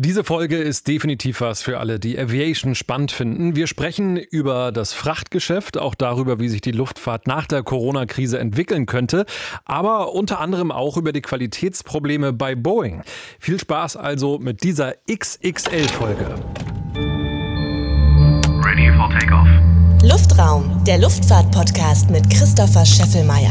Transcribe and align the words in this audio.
Diese 0.00 0.22
Folge 0.22 0.58
ist 0.58 0.86
definitiv 0.86 1.40
was 1.40 1.60
für 1.60 1.80
alle, 1.80 1.98
die 1.98 2.16
Aviation 2.16 2.76
spannend 2.76 3.10
finden. 3.10 3.56
Wir 3.56 3.66
sprechen 3.66 4.16
über 4.16 4.70
das 4.70 4.92
Frachtgeschäft, 4.92 5.76
auch 5.76 5.96
darüber, 5.96 6.38
wie 6.38 6.48
sich 6.48 6.60
die 6.60 6.70
Luftfahrt 6.70 7.26
nach 7.26 7.48
der 7.48 7.64
Corona-Krise 7.64 8.38
entwickeln 8.38 8.86
könnte, 8.86 9.26
aber 9.64 10.12
unter 10.14 10.38
anderem 10.38 10.70
auch 10.70 10.96
über 10.96 11.10
die 11.10 11.20
Qualitätsprobleme 11.20 12.32
bei 12.32 12.54
Boeing. 12.54 13.02
Viel 13.40 13.58
Spaß 13.58 13.96
also 13.96 14.38
mit 14.38 14.62
dieser 14.62 14.94
XXL-Folge. 15.10 16.26
Ready 18.64 18.92
for 18.96 19.10
takeoff. 19.10 19.48
Luftraum, 20.04 20.84
der 20.86 20.98
Luftfahrt-Podcast 20.98 22.08
mit 22.10 22.30
Christopher 22.30 22.86
Scheffelmeier. 22.86 23.50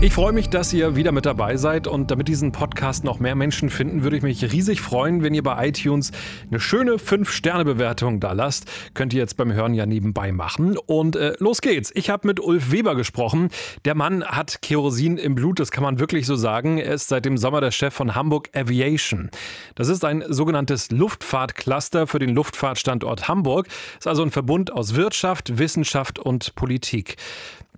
Ich 0.00 0.12
freue 0.12 0.32
mich, 0.32 0.48
dass 0.48 0.72
ihr 0.72 0.94
wieder 0.94 1.10
mit 1.10 1.26
dabei 1.26 1.56
seid 1.56 1.88
und 1.88 2.12
damit 2.12 2.28
diesen 2.28 2.52
Podcast 2.52 3.02
noch 3.02 3.18
mehr 3.18 3.34
Menschen 3.34 3.68
finden, 3.68 4.04
würde 4.04 4.16
ich 4.16 4.22
mich 4.22 4.52
riesig 4.52 4.80
freuen, 4.80 5.24
wenn 5.24 5.34
ihr 5.34 5.42
bei 5.42 5.66
iTunes 5.66 6.12
eine 6.48 6.60
schöne 6.60 6.92
5-Sterne-Bewertung 6.92 8.20
da 8.20 8.30
lasst. 8.30 8.66
Könnt 8.94 9.12
ihr 9.12 9.18
jetzt 9.18 9.36
beim 9.36 9.52
Hören 9.52 9.74
ja 9.74 9.86
nebenbei 9.86 10.30
machen. 10.30 10.78
Und 10.78 11.16
äh, 11.16 11.34
los 11.40 11.60
geht's. 11.60 11.90
Ich 11.96 12.10
habe 12.10 12.28
mit 12.28 12.38
Ulf 12.38 12.70
Weber 12.70 12.94
gesprochen. 12.94 13.48
Der 13.84 13.96
Mann 13.96 14.24
hat 14.24 14.62
Kerosin 14.62 15.18
im 15.18 15.34
Blut, 15.34 15.58
das 15.58 15.72
kann 15.72 15.82
man 15.82 15.98
wirklich 15.98 16.26
so 16.26 16.36
sagen. 16.36 16.78
Er 16.78 16.94
ist 16.94 17.08
seit 17.08 17.24
dem 17.24 17.36
Sommer 17.36 17.60
der 17.60 17.72
Chef 17.72 17.92
von 17.92 18.14
Hamburg 18.14 18.50
Aviation. 18.54 19.30
Das 19.74 19.88
ist 19.88 20.04
ein 20.04 20.22
sogenanntes 20.28 20.92
Luftfahrtcluster 20.92 22.06
für 22.06 22.20
den 22.20 22.36
Luftfahrtstandort 22.36 23.26
Hamburg. 23.26 23.66
Ist 23.98 24.06
also 24.06 24.22
ein 24.22 24.30
Verbund 24.30 24.72
aus 24.72 24.94
Wirtschaft, 24.94 25.58
Wissenschaft 25.58 26.20
und 26.20 26.54
Politik. 26.54 27.16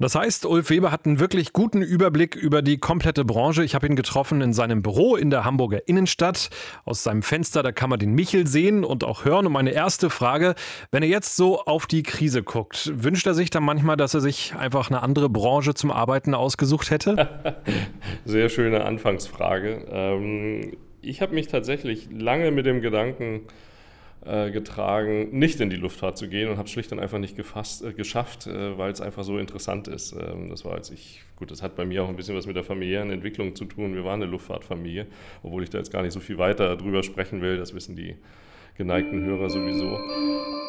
Das 0.00 0.14
heißt, 0.14 0.46
Ulf 0.46 0.70
Weber 0.70 0.92
hat 0.92 1.04
einen 1.04 1.20
wirklich 1.20 1.52
guten 1.52 1.82
Überblick 1.82 2.34
über 2.34 2.62
die 2.62 2.78
komplette 2.78 3.22
Branche. 3.22 3.62
Ich 3.64 3.74
habe 3.74 3.86
ihn 3.86 3.96
getroffen 3.96 4.40
in 4.40 4.54
seinem 4.54 4.80
Büro 4.80 5.14
in 5.14 5.28
der 5.28 5.45
Hamburger 5.45 5.86
Innenstadt. 5.86 6.48
Aus 6.86 7.02
seinem 7.02 7.23
Fenster, 7.23 7.62
da 7.62 7.70
kann 7.70 7.90
man 7.90 7.98
den 7.98 8.14
Michel 8.14 8.46
sehen 8.46 8.82
und 8.82 9.04
auch 9.04 9.26
hören. 9.26 9.45
Und 9.45 9.52
meine 9.52 9.73
erste 9.73 10.09
Frage, 10.09 10.54
wenn 10.90 11.02
er 11.02 11.10
jetzt 11.10 11.36
so 11.36 11.60
auf 11.60 11.86
die 11.86 12.02
Krise 12.02 12.43
guckt, 12.43 12.90
wünscht 12.95 13.26
er 13.26 13.34
sich 13.34 13.51
dann 13.51 13.62
manchmal, 13.62 13.98
dass 13.98 14.15
er 14.15 14.23
sich 14.23 14.54
einfach 14.59 14.88
eine 14.88 15.02
andere 15.02 15.28
Branche 15.28 15.74
zum 15.74 15.90
Arbeiten 15.90 16.34
ausgesucht 16.34 16.90
hätte? 16.90 17.28
Sehr 18.24 18.48
schöne 18.48 18.87
Anfangsfrage. 18.87 19.84
Ähm, 19.90 20.78
ich 21.02 21.21
habe 21.21 21.34
mich 21.34 21.48
tatsächlich 21.48 22.09
lange 22.10 22.51
mit 22.52 22.65
dem 22.65 22.80
Gedanken 22.80 23.43
äh, 23.43 23.70
getragen, 24.51 25.30
nicht 25.38 25.60
in 25.60 25.71
die 25.71 25.76
Luftfahrt 25.76 26.18
zu 26.18 26.29
gehen 26.29 26.51
und 26.51 26.59
habe 26.59 26.66
es 26.66 26.73
schlicht 26.73 26.93
und 26.93 26.99
einfach 26.99 27.18
nicht 27.18 27.37
gefasst, 27.37 27.82
äh, 27.82 27.93
geschafft, 27.93 28.46
äh, 28.46 28.77
weil 28.77 28.93
es 28.93 29.01
einfach 29.01 29.24
so 29.24 29.38
interessant 29.38 29.88
ist. 29.88 30.12
Ähm, 30.12 30.51
das 30.51 30.65
war 30.65 30.74
als 30.74 30.90
ich, 30.90 31.23
gut, 31.37 31.51
das 31.51 31.62
hat 31.62 31.74
bei 31.74 31.87
mir 31.87 32.04
auch 32.04 32.09
ein 32.09 32.16
bisschen 32.16 32.37
was 32.37 32.46
mit 32.46 32.54
der 32.54 32.65
familiären 32.65 33.10
Entwicklung 33.10 33.54
zu 33.54 33.65
tun. 33.65 33.95
Wir 33.95 34.04
waren 34.04 34.23
eine 34.23 34.30
Luftfahrtfamilie, 34.30 35.07
obwohl 35.43 35.62
ich 35.62 35.71
da 35.71 35.79
jetzt 35.79 35.90
gar 35.90 36.02
nicht 36.02 36.12
so 36.12 36.21
viel 36.21 36.37
weiter 36.37 36.77
drüber 36.77 37.02
sprechen 37.02 37.40
will, 37.40 37.57
das 37.57 37.74
wissen 37.74 37.96
die 37.96 38.16
geneigten 38.80 39.23
Hörer 39.23 39.50
sowieso. 39.50 40.00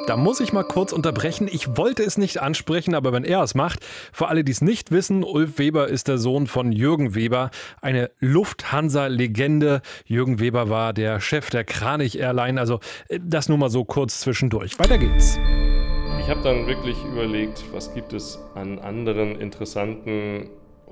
Da 0.06 0.18
muss 0.18 0.42
ich 0.42 0.52
mal 0.52 0.64
kurz 0.64 0.92
unterbrechen. 0.92 1.48
Ich 1.50 1.78
wollte 1.78 2.04
es 2.04 2.18
nicht 2.18 2.42
ansprechen, 2.42 2.94
aber 2.94 3.14
wenn 3.14 3.24
er 3.24 3.42
es 3.42 3.56
macht, 3.56 3.86
für 4.12 4.28
alle, 4.28 4.44
die 4.44 4.52
es 4.52 4.62
nicht 4.62 4.92
wissen, 4.92 5.24
Ulf 5.24 5.58
Weber 5.58 5.88
ist 5.88 6.10
der 6.10 6.18
Sohn 6.18 6.48
von 6.48 6.74
Jürgen 6.74 7.16
Weber, 7.16 7.52
eine 7.82 8.12
Lufthansa-Legende. 8.20 9.82
Jürgen 10.06 10.42
Weber 10.42 10.70
war 10.70 10.92
der 10.92 11.22
Chef 11.22 11.50
der 11.52 11.64
Kranich 11.64 12.20
Airline. 12.20 12.60
Also 12.60 12.82
äh, 13.08 13.20
das 13.24 13.48
nur 13.48 13.58
mal 13.58 13.70
so 13.70 13.86
kurz 13.86 14.20
zwischendurch. 14.20 14.78
Weiter 14.78 14.98
geht's. 14.98 15.40
Ich 16.20 16.28
habe 16.28 16.42
dann 16.42 16.68
wirklich 16.68 16.98
überlegt, 17.06 17.64
was 17.72 17.94
gibt 17.94 18.12
es 18.12 18.40
an 18.56 18.80
anderen 18.80 19.40
interessanten 19.40 20.50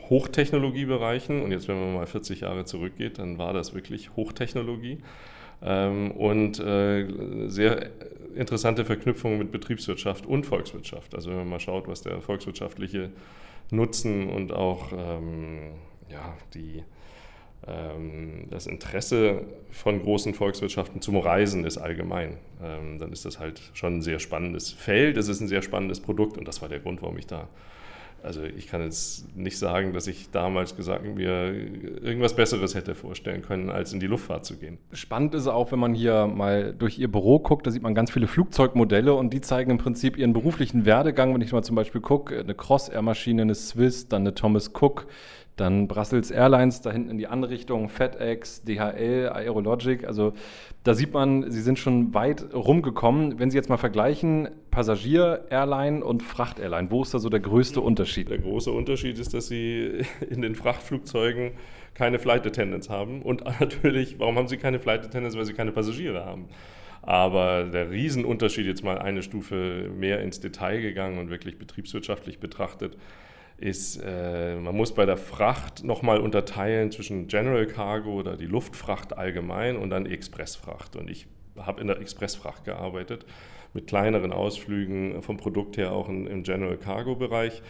Hochtechnologiebereichen. 0.09 1.42
Und 1.42 1.52
jetzt, 1.52 1.67
wenn 1.67 1.80
man 1.80 1.95
mal 1.95 2.08
40 2.08 2.42
Jahre 2.42 2.64
zurückgeht, 2.64 3.20
dann 3.20 3.38
war 3.38 3.52
das 3.52 3.73
wirklich 3.73 4.16
Hochtechnologie. 4.16 5.00
Ähm, 5.62 6.12
und 6.12 6.60
äh, 6.60 7.06
sehr 7.48 7.90
interessante 8.36 8.86
Verknüpfungen 8.86 9.38
mit 9.38 9.52
Betriebswirtschaft 9.52 10.26
und 10.26 10.46
Volkswirtschaft. 10.46 11.16
Also 11.16 11.30
wenn 11.30 11.38
man 11.38 11.50
mal 11.50 11.60
schaut, 11.60 11.88
was 11.88 12.02
der 12.02 12.22
volkswirtschaftliche 12.22 13.10
Nutzen 13.72 14.30
und 14.30 14.54
auch 14.54 14.92
ähm, 14.95 15.73
ja, 16.10 16.38
die, 16.54 16.83
ähm, 17.67 18.48
das 18.50 18.67
Interesse 18.67 19.44
von 19.70 20.02
großen 20.02 20.33
Volkswirtschaften 20.33 21.02
zum 21.02 21.17
Reisen 21.17 21.66
ist 21.66 21.78
allgemein, 21.78 22.38
ähm, 22.64 22.98
dann 23.00 23.12
ist 23.12 23.26
das 23.26 23.39
halt 23.39 23.62
schon 23.73 23.98
ein 23.98 24.02
sehr 24.02 24.20
spannendes 24.20 24.72
Feld. 24.72 25.17
Es 25.17 25.28
ist 25.28 25.42
ein 25.42 25.48
sehr 25.48 25.62
spannendes 25.62 26.00
Produkt 26.00 26.38
und 26.38 26.48
das 26.48 26.62
war 26.62 26.70
der 26.70 26.80
Grund, 26.80 27.02
warum 27.02 27.17
ich 27.17 27.28
da 27.28 27.48
also 28.24 28.44
ich 28.44 28.68
kann 28.68 28.82
jetzt 28.82 29.36
nicht 29.36 29.58
sagen, 29.58 29.94
dass 29.94 30.08
ich 30.08 30.32
damals 30.32 30.76
gesagt 30.76 31.06
mir 31.06 31.54
irgendwas 32.02 32.36
Besseres 32.36 32.76
hätte 32.76 32.96
vorstellen 32.96 33.42
können, 33.42 33.70
als 33.70 33.94
in 33.94 34.00
die 34.00 34.08
Luftfahrt 34.08 34.46
zu 34.46 34.58
gehen. 34.58 34.78
Spannend 34.92 35.36
ist 35.36 35.48
auch, 35.48 35.72
wenn 35.72 35.80
man 35.80 35.94
hier 35.94 36.28
mal 36.28 36.74
durch 36.74 37.00
Ihr 37.00 37.12
Büro 37.12 37.40
guckt, 37.40 37.68
da 37.68 37.72
sieht 37.72 37.84
man 37.84 37.96
ganz 37.96 38.12
viele 38.12 38.28
Flugzeugmodelle 38.28 39.14
und 39.14 39.34
die 39.34 39.42
zeigen 39.42 39.72
im 39.72 39.78
Prinzip 39.78 40.18
ihren 40.18 40.34
beruflichen 40.34 40.86
Werdegang. 40.86 41.34
Wenn 41.34 41.42
ich 41.42 41.52
mal 41.52 41.64
zum 41.64 41.76
Beispiel 41.76 42.02
gucke, 42.02 42.40
eine 42.40 42.56
Cross-Air-Maschine, 42.56 43.44
eine 43.44 43.56
Swiss, 43.56 44.08
dann 44.08 44.22
eine 44.22 44.34
Thomas 44.34 44.72
Cook, 44.80 45.08
dann 45.60 45.88
Brussels 45.88 46.32
Airlines 46.32 46.82
da 46.82 46.92
hinten 46.92 47.10
in 47.10 47.18
die 47.18 47.28
andere 47.28 47.52
Richtung, 47.52 47.90
FedEx, 47.90 48.64
DHL, 48.64 49.30
Aerologic. 49.34 50.06
Also 50.06 50.34
da 50.84 50.94
sieht 50.94 51.14
man, 51.14 51.52
sie 51.52 51.62
sind 51.62 51.78
schon 51.78 52.14
weit 52.14 52.54
rumgekommen. 52.54 53.40
Wenn 53.40 53.52
Sie 53.52 53.58
jetzt 53.58 53.70
mal 53.70 53.78
vergleichen, 53.78 54.50
Passagier-Airline 54.80 56.06
und 56.06 56.23
Fracht-Airline, 56.23 56.90
wo 56.90 57.02
ist 57.02 57.14
da 57.14 57.20
so 57.20 57.28
der 57.28 57.42
größte 57.42 57.82
Unterschied? 57.82 58.30
Der 58.30 58.38
große 58.38 58.72
Unterschied 58.72 59.20
ist, 59.20 59.34
dass 59.34 59.50
Sie 59.50 60.06
in 60.30 60.42
den 60.42 60.56
Frachtflugzeugen 60.56 61.52
keine 61.95 62.17
Flight 62.17 62.48
Attendants 62.48 62.89
haben. 62.89 63.22
Und 63.22 63.44
natürlich, 63.60 64.20
warum 64.20 64.38
haben 64.38 64.48
Sie 64.48 64.56
keine 64.56 64.80
Flight 64.80 65.04
Attendants? 65.04 65.36
Weil 65.36 65.44
Sie 65.44 65.52
keine 65.52 65.73
Passagiere 65.73 66.23
haben. 66.23 66.48
Aber 67.02 67.66
der 67.66 67.92
Riesenunterschied, 67.92 68.66
jetzt 68.68 68.82
mal 68.82 68.98
eine 68.98 69.22
Stufe 69.22 69.92
mehr 69.94 70.22
ins 70.22 70.39
Detail 70.39 70.80
gegangen 70.80 71.18
und 71.18 71.30
wirklich 71.30 71.58
betriebswirtschaftlich 71.58 72.39
betrachtet, 72.39 72.95
ist, 73.58 74.02
äh, 74.02 74.56
man 74.56 74.78
muss 74.78 74.95
bei 74.95 75.06
der 75.06 75.18
Fracht 75.18 75.84
nochmal 75.84 76.22
unterteilen 76.22 76.89
zwischen 76.92 77.28
General 77.28 77.68
Cargo 77.68 78.14
oder 78.14 78.38
die 78.38 78.45
Luftfracht 78.45 79.18
allgemein 79.18 79.76
und 79.76 79.89
dann 79.89 80.06
Expressfracht. 80.06 80.95
Und 80.95 81.10
ich 81.10 81.28
habe 81.58 81.82
in 81.82 81.88
der 81.88 82.00
Expressfracht 82.00 82.64
gearbeitet, 82.64 83.26
mit 83.74 83.88
kleineren 83.88 84.32
Ausflügen 84.32 85.22
vom 85.22 85.36
Produkt 85.38 85.78
her 85.78 85.92
auch 85.94 86.10
in, 86.10 86.28
im 86.28 86.44
General 86.44 86.78
Cargo 86.78 87.16
Bereich. 87.16 87.62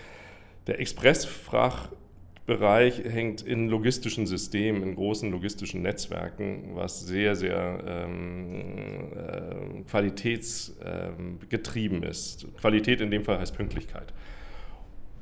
Der 0.68 0.80
Expressfrachtbereich 0.80 3.04
hängt 3.04 3.42
in 3.42 3.70
logistischen 3.70 4.28
Systemen, 4.28 4.84
in 4.84 4.96
großen 4.96 5.32
logistischen 5.32 5.82
Netzwerken, 5.82 6.76
was 6.76 7.06
sehr, 7.06 7.36
sehr 7.36 7.84
ähm, 7.86 9.12
äh, 9.16 9.82
qualitätsgetrieben 9.90 12.04
ähm, 12.04 12.10
ist. 12.10 12.48
Qualität 12.60 13.02
in 13.02 13.12
dem 13.12 13.24
Fall 13.24 13.40
heißt 13.40 13.56
Pünktlichkeit. 13.56 14.14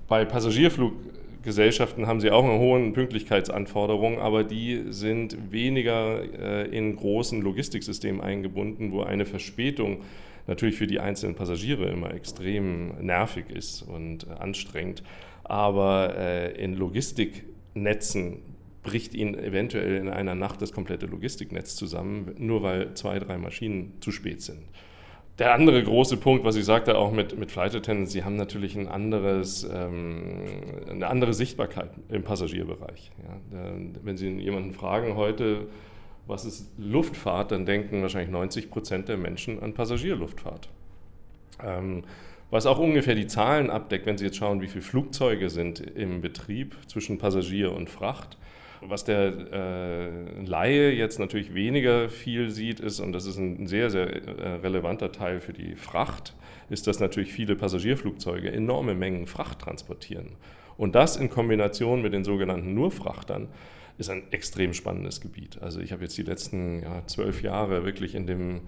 Bei 0.08 0.24
Passagierfluggesellschaften 0.26 2.08
haben 2.08 2.22
sie 2.22 2.32
auch 2.32 2.44
eine 2.44 2.58
hohe 2.60 2.92
Pünktlichkeitsanforderung, 2.92 4.20
aber 4.20 4.44
die 4.44 4.86
sind 4.90 5.52
weniger 5.52 6.22
äh, 6.22 6.68
in 6.70 6.96
großen 6.96 7.42
Logistiksystemen 7.42 8.22
eingebunden, 8.22 8.92
wo 8.92 9.02
eine 9.02 9.26
Verspätung 9.26 10.02
natürlich 10.48 10.76
für 10.76 10.88
die 10.88 11.00
einzelnen 11.00 11.36
Passagiere 11.36 11.90
immer 11.90 12.14
extrem 12.14 12.96
nervig 13.06 13.50
ist 13.50 13.82
und 13.82 14.28
anstrengend. 14.30 15.04
Aber 15.44 16.16
äh, 16.18 16.62
in 16.62 16.76
Logistiknetzen 16.76 18.40
bricht 18.84 19.14
ihnen 19.14 19.38
eventuell 19.38 19.96
in 19.98 20.10
einer 20.10 20.36
Nacht 20.36 20.62
das 20.62 20.72
komplette 20.72 21.06
Logistiknetz 21.06 21.76
zusammen, 21.76 22.34
nur 22.38 22.64
weil 22.64 22.94
zwei, 22.94 23.20
drei 23.20 23.38
Maschinen 23.38 23.94
zu 24.00 24.12
spät 24.12 24.42
sind. 24.42 24.64
Der 25.40 25.54
andere 25.54 25.84
große 25.84 26.18
Punkt, 26.18 26.46
was 26.46 26.56
ich 26.56 26.66
sagte, 26.66 26.98
auch 26.98 27.12
mit, 27.12 27.38
mit 27.38 27.52
Flight 27.52 27.76
Attendants, 27.76 28.12
sie 28.12 28.24
haben 28.24 28.38
natürlich 28.38 28.76
ein 28.76 28.88
anderes, 28.88 29.70
ähm, 29.72 30.46
eine 30.90 31.08
andere 31.08 31.34
Sichtbarkeit 31.34 31.92
im 32.10 32.24
Passagierbereich. 32.24 33.12
Ja. 33.22 33.72
wenn 34.02 34.18
Sie 34.18 34.30
jemanden 34.30 34.74
fragen 34.74 35.16
heute, 35.16 35.68
was 36.28 36.46
ist 36.46 36.70
Luftfahrt, 36.78 37.52
dann 37.52 37.66
denken 37.66 38.02
wahrscheinlich 38.02 38.32
90 38.32 38.70
Prozent 38.70 39.08
der 39.08 39.18
Menschen 39.18 39.62
an 39.62 39.74
Passagierluftfahrt. 39.74 40.70
Ähm, 41.64 42.04
was 42.50 42.66
auch 42.66 42.80
ungefähr 42.80 43.16
die 43.16 43.28
Zahlen 43.28 43.70
abdeckt, 43.70 44.06
wenn 44.06 44.18
Sie 44.18 44.26
jetzt 44.26 44.38
schauen, 44.38 44.62
wie 44.62 44.68
viele 44.68 44.84
Flugzeuge 44.84 45.50
sind 45.50 45.80
im 45.80 46.22
Betrieb 46.22 46.78
zwischen 46.88 47.18
Passagier 47.18 47.74
und 47.74 47.90
Fracht 47.90 48.38
was 48.82 49.04
der 49.04 49.34
äh, 49.52 50.44
Laie 50.46 50.92
jetzt 50.92 51.20
natürlich 51.20 51.54
weniger 51.54 52.10
viel 52.10 52.50
sieht, 52.50 52.80
ist, 52.80 53.00
und 53.00 53.12
das 53.12 53.26
ist 53.26 53.38
ein 53.38 53.68
sehr, 53.68 53.90
sehr 53.90 54.08
äh, 54.08 54.48
relevanter 54.56 55.12
Teil 55.12 55.40
für 55.40 55.54
die 55.54 55.76
Fracht, 55.76 56.36
ist, 56.70 56.88
dass 56.88 57.00
natürlich 57.00 57.32
viele 57.32 57.56
Passagierflugzeuge 57.56 58.52
enorme 58.52 58.94
Mengen 58.94 59.28
Fracht 59.28 59.60
transportieren. 59.60 60.34
Und 60.78 60.96
das 60.96 61.18
in 61.18 61.30
Kombination 61.30 62.02
mit 62.02 62.14
den 62.14 62.24
sogenannten 62.24 62.74
Nurfrachtern 62.74 63.48
ist 63.98 64.10
ein 64.10 64.32
extrem 64.32 64.74
spannendes 64.74 65.22
Gebiet. 65.22 65.62
Also 65.62 65.80
ich 65.80 65.92
habe 65.92 66.04
jetzt 66.04 66.18
die 66.18 66.24
letzten 66.24 66.82
ja, 66.84 67.06
zwölf 67.08 67.42
Jahre 67.42 67.84
wirklich 67.86 68.16
in 68.16 68.28
dem 68.28 68.62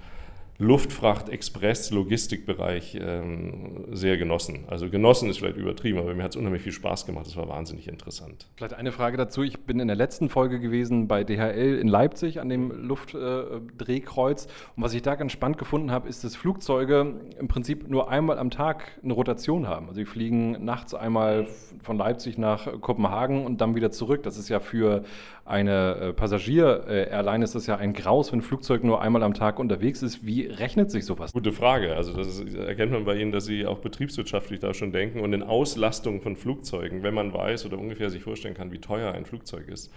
Luftfracht, 0.61 1.29
Express, 1.29 1.89
Logistikbereich 1.89 2.99
ähm, 3.01 3.85
sehr 3.91 4.17
genossen. 4.17 4.65
Also 4.67 4.89
genossen 4.89 5.29
ist 5.29 5.39
vielleicht 5.39 5.55
übertrieben, 5.55 5.99
aber 5.99 6.13
mir 6.13 6.23
hat 6.23 6.31
es 6.31 6.35
unheimlich 6.35 6.63
viel 6.63 6.73
Spaß 6.73 7.05
gemacht. 7.05 7.27
Es 7.27 7.37
war 7.37 7.47
wahnsinnig 7.47 7.87
interessant. 7.87 8.45
Vielleicht 8.57 8.73
eine 8.73 8.91
Frage 8.91 9.15
dazu. 9.15 9.41
Ich 9.41 9.57
bin 9.61 9.79
in 9.79 9.87
der 9.87 9.95
letzten 9.95 10.27
Folge 10.27 10.59
gewesen 10.59 11.07
bei 11.07 11.23
DHL 11.23 11.79
in 11.79 11.87
Leipzig 11.87 12.41
an 12.41 12.49
dem 12.49 12.71
Luftdrehkreuz. 12.71 14.45
Äh, 14.45 14.49
und 14.75 14.83
was 14.83 14.93
ich 14.93 15.01
da 15.01 15.15
ganz 15.15 15.31
spannend 15.31 15.57
gefunden 15.57 15.91
habe, 15.91 16.09
ist, 16.09 16.25
dass 16.25 16.35
Flugzeuge 16.35 17.13
im 17.39 17.47
Prinzip 17.47 17.89
nur 17.89 18.09
einmal 18.09 18.37
am 18.37 18.49
Tag 18.49 18.99
eine 19.01 19.13
Rotation 19.13 19.65
haben. 19.65 19.87
Also 19.87 19.99
sie 19.99 20.05
fliegen 20.05 20.65
nachts 20.65 20.93
einmal 20.93 21.47
von 21.83 21.97
Leipzig 21.97 22.37
nach 22.37 22.81
Kopenhagen 22.81 23.45
und 23.45 23.61
dann 23.61 23.75
wieder 23.75 23.91
zurück. 23.91 24.23
Das 24.23 24.37
ist 24.37 24.49
ja 24.49 24.59
für 24.59 25.05
eine 25.45 25.95
äh, 25.95 26.13
Passagier-Airline 26.13 27.43
ist 27.43 27.55
das 27.55 27.65
ja 27.65 27.77
ein 27.77 27.93
Graus, 27.93 28.31
wenn 28.31 28.39
ein 28.39 28.43
Flugzeug 28.43 28.83
nur 28.83 29.01
einmal 29.01 29.23
am 29.23 29.33
Tag 29.33 29.57
unterwegs 29.57 30.03
ist. 30.03 30.25
Wie 30.25 30.48
rechnet 30.57 30.91
sich 30.91 31.05
sowas? 31.05 31.33
Gute 31.33 31.51
Frage. 31.51 31.95
Also 31.95 32.13
das 32.13 32.39
erkennt 32.39 32.91
man 32.91 33.05
bei 33.05 33.15
Ihnen, 33.15 33.31
dass 33.31 33.45
Sie 33.45 33.65
auch 33.65 33.79
betriebswirtschaftlich 33.79 34.59
da 34.59 34.73
schon 34.73 34.91
denken 34.91 35.19
und 35.19 35.33
in 35.33 35.43
Auslastung 35.43 36.21
von 36.21 36.35
Flugzeugen, 36.35 37.03
wenn 37.03 37.13
man 37.13 37.33
weiß 37.33 37.65
oder 37.65 37.77
ungefähr 37.77 38.09
sich 38.09 38.23
vorstellen 38.23 38.53
kann, 38.55 38.71
wie 38.71 38.79
teuer 38.79 39.13
ein 39.13 39.25
Flugzeug 39.25 39.67
ist, 39.67 39.91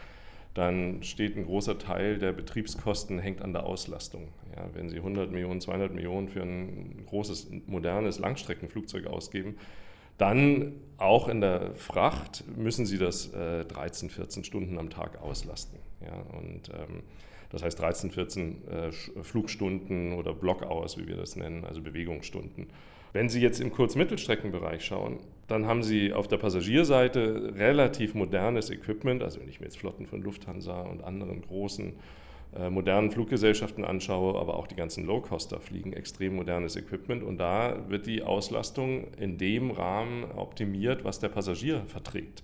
dann 0.54 1.02
steht 1.02 1.36
ein 1.36 1.44
großer 1.44 1.78
Teil 1.78 2.18
der 2.18 2.32
Betriebskosten 2.32 3.18
hängt 3.18 3.40
an 3.40 3.52
der 3.52 3.64
Auslastung. 3.64 4.28
Ja, 4.54 4.68
wenn 4.74 4.90
Sie 4.90 4.96
100 4.96 5.32
Millionen, 5.32 5.60
200 5.60 5.94
Millionen 5.94 6.28
für 6.28 6.42
ein 6.42 7.04
großes, 7.06 7.50
modernes 7.66 8.18
Langstreckenflugzeug 8.18 9.06
ausgeben, 9.06 9.56
dann 10.18 10.74
auch 10.98 11.28
in 11.28 11.40
der 11.40 11.74
Fracht 11.74 12.44
müssen 12.56 12.84
Sie 12.84 12.98
das 12.98 13.32
äh, 13.32 13.64
13, 13.64 14.10
14 14.10 14.44
Stunden 14.44 14.78
am 14.78 14.90
Tag 14.90 15.22
auslasten. 15.22 15.78
Ja, 16.02 16.14
und 16.38 16.68
ähm, 16.68 17.02
das 17.52 17.62
heißt 17.62 17.78
13, 17.78 18.10
14 18.10 18.68
äh, 18.68 18.92
Flugstunden 19.22 20.14
oder 20.14 20.32
Block-Hours, 20.32 20.98
wie 20.98 21.06
wir 21.06 21.16
das 21.16 21.36
nennen, 21.36 21.64
also 21.64 21.82
Bewegungsstunden. 21.82 22.66
Wenn 23.12 23.28
Sie 23.28 23.42
jetzt 23.42 23.60
im 23.60 23.70
Kurz-Mittelstreckenbereich 23.72 24.84
schauen, 24.84 25.18
dann 25.46 25.66
haben 25.66 25.82
Sie 25.82 26.14
auf 26.14 26.28
der 26.28 26.38
Passagierseite 26.38 27.52
relativ 27.56 28.14
modernes 28.14 28.70
Equipment, 28.70 29.22
also 29.22 29.40
wenn 29.40 29.48
ich 29.48 29.60
mir 29.60 29.66
jetzt 29.66 29.78
Flotten 29.78 30.06
von 30.06 30.22
Lufthansa 30.22 30.80
und 30.80 31.04
anderen 31.04 31.42
großen 31.42 31.92
äh, 32.56 32.70
modernen 32.70 33.10
Fluggesellschaften 33.10 33.84
anschaue, 33.84 34.40
aber 34.40 34.56
auch 34.56 34.66
die 34.66 34.74
ganzen 34.74 35.04
Low-Coster 35.04 35.60
fliegen 35.60 35.92
extrem 35.92 36.36
modernes 36.36 36.76
Equipment 36.76 37.22
und 37.22 37.36
da 37.36 37.84
wird 37.88 38.06
die 38.06 38.22
Auslastung 38.22 39.08
in 39.18 39.36
dem 39.36 39.70
Rahmen 39.70 40.24
optimiert, 40.24 41.04
was 41.04 41.18
der 41.18 41.28
Passagier 41.28 41.82
verträgt. 41.86 42.42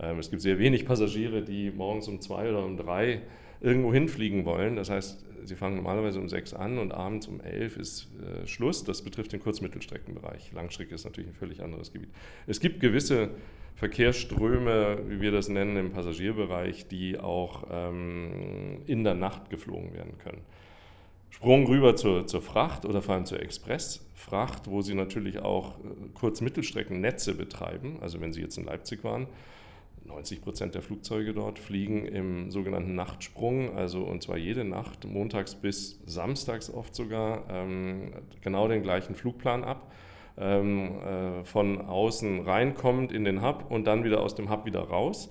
Ähm, 0.00 0.18
es 0.18 0.30
gibt 0.30 0.42
sehr 0.42 0.58
wenig 0.58 0.86
Passagiere, 0.86 1.42
die 1.42 1.70
morgens 1.70 2.08
um 2.08 2.20
zwei 2.20 2.48
oder 2.48 2.64
um 2.64 2.76
drei 2.76 3.22
irgendwo 3.60 3.92
hinfliegen 3.92 4.44
wollen. 4.44 4.76
Das 4.76 4.90
heißt, 4.90 5.24
sie 5.44 5.56
fangen 5.56 5.76
normalerweise 5.76 6.18
um 6.18 6.28
sechs 6.28 6.54
an 6.54 6.78
und 6.78 6.92
abends 6.92 7.26
um 7.26 7.40
elf 7.40 7.76
ist 7.76 8.08
äh, 8.20 8.46
Schluss. 8.46 8.84
Das 8.84 9.02
betrifft 9.02 9.32
den 9.32 9.40
Kurz-Mittelstreckenbereich. 9.40 10.52
Langstrecke 10.52 10.94
ist 10.94 11.04
natürlich 11.04 11.30
ein 11.30 11.34
völlig 11.34 11.62
anderes 11.62 11.92
Gebiet. 11.92 12.10
Es 12.46 12.60
gibt 12.60 12.80
gewisse 12.80 13.30
Verkehrsströme, 13.76 14.98
wie 15.08 15.20
wir 15.20 15.32
das 15.32 15.48
nennen 15.48 15.76
im 15.76 15.92
Passagierbereich, 15.92 16.88
die 16.88 17.18
auch 17.18 17.64
ähm, 17.70 18.82
in 18.86 19.04
der 19.04 19.14
Nacht 19.14 19.48
geflogen 19.50 19.94
werden 19.94 20.18
können. 20.18 20.42
Sprung 21.30 21.66
rüber 21.66 21.96
zur, 21.96 22.26
zur 22.26 22.42
Fracht 22.42 22.84
oder 22.84 23.00
vor 23.00 23.14
allem 23.14 23.24
zur 23.24 23.40
Expressfracht, 23.40 24.68
wo 24.68 24.82
sie 24.82 24.94
natürlich 24.94 25.38
auch 25.38 25.78
äh, 25.78 25.82
Kurz-Mittelstreckennetze 26.14 27.34
betreiben. 27.34 27.98
Also 28.00 28.20
wenn 28.20 28.32
Sie 28.32 28.40
jetzt 28.40 28.58
in 28.58 28.64
Leipzig 28.64 29.04
waren, 29.04 29.26
90 30.04 30.42
Prozent 30.42 30.74
der 30.74 30.82
Flugzeuge 30.82 31.32
dort 31.32 31.58
fliegen 31.58 32.06
im 32.06 32.50
sogenannten 32.50 32.94
Nachtsprung, 32.94 33.76
also 33.76 34.02
und 34.02 34.22
zwar 34.22 34.36
jede 34.36 34.64
Nacht, 34.64 35.06
montags 35.06 35.54
bis 35.54 36.00
samstags 36.06 36.72
oft 36.72 36.94
sogar, 36.94 37.44
ähm, 37.50 38.12
genau 38.40 38.68
den 38.68 38.82
gleichen 38.82 39.14
Flugplan 39.14 39.64
ab. 39.64 39.92
Ähm, 40.38 41.00
äh, 41.02 41.44
von 41.44 41.82
außen 41.82 42.40
reinkommt 42.40 43.12
in 43.12 43.24
den 43.24 43.42
Hub 43.42 43.66
und 43.68 43.86
dann 43.86 44.04
wieder 44.04 44.22
aus 44.22 44.34
dem 44.34 44.48
Hub 44.48 44.64
wieder 44.64 44.80
raus. 44.80 45.28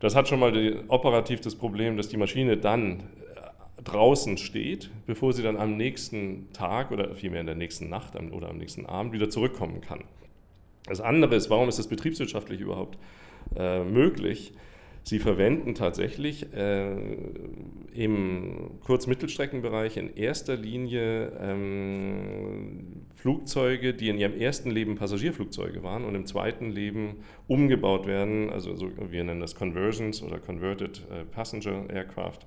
Das 0.00 0.14
hat 0.14 0.28
schon 0.28 0.38
mal 0.38 0.52
die, 0.52 0.76
operativ 0.86 1.40
das 1.40 1.56
Problem, 1.56 1.96
dass 1.96 2.08
die 2.08 2.18
Maschine 2.18 2.56
dann 2.56 3.00
äh, 3.00 3.82
draußen 3.82 4.38
steht, 4.38 4.90
bevor 5.06 5.32
sie 5.32 5.42
dann 5.42 5.56
am 5.56 5.76
nächsten 5.76 6.52
Tag 6.52 6.92
oder 6.92 7.16
vielmehr 7.16 7.40
in 7.40 7.46
der 7.46 7.56
nächsten 7.56 7.88
Nacht 7.88 8.14
oder 8.16 8.50
am 8.50 8.58
nächsten 8.58 8.86
Abend 8.86 9.12
wieder 9.12 9.28
zurückkommen 9.28 9.80
kann. 9.80 10.04
Das 10.86 11.00
andere 11.00 11.34
ist, 11.34 11.50
warum 11.50 11.68
ist 11.68 11.78
das 11.78 11.88
betriebswirtschaftlich 11.88 12.60
überhaupt 12.60 12.96
äh, 13.56 13.84
möglich. 13.84 14.52
Sie 15.08 15.20
verwenden 15.20 15.74
tatsächlich 15.74 16.52
äh, 16.52 16.94
im 17.94 18.72
Kurz-Mittelstreckenbereich 18.84 19.96
in 19.96 20.14
erster 20.14 20.54
Linie 20.54 21.32
ähm, 21.40 23.06
Flugzeuge, 23.14 23.94
die 23.94 24.10
in 24.10 24.18
ihrem 24.18 24.38
ersten 24.38 24.70
Leben 24.70 24.96
Passagierflugzeuge 24.96 25.82
waren 25.82 26.04
und 26.04 26.14
im 26.14 26.26
zweiten 26.26 26.70
Leben 26.70 27.16
umgebaut 27.46 28.06
werden, 28.06 28.50
also 28.50 28.76
so, 28.76 28.90
wir 29.10 29.24
nennen 29.24 29.40
das 29.40 29.54
Conversions 29.54 30.22
oder 30.22 30.38
Converted 30.38 31.06
äh, 31.10 31.24
Passenger 31.24 31.88
Aircraft 31.88 32.40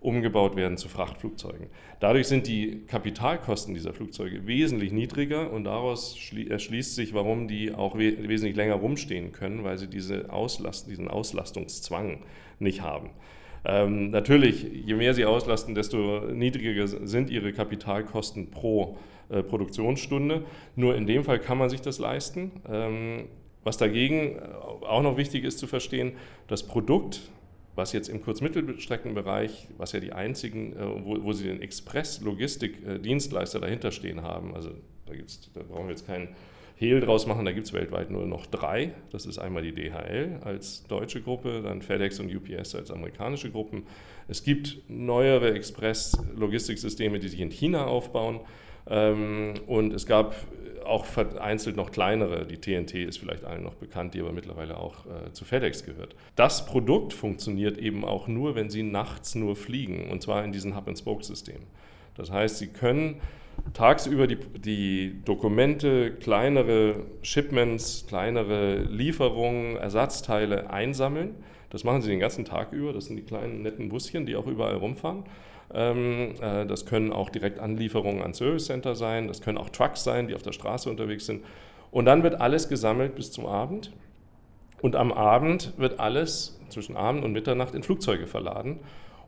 umgebaut 0.00 0.56
werden 0.56 0.76
zu 0.76 0.88
Frachtflugzeugen. 0.88 1.68
Dadurch 2.00 2.28
sind 2.28 2.46
die 2.46 2.82
Kapitalkosten 2.86 3.74
dieser 3.74 3.92
Flugzeuge 3.92 4.46
wesentlich 4.46 4.92
niedriger 4.92 5.50
und 5.50 5.64
daraus 5.64 6.16
erschließt 6.32 6.94
sich, 6.94 7.14
warum 7.14 7.48
die 7.48 7.72
auch 7.72 7.96
wesentlich 7.96 8.56
länger 8.56 8.74
rumstehen 8.74 9.32
können, 9.32 9.64
weil 9.64 9.78
sie 9.78 9.88
diese 9.88 10.30
Auslast 10.30 10.88
diesen 10.90 11.08
Auslastungszwang 11.08 12.18
nicht 12.58 12.82
haben. 12.82 13.10
Ähm, 13.64 14.10
natürlich, 14.10 14.62
je 14.62 14.94
mehr 14.94 15.12
sie 15.14 15.24
auslasten, 15.24 15.74
desto 15.74 16.20
niedriger 16.32 16.86
sind 16.86 17.30
ihre 17.30 17.52
Kapitalkosten 17.52 18.50
pro 18.50 18.96
äh, 19.28 19.42
Produktionsstunde. 19.42 20.44
Nur 20.76 20.94
in 20.94 21.06
dem 21.06 21.24
Fall 21.24 21.40
kann 21.40 21.58
man 21.58 21.68
sich 21.68 21.80
das 21.80 21.98
leisten. 21.98 22.52
Ähm, 22.70 23.24
was 23.64 23.76
dagegen 23.76 24.36
äh, 24.36 24.40
auch 24.86 25.02
noch 25.02 25.16
wichtig 25.16 25.42
ist 25.42 25.58
zu 25.58 25.66
verstehen, 25.66 26.12
das 26.46 26.62
Produkt, 26.62 27.22
was 27.76 27.92
jetzt 27.92 28.08
im 28.08 28.22
Kurz-Mittelstreckenbereich, 28.22 29.68
was 29.76 29.92
ja 29.92 30.00
die 30.00 30.12
einzigen, 30.12 30.72
äh, 30.72 31.04
wo, 31.04 31.22
wo 31.22 31.32
sie 31.32 31.44
den 31.44 31.62
Express-Logistik-Dienstleister 31.62 33.60
dahinter 33.60 33.92
stehen 33.92 34.22
haben, 34.22 34.54
also 34.54 34.70
da, 35.04 35.12
da 35.54 35.62
brauchen 35.62 35.84
wir 35.84 35.90
jetzt 35.90 36.06
keinen 36.06 36.34
Hehl 36.78 37.00
draus 37.00 37.26
machen, 37.26 37.44
da 37.46 37.52
gibt 37.52 37.66
es 37.66 37.72
weltweit 37.72 38.10
nur 38.10 38.26
noch 38.26 38.44
drei. 38.46 38.92
Das 39.10 39.24
ist 39.24 39.38
einmal 39.38 39.62
die 39.62 39.72
DHL 39.72 40.40
als 40.42 40.84
deutsche 40.86 41.22
Gruppe, 41.22 41.62
dann 41.62 41.80
FedEx 41.80 42.20
und 42.20 42.34
UPS 42.34 42.74
als 42.74 42.90
amerikanische 42.90 43.50
Gruppen. 43.50 43.84
Es 44.28 44.42
gibt 44.42 44.82
neuere 44.88 45.54
Express-Logistiksysteme, 45.54 47.18
die 47.18 47.28
sich 47.28 47.40
in 47.40 47.50
China 47.50 47.86
aufbauen. 47.86 48.40
Ähm, 48.88 49.54
und 49.66 49.92
es 49.92 50.06
gab 50.06 50.34
auch 50.86 51.04
vereinzelt 51.04 51.76
noch 51.76 51.90
kleinere. 51.90 52.46
Die 52.46 52.58
TNT 52.58 52.94
ist 52.94 53.18
vielleicht 53.18 53.44
allen 53.44 53.62
noch 53.62 53.74
bekannt, 53.74 54.14
die 54.14 54.20
aber 54.20 54.32
mittlerweile 54.32 54.78
auch 54.78 55.06
äh, 55.06 55.32
zu 55.32 55.44
FedEx 55.44 55.84
gehört. 55.84 56.14
Das 56.36 56.66
Produkt 56.66 57.12
funktioniert 57.12 57.78
eben 57.78 58.04
auch 58.04 58.28
nur, 58.28 58.54
wenn 58.54 58.70
Sie 58.70 58.82
nachts 58.82 59.34
nur 59.34 59.56
fliegen, 59.56 60.10
und 60.10 60.22
zwar 60.22 60.44
in 60.44 60.52
diesem 60.52 60.76
Hub-and-Spoke-System. 60.76 61.58
Das 62.14 62.30
heißt, 62.30 62.58
Sie 62.58 62.68
können 62.68 63.20
tagsüber 63.74 64.26
die, 64.26 64.36
die 64.36 65.22
Dokumente, 65.24 66.12
kleinere 66.12 67.04
Shipments, 67.22 68.06
kleinere 68.08 68.82
Lieferungen, 68.82 69.76
Ersatzteile 69.76 70.70
einsammeln. 70.70 71.34
Das 71.70 71.84
machen 71.84 72.00
Sie 72.02 72.10
den 72.10 72.20
ganzen 72.20 72.44
Tag 72.44 72.72
über. 72.72 72.92
Das 72.92 73.06
sind 73.06 73.16
die 73.16 73.22
kleinen 73.22 73.62
netten 73.62 73.88
Buschen, 73.88 74.24
die 74.24 74.36
auch 74.36 74.46
überall 74.46 74.76
rumfahren. 74.76 75.24
Ähm, 75.74 76.34
äh, 76.40 76.66
das 76.66 76.86
können 76.86 77.12
auch 77.12 77.30
direkt 77.30 77.58
Anlieferungen 77.58 78.22
an 78.22 78.34
Service 78.34 78.66
Center 78.66 78.94
sein, 78.94 79.28
das 79.28 79.40
können 79.40 79.58
auch 79.58 79.70
Trucks 79.70 80.04
sein, 80.04 80.28
die 80.28 80.34
auf 80.34 80.42
der 80.42 80.52
Straße 80.52 80.88
unterwegs 80.88 81.26
sind. 81.26 81.44
Und 81.90 82.04
dann 82.04 82.22
wird 82.22 82.40
alles 82.40 82.68
gesammelt 82.68 83.14
bis 83.14 83.32
zum 83.32 83.46
Abend. 83.46 83.92
Und 84.82 84.96
am 84.96 85.12
Abend 85.12 85.72
wird 85.78 85.98
alles 85.98 86.60
zwischen 86.68 86.96
Abend 86.96 87.24
und 87.24 87.32
Mitternacht 87.32 87.74
in 87.74 87.82
Flugzeuge 87.82 88.26
verladen, 88.26 88.80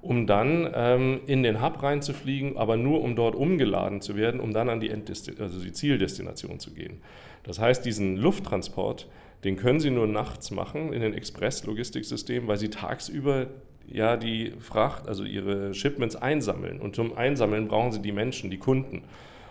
um 0.03 0.27
dann 0.27 0.71
ähm, 0.75 1.21
in 1.27 1.43
den 1.43 1.63
Hub 1.63 1.83
reinzufliegen, 1.83 2.57
aber 2.57 2.77
nur 2.77 3.01
um 3.03 3.17
dort 3.17 3.35
umgeladen 3.35 4.01
zu 4.01 4.17
werden, 4.17 4.41
um 4.41 4.53
dann 4.53 4.69
an 4.69 4.81
die, 4.81 4.91
also 4.93 5.61
die 5.61 5.73
Zieldestination 5.73 6.61
zu 6.61 6.73
gehen. 6.73 7.01
Das 7.43 7.59
heißt, 7.59 7.85
diesen 7.85 8.17
Lufttransport, 8.17 9.09
den 9.45 9.57
können 9.57 9.81
Sie 9.81 9.91
nur 9.91 10.07
nachts 10.07 10.51
machen 10.51 10.93
in 10.93 11.01
den 11.01 11.15
Express-Logistiksystemen, 11.15 12.49
weil 12.49 12.59
Sie 12.59 12.71
tagsüber 12.71 13.47
ja 13.91 14.17
die 14.17 14.53
Fracht, 14.61 15.09
also 15.09 15.25
ihre 15.25 15.75
Shipments 15.75 16.17
einsammeln. 16.17 16.81
Und 16.81 16.97
zum 16.97 17.17
Einsammeln 17.17 17.69
brauchen 17.69 17.93
sie 17.93 18.03
die 18.03 18.13
Menschen, 18.13 18.51
die 18.51 18.59
Kunden. 18.59 19.03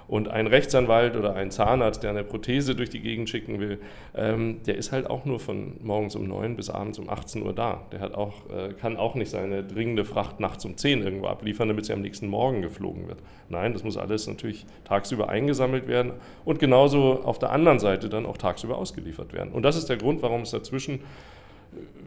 Und 0.07 0.29
ein 0.29 0.47
Rechtsanwalt 0.47 1.17
oder 1.17 1.35
ein 1.35 1.51
Zahnarzt, 1.51 2.01
der 2.01 2.11
eine 2.11 2.23
Prothese 2.23 2.75
durch 2.75 2.89
die 2.89 3.01
Gegend 3.01 3.29
schicken 3.29 3.59
will, 3.59 3.79
ähm, 4.15 4.61
der 4.65 4.75
ist 4.75 4.93
halt 4.93 5.09
auch 5.09 5.25
nur 5.25 5.39
von 5.39 5.73
morgens 5.81 6.15
um 6.15 6.25
9 6.25 6.55
bis 6.55 6.69
abends 6.69 6.97
um 6.97 7.09
18 7.09 7.43
Uhr 7.43 7.53
da. 7.53 7.81
Der 7.91 7.99
hat 7.99 8.15
auch, 8.15 8.49
äh, 8.49 8.71
kann 8.73 8.95
auch 8.95 9.15
nicht 9.15 9.29
seine 9.29 9.65
dringende 9.65 10.05
Fracht 10.05 10.39
nachts 10.39 10.63
um 10.63 10.77
10 10.77 11.01
irgendwo 11.03 11.27
abliefern, 11.27 11.67
damit 11.67 11.85
sie 11.85 11.93
am 11.93 12.01
nächsten 12.01 12.27
Morgen 12.27 12.61
geflogen 12.61 13.09
wird. 13.09 13.19
Nein, 13.49 13.73
das 13.73 13.83
muss 13.83 13.97
alles 13.97 14.27
natürlich 14.27 14.65
tagsüber 14.85 15.27
eingesammelt 15.27 15.89
werden 15.89 16.13
und 16.45 16.59
genauso 16.59 17.23
auf 17.23 17.37
der 17.37 17.51
anderen 17.51 17.79
Seite 17.79 18.07
dann 18.07 18.25
auch 18.25 18.37
tagsüber 18.37 18.77
ausgeliefert 18.77 19.33
werden. 19.33 19.51
Und 19.51 19.63
das 19.63 19.75
ist 19.75 19.89
der 19.89 19.97
Grund, 19.97 20.21
warum 20.21 20.41
es 20.41 20.51
dazwischen 20.51 21.01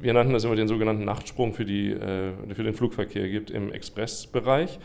wir 0.01 0.13
nannten 0.13 0.33
das 0.33 0.45
immer 0.45 0.57
den 0.57 0.69
sogenannten 0.69 1.05
Nachtsprung 1.05 1.53
für, 1.53 1.65
die, 1.65 1.91
äh, 1.91 2.33
für 2.55 2.63
den 2.63 2.75
Flugverkehr 2.75 3.29
gibt 3.29 3.51
im 3.51 3.73
Expressbereich. 3.73 4.79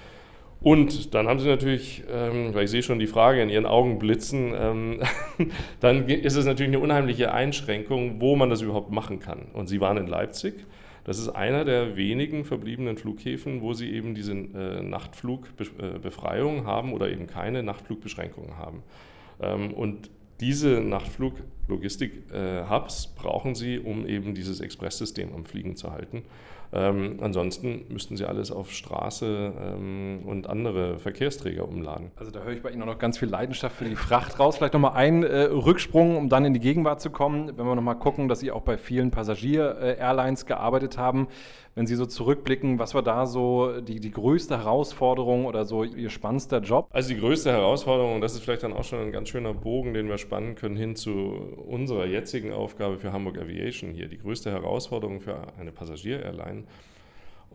Und 0.61 1.13
dann 1.13 1.27
haben 1.27 1.39
Sie 1.39 1.47
natürlich, 1.47 2.03
ähm, 2.11 2.53
weil 2.53 2.65
ich 2.65 2.71
sehe 2.71 2.81
schon 2.81 2.97
die 2.97 3.07
Frage 3.07 3.41
in 3.41 3.49
Ihren 3.49 3.65
Augen 3.65 3.99
blitzen, 3.99 4.53
ähm, 4.57 4.99
dann 5.79 6.07
ist 6.09 6.35
es 6.35 6.45
natürlich 6.45 6.73
eine 6.73 6.79
unheimliche 6.79 7.31
Einschränkung, 7.33 8.19
wo 8.19 8.35
man 8.35 8.49
das 8.49 8.61
überhaupt 8.61 8.91
machen 8.91 9.19
kann. 9.19 9.47
Und 9.53 9.67
Sie 9.67 9.79
waren 9.79 9.97
in 9.97 10.07
Leipzig. 10.07 10.65
Das 11.03 11.19
ist 11.19 11.29
einer 11.29 11.65
der 11.65 11.95
wenigen 11.97 12.45
verbliebenen 12.45 12.97
Flughäfen, 12.97 13.61
wo 13.61 13.73
Sie 13.73 13.91
eben 13.91 14.15
diese 14.15 14.33
äh, 14.33 14.81
Nachtflugbefreiung 14.81 16.65
haben 16.65 16.93
oder 16.93 17.09
eben 17.09 17.27
keine 17.27 17.61
Nachtflugbeschränkungen 17.61 18.57
haben. 18.57 18.81
Ähm, 19.39 19.71
und 19.71 20.09
diese 20.39 20.81
Nachtfluglogistik-Hubs 20.81 23.05
äh, 23.05 23.09
brauchen 23.19 23.55
Sie, 23.55 23.79
um 23.79 24.07
eben 24.07 24.35
dieses 24.35 24.59
Expresssystem 24.59 25.33
am 25.33 25.45
Fliegen 25.45 25.75
zu 25.75 25.91
halten. 25.91 26.21
Ähm, 26.73 27.19
ansonsten 27.21 27.85
müssten 27.89 28.17
sie 28.17 28.25
alles 28.25 28.51
auf 28.51 28.71
Straße 28.71 29.53
ähm, 29.57 30.23
und 30.25 30.47
andere 30.47 30.99
Verkehrsträger 30.99 31.67
umladen. 31.67 32.11
Also 32.17 32.31
da 32.31 32.41
höre 32.41 32.53
ich 32.53 32.61
bei 32.61 32.71
Ihnen 32.71 32.81
auch 32.81 32.87
noch 32.87 32.99
ganz 32.99 33.17
viel 33.17 33.29
Leidenschaft 33.29 33.77
für 33.77 33.85
die 33.85 33.95
Fracht 33.95 34.39
raus. 34.39 34.57
Vielleicht 34.57 34.73
nochmal 34.73 34.93
ein 34.93 35.23
äh, 35.23 35.43
Rücksprung, 35.43 36.17
um 36.17 36.27
dann 36.27 36.43
in 36.43 36.53
die 36.53 36.59
Gegenwart 36.59 36.99
zu 36.99 37.11
kommen. 37.11 37.57
Wenn 37.57 37.65
wir 37.65 37.75
nochmal 37.75 37.97
gucken, 37.97 38.27
dass 38.27 38.41
Sie 38.41 38.51
auch 38.51 38.63
bei 38.63 38.77
vielen 38.77 39.11
Passagier-Airlines 39.11 40.45
gearbeitet 40.45 40.97
haben. 40.97 41.27
Wenn 41.77 41.87
Sie 41.87 41.95
so 41.95 42.05
zurückblicken, 42.05 42.79
was 42.79 42.93
war 42.93 43.03
da 43.03 43.25
so 43.25 43.81
die, 43.81 43.99
die 43.99 44.11
größte 44.11 44.57
Herausforderung 44.57 45.45
oder 45.45 45.65
so 45.65 45.83
Ihr 45.83 46.09
spannendster 46.09 46.61
Job? 46.61 46.87
Also 46.91 47.09
die 47.09 47.19
größte 47.19 47.51
Herausforderung, 47.51 48.15
und 48.15 48.21
das 48.21 48.33
ist 48.33 48.43
vielleicht 48.45 48.63
dann 48.63 48.71
auch 48.71 48.85
schon 48.85 48.99
ein 48.99 49.11
ganz 49.11 49.27
schöner 49.27 49.53
Bogen, 49.53 49.93
den 49.93 50.07
wir 50.07 50.17
spannen 50.17 50.55
können 50.55 50.77
hin 50.77 50.95
zu 50.95 51.11
unserer 51.67 52.05
jetzigen 52.05 52.53
Aufgabe 52.53 52.97
für 52.97 53.11
Hamburg 53.11 53.37
Aviation 53.37 53.91
hier. 53.91 54.07
Die 54.07 54.17
größte 54.17 54.51
Herausforderung 54.51 55.19
für 55.19 55.35
eine 55.59 55.73
Passagier-Airline 55.73 56.63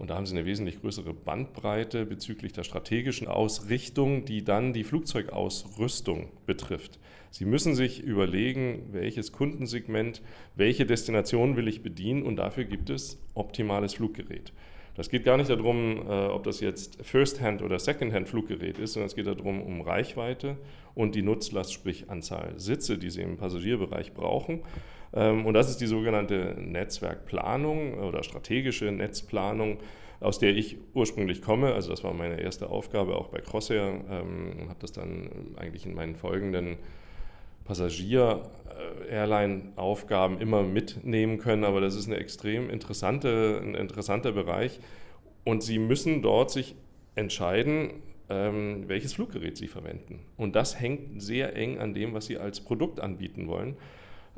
und 0.00 0.08
da 0.08 0.16
haben 0.16 0.24
sie 0.24 0.34
eine 0.34 0.46
wesentlich 0.46 0.80
größere 0.80 1.12
Bandbreite 1.12 2.06
bezüglich 2.06 2.54
der 2.54 2.64
strategischen 2.64 3.28
Ausrichtung, 3.28 4.24
die 4.24 4.42
dann 4.42 4.72
die 4.72 4.82
Flugzeugausrüstung 4.82 6.30
betrifft. 6.46 6.98
Sie 7.30 7.44
müssen 7.44 7.74
sich 7.74 8.02
überlegen, 8.02 8.88
welches 8.92 9.30
Kundensegment, 9.30 10.22
welche 10.56 10.86
Destination 10.86 11.54
will 11.56 11.68
ich 11.68 11.82
bedienen 11.82 12.22
und 12.22 12.36
dafür 12.36 12.64
gibt 12.64 12.88
es 12.88 13.22
optimales 13.34 13.92
Fluggerät. 13.92 14.54
Das 14.96 15.10
geht 15.10 15.24
gar 15.24 15.36
nicht 15.36 15.50
darum, 15.50 15.98
äh, 16.08 16.26
ob 16.26 16.44
das 16.44 16.60
jetzt 16.60 17.04
First-Hand 17.04 17.62
oder 17.62 17.78
Second-Hand-Fluggerät 17.78 18.78
ist, 18.78 18.94
sondern 18.94 19.06
es 19.06 19.14
geht 19.14 19.26
darum, 19.26 19.62
um 19.62 19.82
Reichweite 19.82 20.56
und 20.94 21.14
die 21.14 21.22
Nutzlast, 21.22 21.74
sprich 21.74 22.10
Anzahl 22.10 22.58
Sitze, 22.58 22.96
die 22.96 23.10
Sie 23.10 23.20
im 23.20 23.36
Passagierbereich 23.36 24.14
brauchen. 24.14 24.60
Ähm, 25.12 25.44
und 25.46 25.54
das 25.54 25.70
ist 25.70 25.80
die 25.80 25.86
sogenannte 25.86 26.54
Netzwerkplanung 26.58 27.98
oder 27.98 28.22
strategische 28.22 28.92
Netzplanung, 28.92 29.78
aus 30.20 30.38
der 30.38 30.54
ich 30.56 30.76
ursprünglich 30.94 31.42
komme. 31.42 31.74
Also 31.74 31.90
das 31.90 32.04
war 32.04 32.14
meine 32.14 32.40
erste 32.40 32.70
Aufgabe 32.70 33.16
auch 33.16 33.26
bei 33.28 33.40
Crossair 33.40 34.00
ähm, 34.10 34.52
und 34.60 34.68
habe 34.68 34.78
das 34.80 34.92
dann 34.92 35.56
eigentlich 35.56 35.86
in 35.86 35.94
meinen 35.94 36.14
folgenden 36.14 36.76
Passagier-Airline-Aufgaben 37.64 40.40
immer 40.40 40.62
mitnehmen 40.62 41.38
können. 41.38 41.64
Aber 41.64 41.80
das 41.80 41.96
ist 41.96 42.06
eine 42.06 42.16
extrem 42.16 42.70
interessante, 42.70 43.60
ein 43.62 43.74
interessanter 43.74 44.30
Bereich. 44.32 44.78
Und 45.44 45.62
Sie 45.62 45.78
müssen 45.78 46.22
dort 46.22 46.50
sich 46.50 46.74
entscheiden, 47.14 48.02
ähm, 48.28 48.88
welches 48.88 49.14
Fluggerät 49.14 49.56
Sie 49.56 49.68
verwenden. 49.68 50.18
Und 50.36 50.54
das 50.56 50.80
hängt 50.80 51.22
sehr 51.22 51.56
eng 51.56 51.78
an 51.78 51.94
dem, 51.94 52.12
was 52.12 52.26
Sie 52.26 52.36
als 52.38 52.60
Produkt 52.60 53.00
anbieten 53.00 53.48
wollen. 53.48 53.76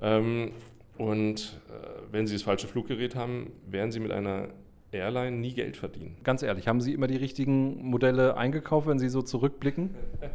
Ähm, 0.03 0.53
und 0.99 1.61
äh, 1.71 2.03
wenn 2.11 2.27
Sie 2.27 2.35
das 2.35 2.43
falsche 2.43 2.67
Fluggerät 2.67 3.15
haben, 3.15 3.53
werden 3.67 3.93
Sie 3.93 4.01
mit 4.01 4.11
einer 4.11 4.49
Airline 4.93 5.39
nie 5.39 5.55
Geld 5.55 5.77
verdienen. 5.77 6.17
Ganz 6.23 6.43
ehrlich, 6.43 6.69
haben 6.69 6.81
Sie 6.81 6.93
immer 6.93 7.07
die 7.07 7.17
richtigen 7.17 7.83
Modelle 7.83 8.37
eingekauft, 8.37 8.87
wenn 8.87 8.99
Sie 8.99 9.09
so 9.09 9.23
zurückblicken? 9.23 9.95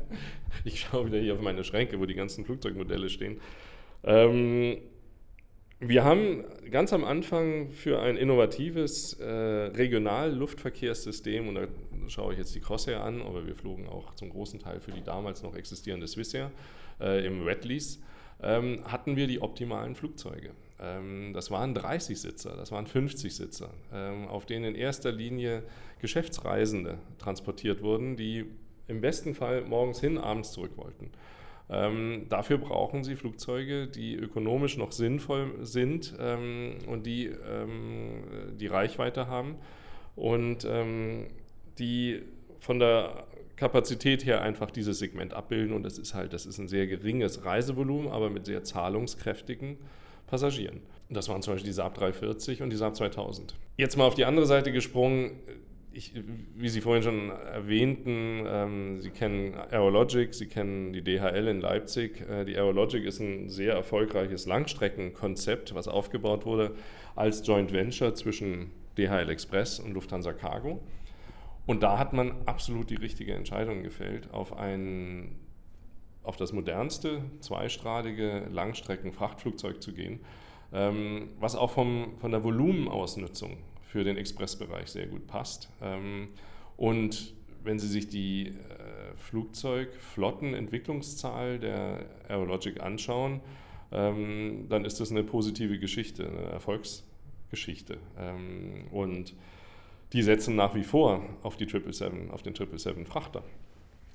ich 0.64 0.80
schaue 0.80 1.08
wieder 1.08 1.20
hier 1.20 1.36
auf 1.36 1.42
meine 1.42 1.64
Schränke, 1.64 2.00
wo 2.00 2.06
die 2.06 2.16
ganzen 2.16 2.46
Flugzeugmodelle 2.46 3.10
stehen. 3.10 3.40
Ähm, 4.04 4.78
wir 5.80 6.04
haben 6.04 6.44
ganz 6.72 6.92
am 6.92 7.04
Anfang 7.04 7.70
für 7.70 8.00
ein 8.00 8.18
innovatives 8.18 9.14
äh, 9.20 9.26
Regional-Luftverkehrssystem, 9.26 11.48
und 11.48 11.56
da 11.56 11.68
schaue 12.08 12.34
ich 12.34 12.40
jetzt 12.40 12.56
die 12.56 12.62
Crossair 12.62 13.04
an, 13.04 13.22
aber 13.22 13.46
wir 13.46 13.54
flogen 13.54 13.88
auch 13.88 14.16
zum 14.16 14.32
großen 14.32 14.60
Teil 14.60 14.80
für 14.80 14.92
die 14.92 15.04
damals 15.04 15.44
noch 15.44 15.56
existierende 15.56 16.08
Swissair 16.08 16.50
äh, 17.00 17.24
im 17.28 17.46
Wet 17.46 17.64
Lease, 17.64 18.00
ähm, 18.42 18.84
hatten 18.86 19.16
wir 19.16 19.28
die 19.28 19.42
optimalen 19.42 19.96
Flugzeuge. 19.96 20.52
Ähm, 20.80 21.34
das 21.34 21.50
waren 21.52 21.74
30 21.74 22.20
Sitzer, 22.20 22.56
das 22.56 22.72
waren 22.72 22.86
50 22.86 23.36
Sitzer, 23.36 23.70
ähm, 23.94 24.28
auf 24.28 24.46
denen 24.46 24.66
in 24.66 24.76
erster 24.76 25.12
Linie 25.12 25.64
Geschäftsreisende 26.00 27.00
transportiert 27.18 27.82
wurden, 27.82 28.16
die 28.16 28.46
im 28.88 29.02
besten 29.02 29.34
Fall 29.34 29.62
morgens 29.62 30.00
hin, 30.00 30.18
abends 30.18 30.52
zurück 30.52 30.78
wollten. 30.78 31.12
Ähm, 31.70 32.28
dafür 32.30 32.60
brauchen 32.60 33.04
sie 33.04 33.16
Flugzeuge, 33.16 33.88
die 33.88 34.16
ökonomisch 34.16 34.78
noch 34.78 34.94
sinnvoll 34.94 35.54
sind 35.62 36.16
ähm, 36.20 36.78
und 36.88 37.06
die 37.06 37.26
ähm, 37.26 38.24
die 38.54 38.68
Reichweite 38.68 39.28
haben 39.28 39.56
und 40.16 40.66
ähm, 40.70 41.28
die 41.78 42.22
von 42.60 42.80
der 42.80 43.26
Kapazität 43.58 44.26
her 44.26 44.42
einfach 44.42 44.72
dieses 44.72 45.00
Segment 45.00 45.34
abbilden. 45.34 45.76
Und 45.76 45.84
das 45.84 45.98
ist 45.98 46.14
halt, 46.14 46.32
das 46.32 46.46
ist 46.46 46.60
ein 46.60 46.68
sehr 46.68 46.88
geringes 46.88 47.44
Reisevolumen, 47.44 48.10
aber 48.10 48.30
mit 48.30 48.46
sehr 48.46 48.64
zahlungskräftigen 48.64 49.78
Passagieren. 50.28 50.82
Das 51.10 51.30
waren 51.30 51.42
zum 51.42 51.54
Beispiel 51.54 51.70
die 51.70 51.74
Saab 51.74 51.96
340 51.96 52.62
und 52.62 52.70
die 52.70 52.76
Saab 52.76 52.96
2000. 52.96 53.56
Jetzt 53.78 53.98
mal 53.98 54.06
auf 54.06 54.16
die 54.16 54.26
andere 54.26 54.46
Seite 54.46 54.72
gesprungen. 54.72 55.40
Ich, 55.94 56.14
wie 56.56 56.70
Sie 56.70 56.82
vorhin 56.82 57.02
schon 57.02 57.32
erwähnten, 57.32 58.44
ähm, 58.46 59.02
Sie 59.02 59.10
kennen 59.10 59.56
Aerologic, 59.56 60.34
Sie 60.36 60.46
kennen 60.46 60.94
die 60.94 61.02
DHL 61.02 61.48
in 61.48 61.60
Leipzig. 61.60 62.22
Äh, 62.30 62.46
die 62.46 62.56
Aerologic 62.56 63.04
ist 63.06 63.20
ein 63.20 63.50
sehr 63.50 63.74
erfolgreiches 63.74 64.46
Langstreckenkonzept, 64.46 65.74
was 65.74 65.88
aufgebaut 65.88 66.46
wurde 66.46 66.76
als 67.16 67.48
Joint 67.48 67.72
Venture 67.72 68.14
zwischen 68.14 68.70
DHL 68.98 69.30
Express 69.30 69.80
und 69.80 69.94
Lufthansa 69.94 70.34
Cargo. 70.34 70.84
Und 71.68 71.84
da 71.84 72.00
hat 72.00 72.14
man 72.14 72.48
absolut 72.48 72.90
die 72.90 72.96
richtige 72.96 73.36
Entscheidung 73.36 73.84
gefällt, 73.84 74.34
auf 74.34 74.58
ein 74.58 75.36
auf 76.24 76.36
das 76.36 76.52
modernste 76.52 77.22
zweistrahlige 77.40 78.48
Langstrecken-Frachtflugzeug 78.52 79.82
zu 79.82 79.94
gehen, 79.94 80.20
ähm, 80.74 81.30
was 81.40 81.56
auch 81.56 81.72
vom, 81.72 82.18
von 82.20 82.32
der 82.32 82.44
Volumenausnutzung 82.44 83.60
für 83.82 84.04
den 84.04 84.18
Expressbereich 84.18 84.90
sehr 84.90 85.08
gut 85.08 85.26
passt. 85.26 85.70
Ähm, 85.82 86.28
und 86.76 87.34
wenn 87.64 87.80
Sie 87.80 87.88
sich 87.88 88.10
die 88.10 88.48
äh, 88.48 88.52
Flugzeugflottenentwicklungszahl 89.16 91.60
der 91.60 92.08
Aerologic 92.28 92.82
anschauen, 92.82 93.40
ähm, 93.94 94.66
dann 94.68 94.84
ist 94.84 95.00
das 95.00 95.12
eine 95.12 95.24
positive 95.24 95.80
Geschichte, 95.80 96.28
eine 96.28 96.52
Erfolgsgeschichte. 96.52 98.00
Ähm, 98.18 98.88
und 98.92 99.34
die 100.14 100.22
setzen 100.22 100.56
nach 100.56 100.76
wie 100.76 100.84
vor 100.84 101.22
auf 101.44 101.58
die 101.58 101.66
777, 101.66 102.32
auf 102.32 102.42
den 102.42 102.54
777 102.56 103.08
Frachter. 103.08 103.44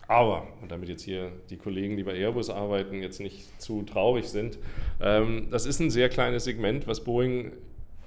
Aber, 0.09 0.47
und 0.61 0.71
damit 0.71 0.89
jetzt 0.89 1.03
hier 1.03 1.33
die 1.49 1.57
Kollegen, 1.57 1.97
die 1.97 2.03
bei 2.03 2.15
Airbus 2.15 2.51
arbeiten, 2.51 3.01
jetzt 3.01 3.21
nicht 3.21 3.61
zu 3.61 3.83
traurig 3.83 4.29
sind, 4.29 4.59
ähm, 5.01 5.49
das 5.51 5.65
ist 5.65 5.81
ein 5.81 5.91
sehr 5.91 6.09
kleines 6.09 6.45
Segment, 6.45 6.87
was 6.87 7.05
Boeing 7.05 7.53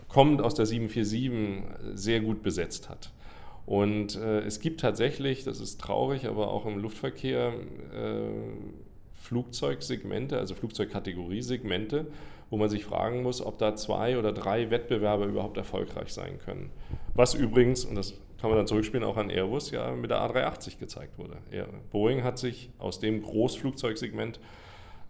kommt 0.08 0.42
aus 0.42 0.56
der 0.56 0.66
747 0.66 1.64
sehr 1.96 2.20
gut 2.20 2.44
besetzt 2.44 2.90
hat. 2.90 3.12
Und 3.66 4.18
äh, 4.18 4.42
es 4.42 4.60
gibt 4.60 4.82
tatsächlich, 4.82 5.44
das 5.44 5.60
ist 5.60 5.82
traurig, 5.82 6.28
aber 6.28 6.50
auch 6.50 6.66
im 6.66 6.78
Luftverkehr 6.78 7.54
äh, 7.94 8.30
Flugzeugsegmente, 9.14 10.38
also 10.38 10.54
Flugzeugkategoriesegmente, 10.54 12.06
wo 12.56 12.58
man 12.58 12.70
sich 12.70 12.86
fragen 12.86 13.22
muss, 13.22 13.46
ob 13.46 13.58
da 13.58 13.76
zwei 13.76 14.18
oder 14.18 14.32
drei 14.32 14.70
Wettbewerber 14.72 15.26
überhaupt 15.26 15.58
erfolgreich 15.58 16.14
sein 16.14 16.40
können. 16.40 16.70
Was 17.14 17.34
übrigens, 17.34 17.84
und 17.84 17.96
das 17.96 18.14
kann 18.40 18.50
man 18.50 18.58
dann 18.58 18.66
zurückspielen, 18.66 19.04
auch 19.06 19.18
an 19.18 19.30
Airbus 19.30 19.72
ja 19.72 19.92
mit 19.92 20.10
der 20.10 20.20
A380 20.20 20.80
gezeigt 20.80 21.18
wurde. 21.18 21.36
Boeing 21.92 22.24
hat 22.24 22.40
sich 22.40 22.70
aus 22.80 23.02
dem 23.02 23.22
Großflugzeugsegment 23.24 24.40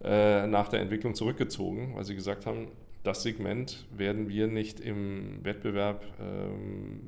äh, 0.02 0.48
nach 0.48 0.66
der 0.66 0.80
Entwicklung 0.80 1.14
zurückgezogen, 1.14 1.92
weil 1.94 2.02
sie 2.02 2.16
gesagt 2.16 2.46
haben, 2.46 2.66
das 3.04 3.22
Segment 3.22 3.86
werden 3.96 4.28
wir 4.28 4.48
nicht 4.48 4.80
im 4.80 5.44
Wettbewerb 5.44 6.04
ähm, 6.20 7.00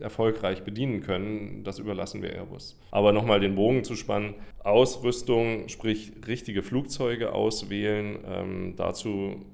erfolgreich 0.00 0.62
bedienen 0.62 1.02
können. 1.02 1.62
Das 1.62 1.78
überlassen 1.78 2.22
wir 2.22 2.32
Airbus. 2.32 2.80
Aber 2.90 3.12
nochmal 3.12 3.40
den 3.40 3.54
Bogen 3.54 3.84
zu 3.84 3.96
spannen, 3.96 4.34
Ausrüstung, 4.60 5.68
sprich 5.68 6.12
richtige 6.26 6.62
Flugzeuge 6.62 7.34
auswählen, 7.34 8.20
ähm, 8.26 8.74
dazu 8.76 9.44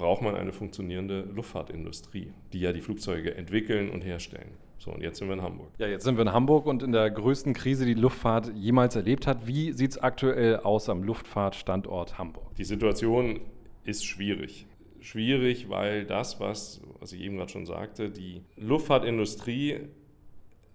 braucht 0.00 0.22
man 0.22 0.34
eine 0.34 0.52
funktionierende 0.52 1.28
Luftfahrtindustrie, 1.34 2.32
die 2.54 2.60
ja 2.60 2.72
die 2.72 2.80
Flugzeuge 2.80 3.34
entwickeln 3.34 3.90
und 3.90 4.00
herstellen. 4.00 4.52
So, 4.78 4.90
und 4.92 5.02
jetzt 5.02 5.18
sind 5.18 5.28
wir 5.28 5.34
in 5.34 5.42
Hamburg. 5.42 5.68
Ja, 5.76 5.88
jetzt 5.88 6.04
sind 6.04 6.16
wir 6.16 6.22
in 6.22 6.32
Hamburg 6.32 6.64
und 6.64 6.82
in 6.82 6.92
der 6.92 7.10
größten 7.10 7.52
Krise, 7.52 7.84
die 7.84 7.92
Luftfahrt 7.92 8.50
jemals 8.54 8.96
erlebt 8.96 9.26
hat. 9.26 9.46
Wie 9.46 9.72
sieht 9.72 9.90
es 9.90 9.98
aktuell 9.98 10.56
aus 10.56 10.88
am 10.88 11.02
Luftfahrtstandort 11.02 12.16
Hamburg? 12.16 12.54
Die 12.56 12.64
Situation 12.64 13.40
ist 13.84 14.06
schwierig. 14.06 14.66
Schwierig, 15.00 15.68
weil 15.68 16.06
das, 16.06 16.40
was, 16.40 16.80
was 16.98 17.12
ich 17.12 17.20
eben 17.20 17.36
gerade 17.36 17.52
schon 17.52 17.66
sagte, 17.66 18.08
die 18.08 18.40
Luftfahrtindustrie 18.56 19.80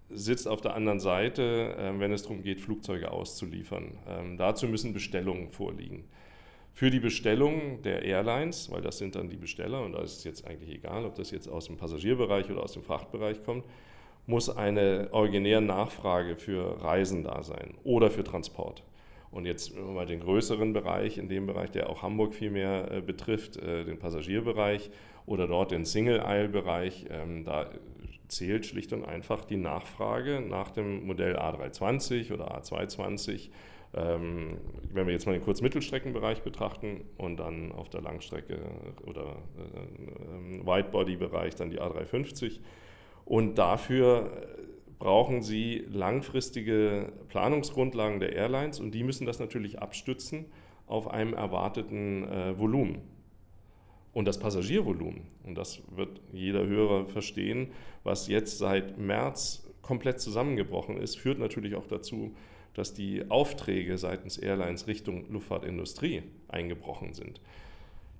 sitzt 0.08 0.46
auf 0.46 0.60
der 0.60 0.76
anderen 0.76 1.00
Seite, 1.00 1.74
äh, 1.76 1.98
wenn 1.98 2.12
es 2.12 2.22
darum 2.22 2.44
geht, 2.44 2.60
Flugzeuge 2.60 3.10
auszuliefern. 3.10 3.98
Ähm, 4.08 4.36
dazu 4.36 4.68
müssen 4.68 4.92
Bestellungen 4.92 5.50
vorliegen. 5.50 6.04
Für 6.76 6.90
die 6.90 7.00
Bestellung 7.00 7.80
der 7.84 8.02
Airlines, 8.02 8.70
weil 8.70 8.82
das 8.82 8.98
sind 8.98 9.14
dann 9.14 9.30
die 9.30 9.38
Besteller 9.38 9.82
und 9.82 9.92
da 9.92 10.02
ist 10.02 10.18
es 10.18 10.24
jetzt 10.24 10.46
eigentlich 10.46 10.74
egal, 10.74 11.06
ob 11.06 11.14
das 11.14 11.30
jetzt 11.30 11.48
aus 11.48 11.68
dem 11.68 11.78
Passagierbereich 11.78 12.50
oder 12.50 12.62
aus 12.62 12.74
dem 12.74 12.82
Frachtbereich 12.82 13.42
kommt, 13.44 13.64
muss 14.26 14.54
eine 14.54 15.08
originäre 15.10 15.62
Nachfrage 15.62 16.36
für 16.36 16.82
Reisen 16.82 17.24
da 17.24 17.42
sein 17.42 17.72
oder 17.82 18.10
für 18.10 18.24
Transport. 18.24 18.82
Und 19.30 19.46
jetzt 19.46 19.74
mal 19.74 20.04
den 20.04 20.20
größeren 20.20 20.74
Bereich, 20.74 21.16
in 21.16 21.30
dem 21.30 21.46
Bereich, 21.46 21.70
der 21.70 21.88
auch 21.88 22.02
Hamburg 22.02 22.34
viel 22.34 22.50
mehr 22.50 22.90
äh, 22.92 23.00
betrifft, 23.00 23.56
äh, 23.56 23.86
den 23.86 23.98
Passagierbereich 23.98 24.90
oder 25.24 25.46
dort 25.46 25.70
den 25.70 25.86
Single-Aisle-Bereich, 25.86 27.06
ähm, 27.08 27.44
da 27.44 27.70
zählt 28.28 28.66
schlicht 28.66 28.92
und 28.92 29.06
einfach 29.06 29.46
die 29.46 29.56
Nachfrage 29.56 30.42
nach 30.46 30.72
dem 30.72 31.06
Modell 31.06 31.38
A320 31.38 32.34
oder 32.34 32.54
A220 32.60 33.48
ähm, 33.96 34.58
wenn 34.92 35.06
wir 35.06 35.14
jetzt 35.14 35.26
mal 35.26 35.32
den 35.32 35.42
Kurz-Mittelstreckenbereich 35.42 36.42
betrachten 36.42 37.04
und 37.16 37.38
dann 37.38 37.72
auf 37.72 37.88
der 37.88 38.02
Langstrecke 38.02 38.58
oder 39.04 39.36
äh, 39.58 40.60
äh, 40.60 40.66
Widebody-Bereich 40.66 41.54
dann 41.54 41.70
die 41.70 41.80
A350. 41.80 42.60
Und 43.24 43.56
dafür 43.56 44.30
brauchen 44.98 45.42
Sie 45.42 45.84
langfristige 45.90 47.12
Planungsgrundlagen 47.28 48.20
der 48.20 48.34
Airlines 48.34 48.80
und 48.80 48.92
die 48.92 49.02
müssen 49.02 49.26
das 49.26 49.38
natürlich 49.38 49.80
abstützen 49.80 50.46
auf 50.86 51.08
einem 51.10 51.34
erwarteten 51.34 52.24
äh, 52.24 52.58
Volumen. 52.58 53.00
Und 54.12 54.26
das 54.26 54.38
Passagiervolumen, 54.38 55.22
und 55.44 55.56
das 55.56 55.82
wird 55.94 56.20
jeder 56.32 56.66
Hörer 56.66 57.06
verstehen, 57.06 57.68
was 58.02 58.28
jetzt 58.28 58.58
seit 58.58 58.96
März 58.96 59.66
komplett 59.82 60.20
zusammengebrochen 60.20 60.96
ist, 60.96 61.18
führt 61.18 61.38
natürlich 61.38 61.74
auch 61.74 61.86
dazu, 61.86 62.34
dass 62.76 62.92
die 62.92 63.30
Aufträge 63.30 63.96
seitens 63.96 64.36
Airlines 64.36 64.86
Richtung 64.86 65.24
Luftfahrtindustrie 65.30 66.22
eingebrochen 66.48 67.14
sind. 67.14 67.40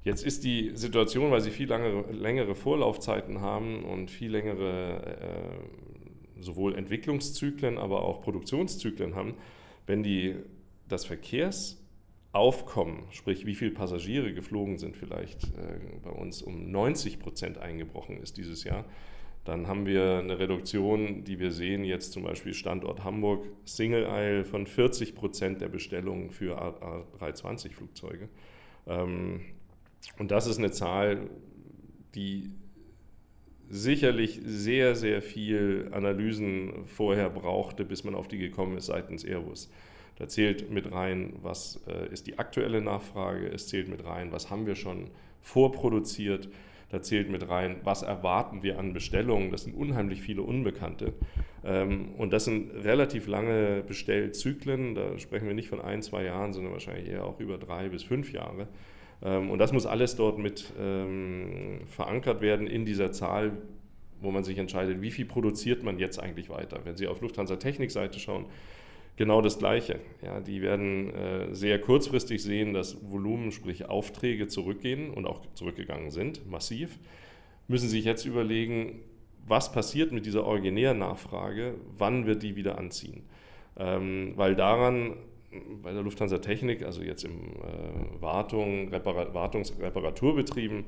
Jetzt 0.02 0.24
ist 0.24 0.44
die 0.44 0.70
Situation, 0.74 1.30
weil 1.30 1.42
sie 1.42 1.50
viel 1.50 1.68
langere, 1.68 2.10
längere 2.10 2.54
Vorlaufzeiten 2.54 3.42
haben 3.42 3.84
und 3.84 4.10
viel 4.10 4.30
längere 4.30 5.18
äh, 5.20 6.42
sowohl 6.42 6.74
Entwicklungszyklen, 6.74 7.76
aber 7.76 8.02
auch 8.02 8.22
Produktionszyklen 8.22 9.14
haben, 9.14 9.34
wenn 9.86 10.02
die, 10.02 10.36
das 10.88 11.04
Verkehrsaufkommen, 11.04 13.02
sprich 13.10 13.44
wie 13.44 13.54
viele 13.54 13.72
Passagiere 13.72 14.32
geflogen 14.32 14.78
sind, 14.78 14.96
vielleicht 14.96 15.44
äh, 15.44 15.80
bei 16.02 16.10
uns 16.10 16.40
um 16.40 16.70
90 16.70 17.18
Prozent 17.18 17.58
eingebrochen 17.58 18.22
ist 18.22 18.38
dieses 18.38 18.64
Jahr, 18.64 18.86
dann 19.46 19.68
haben 19.68 19.86
wir 19.86 20.18
eine 20.18 20.38
Reduktion, 20.38 21.22
die 21.22 21.38
wir 21.38 21.52
sehen 21.52 21.84
jetzt 21.84 22.12
zum 22.12 22.24
Beispiel 22.24 22.52
Standort 22.52 23.04
Hamburg, 23.04 23.46
Single 23.64 24.06
Aisle 24.06 24.44
von 24.44 24.66
40 24.66 25.14
Prozent 25.14 25.60
der 25.60 25.68
Bestellungen 25.68 26.30
für 26.30 26.60
A320-Flugzeuge. 26.60 28.28
Ähm, 28.88 29.40
und 30.18 30.32
das 30.32 30.48
ist 30.48 30.58
eine 30.58 30.72
Zahl, 30.72 31.30
die 32.16 32.50
sicherlich 33.68 34.40
sehr, 34.44 34.96
sehr 34.96 35.22
viel 35.22 35.90
Analysen 35.92 36.84
vorher 36.86 37.30
brauchte, 37.30 37.84
bis 37.84 38.02
man 38.02 38.16
auf 38.16 38.26
die 38.26 38.38
gekommen 38.38 38.76
ist 38.76 38.86
seitens 38.86 39.24
Airbus. 39.24 39.70
Da 40.16 40.26
zählt 40.26 40.70
mit 40.70 40.90
rein, 40.90 41.34
was 41.42 41.82
äh, 41.86 42.12
ist 42.12 42.26
die 42.26 42.38
aktuelle 42.38 42.80
Nachfrage, 42.80 43.46
es 43.48 43.68
zählt 43.68 43.88
mit 43.88 44.04
rein, 44.04 44.32
was 44.32 44.50
haben 44.50 44.66
wir 44.66 44.74
schon 44.74 45.10
vorproduziert 45.40 46.48
da 46.88 47.02
zählt 47.02 47.30
mit 47.30 47.48
rein, 47.48 47.76
was 47.82 48.02
erwarten 48.02 48.62
wir 48.62 48.78
an 48.78 48.92
Bestellungen. 48.92 49.50
Das 49.50 49.64
sind 49.64 49.74
unheimlich 49.74 50.22
viele 50.22 50.42
Unbekannte. 50.42 51.14
Ähm, 51.64 52.10
und 52.16 52.32
das 52.32 52.44
sind 52.44 52.70
relativ 52.84 53.26
lange 53.26 53.82
Bestellzyklen. 53.86 54.94
Da 54.94 55.18
sprechen 55.18 55.48
wir 55.48 55.54
nicht 55.54 55.68
von 55.68 55.80
ein, 55.80 56.02
zwei 56.02 56.24
Jahren, 56.24 56.52
sondern 56.52 56.72
wahrscheinlich 56.72 57.08
eher 57.08 57.24
auch 57.24 57.40
über 57.40 57.58
drei 57.58 57.88
bis 57.88 58.04
fünf 58.04 58.32
Jahre. 58.32 58.68
Ähm, 59.22 59.50
und 59.50 59.58
das 59.58 59.72
muss 59.72 59.84
alles 59.84 60.14
dort 60.14 60.38
mit 60.38 60.72
ähm, 60.78 61.80
verankert 61.86 62.40
werden 62.40 62.68
in 62.68 62.84
dieser 62.84 63.10
Zahl, 63.10 63.52
wo 64.20 64.30
man 64.30 64.44
sich 64.44 64.58
entscheidet, 64.58 65.02
wie 65.02 65.10
viel 65.10 65.26
produziert 65.26 65.82
man 65.82 65.98
jetzt 65.98 66.18
eigentlich 66.22 66.48
weiter. 66.50 66.80
Wenn 66.84 66.96
Sie 66.96 67.08
auf 67.08 67.20
Lufthansa 67.20 67.56
Technik-Seite 67.56 68.20
schauen, 68.20 68.46
genau 69.16 69.40
das 69.40 69.58
Gleiche. 69.58 70.00
Ja, 70.22 70.40
die 70.40 70.62
werden 70.62 71.12
äh, 71.14 71.54
sehr 71.54 71.80
kurzfristig 71.80 72.42
sehen, 72.42 72.72
dass 72.72 73.10
Volumen, 73.10 73.52
sprich 73.52 73.88
Aufträge 73.88 74.48
zurückgehen 74.48 75.10
und 75.10 75.26
auch 75.26 75.40
zurückgegangen 75.54 76.10
sind, 76.10 76.48
massiv. 76.48 76.98
Müssen 77.68 77.88
sich 77.88 78.04
jetzt 78.04 78.24
überlegen, 78.24 79.00
was 79.46 79.72
passiert 79.72 80.12
mit 80.12 80.26
dieser 80.26 80.44
originären 80.44 80.98
Nachfrage, 80.98 81.74
wann 81.98 82.26
wird 82.26 82.42
die 82.42 82.56
wieder 82.56 82.78
anziehen. 82.78 83.24
Ähm, 83.76 84.32
weil 84.36 84.54
daran 84.54 85.16
bei 85.82 85.92
der 85.92 86.02
Lufthansa 86.02 86.38
Technik, 86.38 86.82
also 86.82 87.02
jetzt 87.02 87.24
im 87.24 87.32
äh, 87.32 88.20
Wartung, 88.20 88.88
Repara 88.88 89.32
Wartungs-, 89.32 89.72
Reparaturbetrieben, 89.80 90.84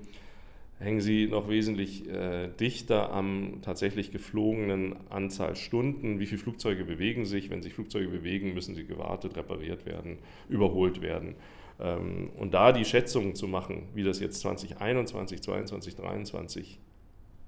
hängen 0.79 1.01
sie 1.01 1.27
noch 1.27 1.49
wesentlich 1.49 2.09
äh, 2.09 2.49
dichter 2.49 3.11
am 3.13 3.61
tatsächlich 3.63 4.11
geflogenen 4.11 4.95
Anzahl 5.11 5.57
Stunden. 5.57 6.21
Wie 6.21 6.27
viele 6.27 6.41
Flugzeuge 6.41 6.85
bewegen 6.85 7.25
sich? 7.25 7.51
Wenn 7.51 7.63
sich 7.63 7.75
Flugzeuge 7.75 8.09
bewegen, 8.09 8.55
müssen 8.55 8.75
sie 8.75 8.85
gewartet, 8.85 9.37
repariert 9.37 9.87
werden, 9.87 10.19
überholt 10.49 11.03
werden. 11.03 11.35
Ähm, 11.81 12.31
und 12.37 12.55
da 12.55 12.73
die 12.73 12.85
Schätzungen 12.85 13.35
zu 13.35 13.49
machen, 13.49 13.89
wie 13.95 14.05
das 14.05 14.21
jetzt 14.21 14.41
2021, 14.41 15.43
2022, 15.43 15.97
2023 15.97 16.79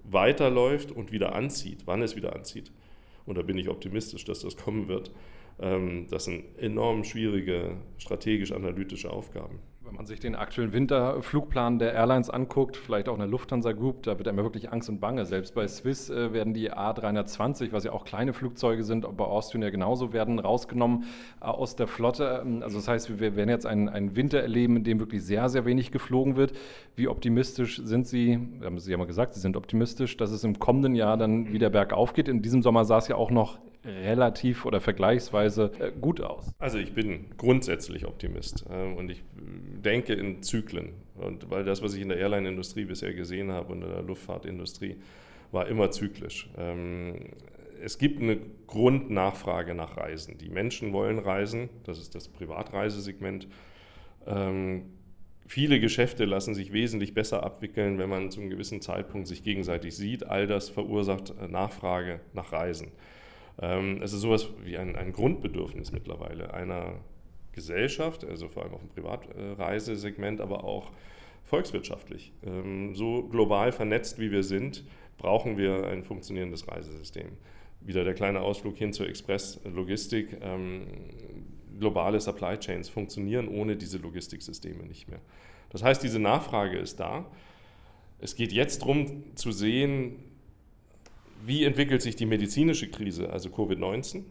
weiterläuft 0.05 0.91
und 0.91 1.13
wieder 1.13 1.35
anzieht, 1.35 1.83
wann 1.87 2.03
es 2.03 2.17
wieder 2.17 2.35
anzieht. 2.35 2.73
Und 3.27 3.39
da 3.39 3.43
bin 3.43 3.59
ich 3.59 3.69
optimistisch, 3.69 4.25
dass 4.25 4.41
das 4.41 4.57
kommen 4.57 4.89
wird. 4.89 5.13
Ähm, 5.61 6.07
das 6.11 6.25
sind 6.25 6.45
enorm 6.59 7.05
schwierige 7.05 7.77
strategisch-analytische 7.99 9.11
Aufgaben. 9.11 9.61
Wenn 9.91 9.97
man 9.97 10.07
sich 10.07 10.21
den 10.21 10.37
aktuellen 10.37 10.73
Winterflugplan 10.73 11.81
der 11.81 11.93
Airlines 11.95 12.31
anguckt, 12.31 12.77
vielleicht 12.77 13.09
auch 13.09 13.17
eine 13.17 13.27
Lufthansa 13.27 13.73
Group, 13.73 14.05
da 14.05 14.17
wird 14.19 14.29
einem 14.29 14.39
wirklich 14.45 14.71
Angst 14.71 14.89
und 14.89 15.01
Bange. 15.01 15.27
Selbst 15.27 15.53
bei 15.53 15.67
Swiss 15.67 16.11
äh, 16.11 16.33
werden 16.33 16.55
die 16.55 16.73
A320, 16.73 17.73
was 17.73 17.83
ja 17.83 17.91
auch 17.91 18.05
kleine 18.05 18.33
Flugzeuge 18.33 18.85
sind, 18.85 19.05
bei 19.17 19.25
Austrian 19.25 19.63
ja 19.63 19.71
genauso, 19.71 20.13
werden 20.13 20.39
rausgenommen 20.39 21.07
äh, 21.41 21.47
aus 21.47 21.75
der 21.75 21.89
Flotte. 21.89 22.41
Ähm, 22.47 22.63
also 22.63 22.79
das 22.79 22.87
heißt, 22.87 23.19
wir 23.19 23.35
werden 23.35 23.49
jetzt 23.49 23.67
einen, 23.67 23.89
einen 23.89 24.15
Winter 24.15 24.39
erleben, 24.41 24.77
in 24.77 24.85
dem 24.85 25.01
wirklich 25.01 25.25
sehr, 25.25 25.49
sehr 25.49 25.65
wenig 25.65 25.91
geflogen 25.91 26.37
wird. 26.37 26.53
Wie 26.95 27.09
optimistisch 27.09 27.83
sind 27.83 28.07
Sie, 28.07 28.39
haben 28.63 28.79
Sie 28.79 28.93
ja 28.93 28.97
mal 28.97 29.09
gesagt, 29.09 29.35
Sie 29.35 29.41
sind 29.41 29.57
optimistisch, 29.57 30.17
dass 30.17 30.31
es 30.31 30.45
im 30.45 30.61
kommenden 30.61 30.95
Jahr 30.95 31.17
dann 31.17 31.53
wieder 31.53 31.69
bergauf 31.69 32.13
geht. 32.13 32.29
In 32.29 32.43
diesem 32.43 32.63
Sommer 32.63 32.85
sah 32.85 32.99
es 32.99 33.09
ja 33.09 33.17
auch 33.17 33.33
noch 33.33 33.59
relativ 33.85 34.67
oder 34.67 34.81
vergleichsweise 34.81 35.73
äh, 35.79 35.93
gut 35.99 36.21
aus. 36.21 36.53
Also 36.59 36.79
ich 36.79 36.93
bin 36.93 37.27
grundsätzlich 37.37 38.07
Optimist 38.07 38.65
äh, 38.71 38.93
und 38.95 39.11
ich 39.11 39.23
denke 39.37 40.13
in 40.13 40.43
Zyklen. 40.43 40.93
Und 41.15 41.51
weil 41.51 41.65
das, 41.65 41.83
was 41.83 41.95
ich 41.95 42.03
in 42.03 42.09
der 42.09 42.19
Airline-Industrie 42.19 42.85
bisher 42.85 43.15
gesehen 43.15 43.53
habe 43.53 43.73
und 43.73 43.83
in 43.83 43.91
der 43.91 44.03
Luftfahrtindustrie, 44.03 44.97
war 45.53 45.67
immer 45.67 45.91
zyklisch. 45.91 46.49
Ähm, 46.59 47.15
es 47.83 47.99
gibt 47.99 48.21
eine 48.21 48.39
Grundnachfrage 48.67 49.75
nach 49.75 49.97
Reisen. 49.97 50.39
Die 50.39 50.51
Menschen 50.51 50.93
wollen 50.93 51.19
reisen, 51.19 51.71
das 51.85 51.99
ist 51.99 52.15
das 52.15 52.29
Privatreisesegment. 52.29 53.49
Ähm, 54.27 54.83
viele 55.47 55.81
Geschäfte 55.81 56.27
lassen 56.27 56.55
sich 56.55 56.73
wesentlich 56.73 57.15
besser 57.15 57.43
abwickeln, 57.43 57.99
wenn 57.99 58.11
man 58.11 58.31
zu 58.31 58.41
einem 58.41 58.51
gewissen 58.51 58.83
Zeitpunkt 58.83 59.27
sich 59.27 59.43
gegenseitig 59.43 59.97
sieht. 59.97 60.27
All 60.27 60.47
das 60.47 60.69
verursacht 60.69 61.33
äh, 61.41 61.49
Nachfrage 61.49 62.21
nach 62.35 62.53
Reisen. 62.53 62.93
Ähm, 63.61 64.01
es 64.03 64.13
ist 64.13 64.23
sowas 64.23 64.49
wie 64.65 64.79
ein, 64.79 64.97
ein 64.97 65.13
Grundbedürfnis 65.13 65.93
mittlerweile 65.93 66.55
einer 66.55 66.95
Gesellschaft, 67.53 68.25
also 68.25 68.49
vor 68.49 68.63
allem 68.63 68.75
auf 68.75 68.81
dem 68.81 68.89
Privatreisesegment, 68.91 70.41
aber 70.41 70.65
auch 70.65 70.91
volkswirtschaftlich. 71.45 72.33
Ähm, 72.45 72.95
so 72.95 73.25
global 73.25 73.73
vernetzt 73.73 74.19
wie 74.19 74.31
wir 74.31 74.43
sind, 74.43 74.85
brauchen 75.19 75.59
wir 75.59 75.87
ein 75.87 76.05
funktionierendes 76.05 76.69
Reisesystem. 76.69 77.33
Wieder 77.81 78.05
der 78.05 78.15
kleine 78.15 78.41
Ausflug 78.41 78.77
hin 78.77 78.93
zur 78.93 79.09
Express-Logistik. 79.09 80.39
Ähm, 80.43 80.87
globale 81.79 82.21
Supply 82.21 82.59
Chains 82.59 82.89
funktionieren 82.89 83.49
ohne 83.49 83.77
diese 83.77 83.99
Logistiksysteme 83.99 84.85
nicht 84.85 85.09
mehr. 85.09 85.21
Das 85.71 85.83
heißt, 85.83 86.03
diese 86.03 86.19
Nachfrage 86.19 86.79
ist 86.79 87.01
da. 87.01 87.27
Es 88.19 88.37
geht 88.37 88.53
jetzt 88.53 88.83
darum 88.83 89.25
zu 89.35 89.51
sehen, 89.51 90.17
wie 91.45 91.65
entwickelt 91.65 92.03
sich 92.03 92.17
die 92.17 92.27
medizinische 92.27 92.91
Krise, 92.91 93.31
also 93.31 93.49
Covid-19? 93.51 94.25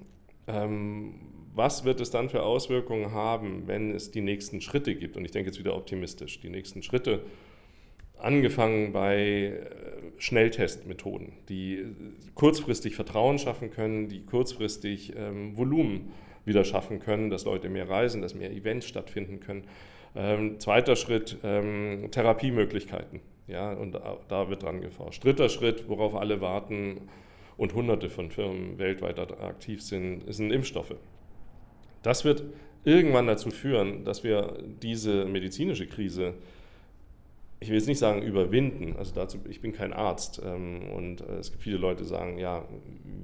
Ähm, 0.48 1.16
was 1.54 1.84
wird 1.84 2.00
es 2.00 2.12
dann 2.12 2.30
für 2.30 2.44
Auswirkungen 2.44 3.12
haben, 3.12 3.68
wenn 3.68 3.92
es 3.92 4.12
die 4.12 4.22
nächsten 4.22 4.62
Schritte 4.62 4.96
gibt? 4.96 5.18
Und 5.18 5.26
ich 5.26 5.32
denke 5.32 5.50
jetzt 5.50 5.60
wieder 5.60 5.76
optimistisch. 5.76 6.40
Die 6.40 6.50
nächsten 6.50 6.84
Schritte, 6.84 7.24
angefangen 8.20 8.92
bei 8.92 9.18
äh, 9.18 9.62
Schnelltestmethoden, 10.18 11.34
die 11.48 11.86
kurzfristig 12.36 12.96
Vertrauen 12.96 13.40
schaffen 13.40 13.72
können, 13.72 14.10
die 14.10 14.26
kurzfristig 14.26 15.14
ähm, 15.16 15.58
Volumen 15.58 16.12
wieder 16.46 16.64
schaffen 16.64 17.00
können, 17.00 17.30
dass 17.30 17.46
Leute 17.46 17.70
mehr 17.70 17.90
reisen, 17.90 18.22
dass 18.22 18.36
mehr 18.36 18.52
Events 18.52 18.88
stattfinden 18.88 19.40
können. 19.40 19.64
Ähm, 20.16 20.60
zweiter 20.60 20.96
Schritt, 20.96 21.38
ähm, 21.44 22.08
Therapiemöglichkeiten. 22.12 23.22
Ja, 23.50 23.74
und 23.74 24.00
da, 24.28 24.50
wird 24.50 24.64
dran 24.64 24.82
geforscht. 24.82 25.24
Dritter 25.24 25.50
Schritt, 25.50 25.90
worauf 25.90 26.16
alle 26.16 26.40
warten, 26.40 27.10
und 27.58 27.74
hunderte 27.74 28.10
von 28.10 28.32
Firmen 28.32 28.80
weltweit 28.80 29.20
aktiv 29.20 29.82
sind, 29.84 30.24
sind 30.34 30.52
Impfstoffe. 30.52 30.96
Das 32.04 32.24
wird 32.24 32.44
irgendwann 32.86 33.28
dazu 33.28 33.52
führen, 33.52 34.06
dass 34.06 34.24
wir 34.24 34.54
diese 34.82 35.26
medizinische 35.26 35.86
Krise, 35.86 36.36
ich 37.60 37.68
will 37.68 37.76
jetzt 37.76 37.90
nicht 37.90 38.00
sagen 38.00 38.22
überwinden, 38.22 38.96
also 38.98 39.14
dazu, 39.14 39.40
ich 39.50 39.60
bin 39.60 39.74
kein 39.74 39.92
Arzt 39.92 40.42
ähm, 40.46 40.90
und 40.96 41.20
äh, 41.20 41.40
es 41.40 41.52
gibt 41.52 41.64
viele 41.64 41.78
Leute, 41.78 42.04
die 42.04 42.08
sagen, 42.08 42.38
ja, 42.38 42.64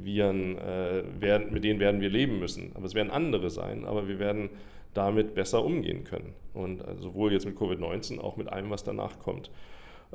Viren, 0.03 0.57
äh, 0.57 1.03
werden, 1.17 1.53
mit 1.53 1.63
denen 1.63 1.79
werden 1.79 2.01
wir 2.01 2.09
leben 2.09 2.37
müssen, 2.39 2.73
aber 2.73 2.85
es 2.85 2.93
werden 2.93 3.11
andere 3.11 3.49
sein, 3.49 3.85
aber 3.85 4.09
wir 4.09 4.19
werden 4.19 4.49
damit 4.93 5.33
besser 5.33 5.63
umgehen 5.63 6.03
können 6.03 6.33
und 6.53 6.81
äh, 6.81 6.97
sowohl 6.99 7.31
jetzt 7.31 7.45
mit 7.45 7.57
Covid-19, 7.57 8.19
auch 8.19 8.35
mit 8.35 8.49
allem, 8.49 8.69
was 8.69 8.83
danach 8.83 9.19
kommt. 9.19 9.49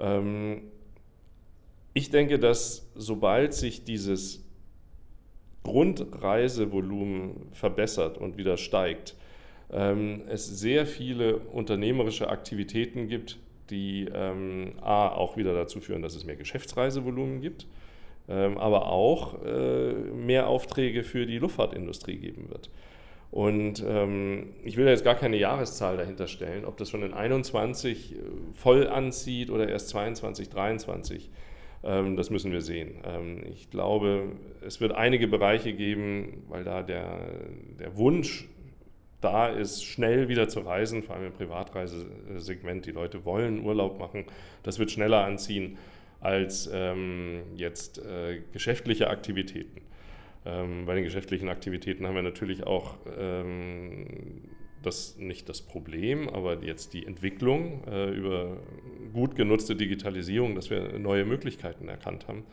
Ähm, 0.00 0.62
ich 1.92 2.10
denke, 2.10 2.38
dass 2.38 2.90
sobald 2.94 3.52
sich 3.54 3.84
dieses 3.84 4.44
Grundreisevolumen 5.62 7.48
verbessert 7.52 8.18
und 8.18 8.36
wieder 8.36 8.56
steigt, 8.56 9.14
ähm, 9.72 10.22
es 10.28 10.46
sehr 10.46 10.86
viele 10.86 11.36
unternehmerische 11.38 12.28
Aktivitäten 12.28 13.08
gibt, 13.08 13.38
die 13.68 14.08
ähm, 14.12 14.72
A, 14.80 15.08
auch 15.08 15.36
wieder 15.36 15.54
dazu 15.54 15.80
führen, 15.80 16.02
dass 16.02 16.16
es 16.16 16.24
mehr 16.24 16.36
Geschäftsreisevolumen 16.36 17.40
gibt, 17.40 17.66
aber 18.28 18.86
auch 18.86 19.42
äh, 19.44 19.92
mehr 19.92 20.46
Aufträge 20.46 21.02
für 21.02 21.26
die 21.26 21.38
Luftfahrtindustrie 21.38 22.16
geben 22.16 22.48
wird. 22.48 22.70
Und 23.30 23.84
ähm, 23.86 24.54
ich 24.64 24.76
will 24.76 24.86
jetzt 24.86 25.04
gar 25.04 25.14
keine 25.14 25.36
Jahreszahl 25.36 25.96
dahinter 25.96 26.26
stellen, 26.26 26.64
ob 26.64 26.76
das 26.76 26.90
schon 26.90 27.02
in 27.02 27.14
21 27.14 28.12
äh, 28.12 28.18
voll 28.54 28.88
anzieht 28.88 29.50
oder 29.50 29.68
erst 29.68 29.90
22, 29.90 30.48
23. 30.48 31.30
Ähm, 31.84 32.16
das 32.16 32.30
müssen 32.30 32.50
wir 32.50 32.60
sehen. 32.60 32.94
Ähm, 33.04 33.44
ich 33.52 33.70
glaube, 33.70 34.32
es 34.66 34.80
wird 34.80 34.92
einige 34.92 35.28
Bereiche 35.28 35.72
geben, 35.72 36.42
weil 36.48 36.64
da 36.64 36.82
der, 36.82 37.20
der 37.78 37.96
Wunsch 37.96 38.48
da 39.20 39.48
ist, 39.48 39.84
schnell 39.84 40.28
wieder 40.28 40.48
zu 40.48 40.60
reisen, 40.60 41.02
vor 41.02 41.14
allem 41.14 41.26
im 41.26 41.32
Privatreisesegment. 41.32 42.86
Die 42.86 42.90
Leute 42.90 43.24
wollen 43.24 43.64
Urlaub 43.64 43.98
machen. 43.98 44.24
Das 44.62 44.78
wird 44.78 44.90
schneller 44.90 45.24
anziehen 45.24 45.78
als 46.20 46.68
ähm, 46.72 47.42
jetzt 47.54 47.98
äh, 47.98 48.40
geschäftliche 48.52 49.08
Aktivitäten. 49.08 49.82
Ähm, 50.44 50.86
bei 50.86 50.94
den 50.94 51.04
geschäftlichen 51.04 51.48
Aktivitäten 51.48 52.06
haben 52.06 52.14
wir 52.14 52.22
natürlich 52.22 52.66
auch 52.66 52.96
ähm, 53.18 54.06
das 54.82 55.16
nicht 55.18 55.48
das 55.48 55.60
Problem, 55.62 56.28
aber 56.28 56.62
jetzt 56.62 56.94
die 56.94 57.06
Entwicklung 57.06 57.84
äh, 57.86 58.10
über 58.10 58.56
gut 59.12 59.36
genutzte 59.36 59.76
Digitalisierung, 59.76 60.54
dass 60.54 60.70
wir 60.70 60.98
neue 60.98 61.24
Möglichkeiten 61.24 61.88
erkannt 61.88 62.28
haben, 62.28 62.44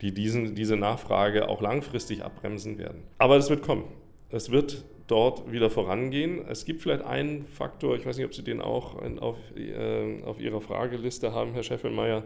die 0.00 0.12
diesen, 0.12 0.54
diese 0.54 0.76
Nachfrage 0.76 1.48
auch 1.48 1.60
langfristig 1.60 2.24
abbremsen 2.24 2.78
werden. 2.78 3.04
Aber 3.18 3.36
es 3.36 3.50
wird 3.50 3.62
kommen. 3.62 3.84
Es 4.30 4.50
wird 4.50 4.84
dort 5.06 5.50
wieder 5.50 5.70
vorangehen. 5.70 6.44
Es 6.48 6.64
gibt 6.64 6.82
vielleicht 6.82 7.04
einen 7.04 7.46
Faktor, 7.46 7.96
ich 7.96 8.04
weiß 8.04 8.16
nicht, 8.16 8.26
ob 8.26 8.34
Sie 8.34 8.44
den 8.44 8.60
auch 8.60 8.96
auf, 9.20 9.36
äh, 9.56 10.22
auf 10.24 10.40
Ihrer 10.40 10.60
Frageliste 10.60 11.32
haben, 11.32 11.52
Herr 11.54 11.62
Scheffelmeier. 11.62 12.24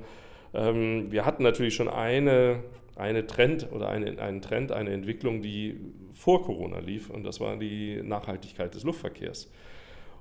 Ähm, 0.55 1.11
wir 1.11 1.25
hatten 1.25 1.43
natürlich 1.43 1.75
schon 1.75 1.89
eine, 1.89 2.63
eine 2.97 3.27
Trend 3.27 3.71
oder 3.73 3.89
eine, 3.89 4.21
einen 4.21 4.43
Trend, 4.43 4.73
eine 4.73 4.91
Entwicklung, 4.91 5.43
die 5.43 5.79
vor 6.13 6.43
Corona 6.43 6.79
lief, 6.79 7.11
und 7.11 7.25
das 7.25 7.41
war 7.41 7.57
die 7.57 8.01
Nachhaltigkeit 8.03 8.75
des 8.75 8.85
Luftverkehrs. 8.85 9.51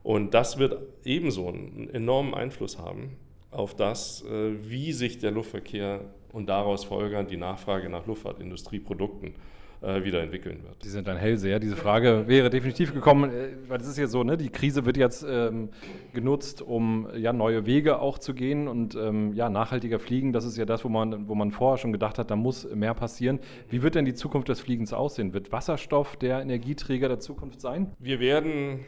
Und 0.04 0.34
das 0.34 0.58
wird 0.58 0.82
ebenso 1.04 1.48
einen 1.48 1.90
enormen 1.92 2.34
Einfluss 2.34 2.80
haben 2.80 3.18
auf 3.52 3.76
das, 3.76 4.24
äh, 4.24 4.54
wie 4.70 4.94
sich 4.94 5.20
der 5.20 5.32
Luftverkehr 5.32 6.02
und 6.32 6.48
daraus 6.48 6.86
folgernd 6.86 7.30
die 7.30 7.38
Nachfrage 7.38 7.90
nach 7.90 8.08
Luftfahrtindustrieprodukten 8.08 9.30
äh, 9.30 9.61
wieder 9.82 10.22
entwickeln 10.22 10.64
wird. 10.64 10.84
Sie 10.84 10.90
sind 10.90 11.10
ein 11.10 11.18
Hellseher. 11.18 11.60
Diese 11.60 11.76
Frage 11.76 12.26
wäre 12.28 12.50
definitiv 12.52 12.94
gekommen, 12.94 13.32
äh, 13.32 13.50
weil 13.68 13.82
es 13.82 13.88
ist 13.88 13.98
ja 13.98 14.08
so, 14.08 14.24
ne, 14.24 14.38
die 14.38 14.50
Krise 14.50 14.86
wird 14.86 14.98
jetzt 14.98 15.26
ähm, 15.28 15.70
genutzt, 16.14 16.62
um 16.62 17.08
ja, 17.18 17.34
neue 17.34 17.66
Wege 17.66 18.00
auch 18.00 18.20
zu 18.20 18.34
gehen 18.34 18.68
und 18.68 18.96
ähm, 18.96 19.34
ja, 19.34 19.50
nachhaltiger 19.50 20.00
fliegen. 20.00 20.34
Das 20.34 20.46
ist 20.46 20.56
ja 20.58 20.66
das, 20.66 20.86
wo 20.86 20.90
man, 20.90 21.28
wo 21.28 21.36
man 21.36 21.52
vorher 21.52 21.78
schon 21.78 21.92
gedacht 21.92 22.20
hat, 22.20 22.30
da 22.30 22.36
muss 22.36 22.70
mehr 22.76 22.94
passieren. 22.94 23.40
Wie 23.70 23.82
wird 23.82 23.96
denn 23.96 24.06
die 24.06 24.14
Zukunft 24.14 24.50
des 24.50 24.60
Fliegens 24.60 24.94
aussehen? 24.94 25.34
Wird 25.34 25.52
Wasserstoff 25.52 26.16
der 26.16 26.42
Energieträger 26.42 27.08
der 27.08 27.20
Zukunft 27.20 27.60
sein? 27.60 27.92
Wir 28.00 28.20
werden 28.20 28.82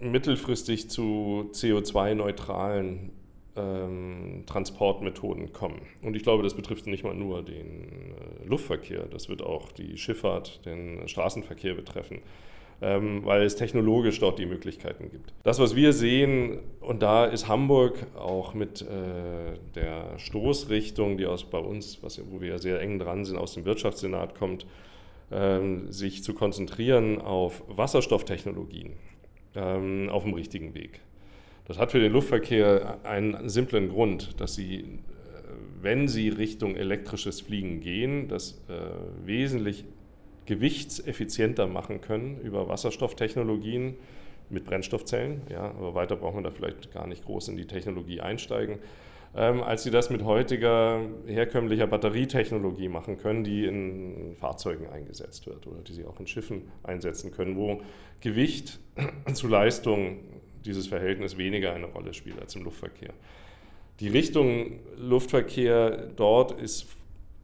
mittelfristig 0.00 0.88
zu 0.88 1.50
CO2-neutralen 1.52 3.10
ähm, 3.56 4.44
Transportmethoden 4.46 5.52
kommen. 5.52 5.82
Und 6.02 6.16
ich 6.16 6.22
glaube, 6.22 6.42
das 6.42 6.54
betrifft 6.54 6.86
nicht 6.86 7.04
mal 7.04 7.14
nur 7.14 7.44
den 7.44 7.66
äh, 7.66 8.33
Luftverkehr, 8.46 9.06
das 9.10 9.28
wird 9.28 9.42
auch 9.42 9.72
die 9.72 9.96
Schifffahrt, 9.96 10.64
den 10.66 11.06
Straßenverkehr 11.08 11.74
betreffen, 11.74 12.20
ähm, 12.82 13.24
weil 13.24 13.42
es 13.42 13.56
technologisch 13.56 14.20
dort 14.20 14.38
die 14.38 14.46
Möglichkeiten 14.46 15.10
gibt. 15.10 15.32
Das, 15.42 15.58
was 15.58 15.76
wir 15.76 15.92
sehen, 15.92 16.58
und 16.80 17.02
da 17.02 17.24
ist 17.24 17.48
Hamburg 17.48 18.06
auch 18.16 18.54
mit 18.54 18.82
äh, 18.82 19.58
der 19.74 20.18
Stoßrichtung, 20.18 21.16
die 21.16 21.26
aus 21.26 21.44
bei 21.44 21.58
uns, 21.58 22.02
was, 22.02 22.20
wo 22.30 22.40
wir 22.40 22.50
ja 22.50 22.58
sehr 22.58 22.80
eng 22.80 22.98
dran 22.98 23.24
sind, 23.24 23.36
aus 23.36 23.54
dem 23.54 23.64
Wirtschaftssenat 23.64 24.34
kommt, 24.34 24.66
ähm, 25.32 25.90
sich 25.90 26.22
zu 26.22 26.34
konzentrieren 26.34 27.20
auf 27.20 27.62
Wasserstofftechnologien 27.68 28.92
ähm, 29.54 30.08
auf 30.10 30.24
dem 30.24 30.34
richtigen 30.34 30.74
Weg. 30.74 31.00
Das 31.66 31.78
hat 31.78 31.92
für 31.92 32.00
den 32.00 32.12
Luftverkehr 32.12 32.98
einen 33.04 33.48
simplen 33.48 33.88
Grund, 33.88 34.38
dass 34.40 34.54
sie, 34.54 34.98
wenn 35.84 36.08
sie 36.08 36.28
Richtung 36.30 36.74
elektrisches 36.76 37.40
Fliegen 37.40 37.80
gehen, 37.80 38.28
das 38.28 38.62
äh, 38.68 39.26
wesentlich 39.26 39.84
gewichtseffizienter 40.46 41.66
machen 41.66 42.00
können 42.00 42.40
über 42.40 42.68
Wasserstofftechnologien 42.68 43.94
mit 44.50 44.64
Brennstoffzellen. 44.64 45.42
Ja, 45.50 45.70
aber 45.70 45.94
weiter 45.94 46.16
braucht 46.16 46.34
man 46.34 46.44
da 46.44 46.50
vielleicht 46.50 46.92
gar 46.92 47.06
nicht 47.06 47.24
groß 47.24 47.48
in 47.48 47.56
die 47.56 47.66
Technologie 47.66 48.20
einsteigen, 48.20 48.78
ähm, 49.36 49.62
als 49.62 49.82
sie 49.82 49.90
das 49.90 50.10
mit 50.10 50.22
heutiger 50.24 51.00
herkömmlicher 51.26 51.86
Batterietechnologie 51.86 52.88
machen 52.88 53.16
können, 53.16 53.44
die 53.44 53.64
in 53.64 54.36
Fahrzeugen 54.36 54.88
eingesetzt 54.88 55.46
wird 55.46 55.66
oder 55.66 55.80
die 55.80 55.92
sie 55.92 56.04
auch 56.04 56.20
in 56.20 56.26
Schiffen 56.26 56.62
einsetzen 56.82 57.30
können, 57.30 57.56
wo 57.56 57.80
Gewicht 58.20 58.80
zu 59.34 59.48
Leistung 59.48 60.18
dieses 60.64 60.86
Verhältnis 60.86 61.36
weniger 61.36 61.72
eine 61.72 61.86
Rolle 61.86 62.14
spielt 62.14 62.40
als 62.40 62.54
im 62.54 62.64
Luftverkehr. 62.64 63.12
Die 64.00 64.08
Richtung 64.08 64.80
Luftverkehr 64.96 66.08
dort 66.16 66.52
ist 66.60 66.86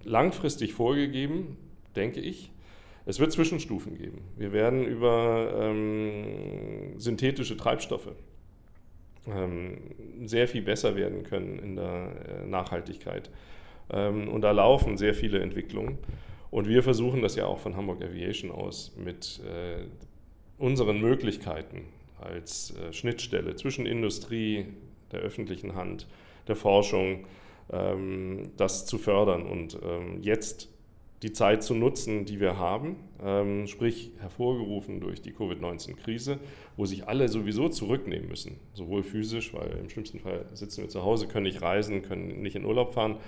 langfristig 0.02 0.72
vorgegeben, 0.72 1.56
denke 1.96 2.20
ich. 2.20 2.50
Es 3.06 3.18
wird 3.18 3.32
Zwischenstufen 3.32 3.96
geben. 3.96 4.22
Wir 4.36 4.52
werden 4.52 4.84
über 4.84 5.52
ähm, 5.56 6.98
synthetische 6.98 7.56
Treibstoffe 7.56 8.12
ähm, 9.26 9.78
sehr 10.24 10.48
viel 10.48 10.62
besser 10.62 10.96
werden 10.96 11.22
können 11.24 11.58
in 11.58 11.76
der 11.76 12.42
äh, 12.42 12.46
Nachhaltigkeit. 12.46 13.30
Ähm, 13.90 14.28
und 14.28 14.42
da 14.42 14.50
laufen 14.50 14.96
sehr 14.96 15.14
viele 15.14 15.40
Entwicklungen. 15.40 15.98
Und 16.50 16.68
wir 16.68 16.82
versuchen 16.82 17.22
das 17.22 17.36
ja 17.36 17.46
auch 17.46 17.58
von 17.58 17.76
Hamburg 17.76 18.02
Aviation 18.02 18.50
aus 18.50 18.92
mit 18.96 19.40
äh, 19.44 19.84
unseren 20.58 21.00
Möglichkeiten 21.00 21.84
als 22.20 22.74
äh, 22.76 22.92
Schnittstelle 22.92 23.56
zwischen 23.56 23.86
Industrie, 23.86 24.66
der 25.12 25.20
öffentlichen 25.20 25.74
Hand, 25.74 26.06
der 26.48 26.56
Forschung, 26.56 27.26
ähm, 27.72 28.50
das 28.56 28.86
zu 28.86 28.98
fördern 28.98 29.46
und 29.46 29.78
ähm, 29.82 30.22
jetzt 30.22 30.68
die 31.22 31.32
Zeit 31.32 31.62
zu 31.62 31.74
nutzen, 31.74 32.24
die 32.24 32.40
wir 32.40 32.58
haben, 32.58 32.96
ähm, 33.22 33.66
sprich 33.66 34.10
hervorgerufen 34.20 35.00
durch 35.00 35.20
die 35.20 35.32
Covid-19-Krise, 35.32 36.38
wo 36.76 36.86
sich 36.86 37.06
alle 37.08 37.28
sowieso 37.28 37.68
zurücknehmen 37.68 38.28
müssen, 38.28 38.56
sowohl 38.72 39.02
physisch, 39.02 39.52
weil 39.52 39.70
im 39.78 39.90
schlimmsten 39.90 40.18
Fall 40.18 40.46
sitzen 40.54 40.82
wir 40.82 40.88
zu 40.88 41.04
Hause, 41.04 41.28
können 41.28 41.44
nicht 41.44 41.60
reisen, 41.60 42.02
können 42.02 42.40
nicht 42.40 42.56
in 42.56 42.64
Urlaub 42.64 42.94
fahren, 42.94 43.18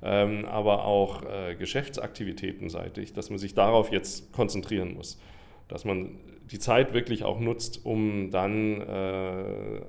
aber 0.00 0.84
auch 0.84 1.22
äh, 1.22 1.54
geschäftsaktivitätenseitig, 1.54 3.12
dass 3.12 3.30
man 3.30 3.38
sich 3.38 3.54
darauf 3.54 3.92
jetzt 3.92 4.32
konzentrieren 4.32 4.94
muss, 4.94 5.20
dass 5.68 5.84
man 5.84 6.18
die 6.50 6.58
Zeit 6.58 6.92
wirklich 6.92 7.22
auch 7.22 7.38
nutzt, 7.38 7.84
um 7.84 8.30
dann 8.32 8.80
äh, 8.80 9.80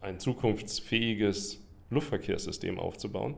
ein 0.00 0.18
zukunftsfähiges 0.18 1.63
Luftverkehrssystem 1.94 2.78
aufzubauen. 2.78 3.36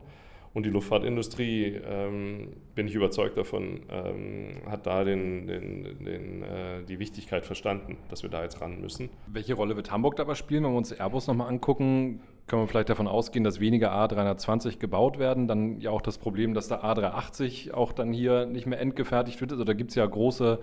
Und 0.53 0.65
die 0.65 0.69
Luftfahrtindustrie, 0.69 1.79
ähm, 1.85 2.53
bin 2.73 2.87
ich 2.87 2.95
überzeugt 2.95 3.37
davon, 3.37 3.81
ähm, 3.91 4.61
hat 4.65 4.87
da 4.87 5.03
den, 5.03 5.45
den, 5.45 6.03
den, 6.03 6.41
äh, 6.41 6.83
die 6.83 6.97
Wichtigkeit 6.97 7.45
verstanden, 7.45 7.97
dass 8.09 8.23
wir 8.23 8.29
da 8.29 8.41
jetzt 8.41 8.59
ran 8.59 8.81
müssen. 8.81 9.09
Welche 9.27 9.53
Rolle 9.53 9.75
wird 9.75 9.91
Hamburg 9.91 10.15
dabei 10.15 10.33
spielen, 10.33 10.63
wenn 10.63 10.71
wir 10.71 10.77
uns 10.77 10.91
Airbus 10.91 11.27
nochmal 11.27 11.49
angucken? 11.49 12.21
Können 12.47 12.61
wir 12.63 12.67
vielleicht 12.67 12.89
davon 12.89 13.07
ausgehen, 13.07 13.43
dass 13.43 13.59
weniger 13.59 13.91
A320 13.93 14.79
gebaut 14.79 15.19
werden. 15.19 15.47
Dann 15.47 15.79
ja 15.81 15.91
auch 15.91 16.01
das 16.01 16.17
Problem, 16.17 16.53
dass 16.53 16.69
der 16.69 16.83
A380 16.83 17.73
auch 17.73 17.91
dann 17.91 18.13
hier 18.13 18.45
nicht 18.45 18.65
mehr 18.65 18.79
endgefertigt 18.79 19.41
wird. 19.41 19.51
Also 19.51 19.65
da 19.65 19.73
gibt 19.73 19.91
es 19.91 19.95
ja 19.95 20.05
große 20.05 20.59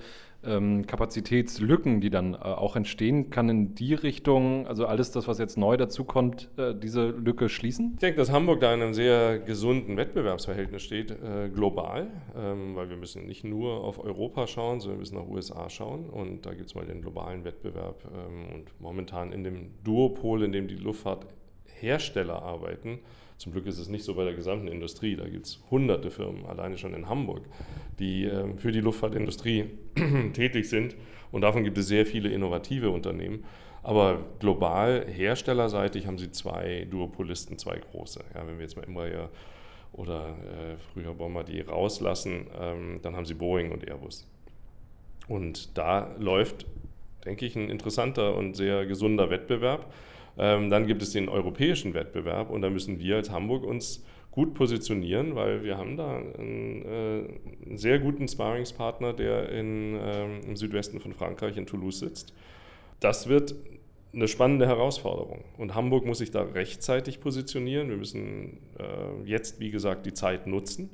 ähm, 0.47 0.87
Kapazitätslücken, 0.87 2.01
die 2.01 2.09
dann 2.09 2.35
äh, 2.35 2.39
auch 2.39 2.77
entstehen. 2.77 3.29
Kann 3.29 3.51
in 3.51 3.75
die 3.75 3.93
Richtung, 3.93 4.67
also 4.67 4.87
alles 4.87 5.11
das, 5.11 5.29
was 5.29 5.39
jetzt 5.39 5.59
neu 5.59 5.77
dazukommt, 5.77 6.49
äh, 6.57 6.75
diese 6.75 7.09
Lücke 7.09 7.51
schließen? 7.51 7.93
Ich 7.95 8.01
denke, 8.01 8.19
dass 8.19 8.33
Hamburg 8.33 8.61
da 8.61 8.73
in 8.73 8.81
einem 8.81 8.95
sehr 8.95 9.39
gesunden 9.39 9.99
Wettbewerbsverhältnis 9.99 10.83
steht, 10.83 11.11
äh, 11.11 11.51
global, 11.55 12.09
ähm, 12.35 12.77
weil 12.77 12.89
wir 12.89 12.97
müssen 12.97 13.27
nicht 13.27 13.45
nur 13.45 13.85
auf 13.85 14.03
Europa 14.03 14.47
schauen, 14.47 14.81
sondern 14.81 14.99
wir 14.99 15.01
müssen 15.01 15.17
nach 15.17 15.29
USA 15.29 15.69
schauen. 15.69 16.09
Und 16.09 16.47
da 16.47 16.55
gibt 16.55 16.67
es 16.67 16.75
mal 16.75 16.87
den 16.87 17.03
globalen 17.03 17.45
Wettbewerb. 17.45 18.05
Ähm, 18.07 18.55
und 18.55 18.81
momentan 18.81 19.33
in 19.33 19.45
dem 19.45 19.71
Duopol, 19.85 20.45
in 20.45 20.53
dem 20.53 20.67
die 20.67 20.77
Luftfahrt 20.77 21.27
Hersteller 21.85 22.43
arbeiten. 22.43 22.99
Zum 23.37 23.53
Glück 23.53 23.67
ist 23.67 23.79
es 23.79 23.89
nicht 23.89 24.05
so 24.05 24.15
bei 24.15 24.25
der 24.25 24.35
gesamten 24.35 24.69
Industrie. 24.69 25.17
Da 25.17 25.29
gibt 25.29 25.47
es 25.47 25.63
hunderte 25.71 26.11
Firmen, 26.11 26.47
alleine 26.47 26.79
schon 26.79 26.95
in 26.95 27.09
Hamburg, 27.09 27.43
die 27.99 28.25
äh, 28.25 28.57
für 28.57 28.73
die 28.73 28.81
Luftfahrtindustrie 28.81 29.67
tätig 30.33 30.69
sind. 30.69 30.97
Und 31.33 31.43
davon 31.43 31.65
gibt 31.65 31.79
es 31.79 31.89
sehr 31.89 32.07
viele 32.07 32.31
innovative 32.31 32.91
Unternehmen. 32.91 33.45
Aber 33.83 34.25
global, 34.39 35.05
herstellerseitig, 35.07 36.07
haben 36.07 36.17
sie 36.17 36.31
zwei 36.31 36.87
Duopolisten, 36.91 37.59
zwei 37.59 37.79
große. 37.79 38.21
Ja, 38.35 38.47
wenn 38.47 38.57
wir 38.57 38.63
jetzt 38.63 38.77
mal 38.77 38.85
Embraer 38.85 39.29
oder 39.93 40.29
äh, 40.29 40.77
früher 40.93 41.13
Bombardier 41.13 41.69
rauslassen, 41.69 42.47
ähm, 42.59 43.01
dann 43.03 43.15
haben 43.15 43.27
sie 43.27 43.35
Boeing 43.35 43.73
und 43.73 43.87
Airbus. 43.87 44.27
Und 45.29 45.77
da 45.77 46.15
läuft, 46.19 46.67
denke 47.25 47.47
ich, 47.47 47.57
ein 47.57 47.69
interessanter 47.69 48.37
und 48.37 48.55
sehr 48.55 48.87
gesunder 48.87 49.29
Wettbewerb. 49.29 49.93
Ähm, 50.39 50.71
dann 50.71 50.87
gibt 50.87 51.03
es 51.03 51.13
den 51.13 51.29
europäischen 51.29 51.95
Wettbewerb 51.95 52.51
und 52.51 52.63
da 52.63 52.71
müssen 52.71 52.99
wir 52.99 53.17
als 53.17 53.31
Hamburg 53.31 53.65
uns 53.65 54.05
gut 54.31 54.55
positionieren, 54.55 55.37
weil 55.37 55.63
wir 55.63 55.79
haben 55.79 55.97
da 55.97 56.17
einen, 56.17 56.85
äh, 56.85 57.67
einen 57.67 57.77
sehr 57.77 58.01
guten 58.01 58.27
Sparringspartner, 58.27 59.13
der 59.13 59.49
in, 59.51 59.97
ähm, 60.03 60.41
im 60.49 60.57
Südwesten 60.57 60.99
von 60.99 61.13
Frankreich 61.13 61.57
in 61.57 61.67
Toulouse 61.67 62.01
sitzt. 62.01 62.35
Das 62.99 63.29
wird 63.29 63.55
eine 64.13 64.29
spannende 64.29 64.67
Herausforderung. 64.67 65.45
Und 65.57 65.75
Hamburg 65.75 66.05
muss 66.05 66.19
sich 66.19 66.31
da 66.31 66.43
rechtzeitig 66.43 67.21
positionieren. 67.21 67.89
Wir 67.91 67.97
müssen 67.97 68.59
äh, 68.79 69.29
jetzt, 69.29 69.61
wie 69.61 69.71
gesagt, 69.71 70.07
die 70.07 70.13
Zeit 70.13 70.47
nutzen. 70.47 70.91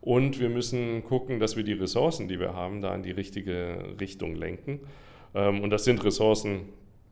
Und 0.00 0.38
wir 0.38 0.48
müssen 0.48 1.02
gucken, 1.04 1.40
dass 1.40 1.56
wir 1.56 1.64
die 1.64 1.72
Ressourcen, 1.72 2.28
die 2.28 2.38
wir 2.38 2.54
haben, 2.54 2.80
da 2.80 2.94
in 2.94 3.02
die 3.02 3.10
richtige 3.10 3.96
Richtung 4.00 4.34
lenken. 4.34 4.80
Ähm, 5.34 5.62
und 5.62 5.70
das 5.70 5.84
sind 5.84 6.04
Ressourcen, 6.04 6.68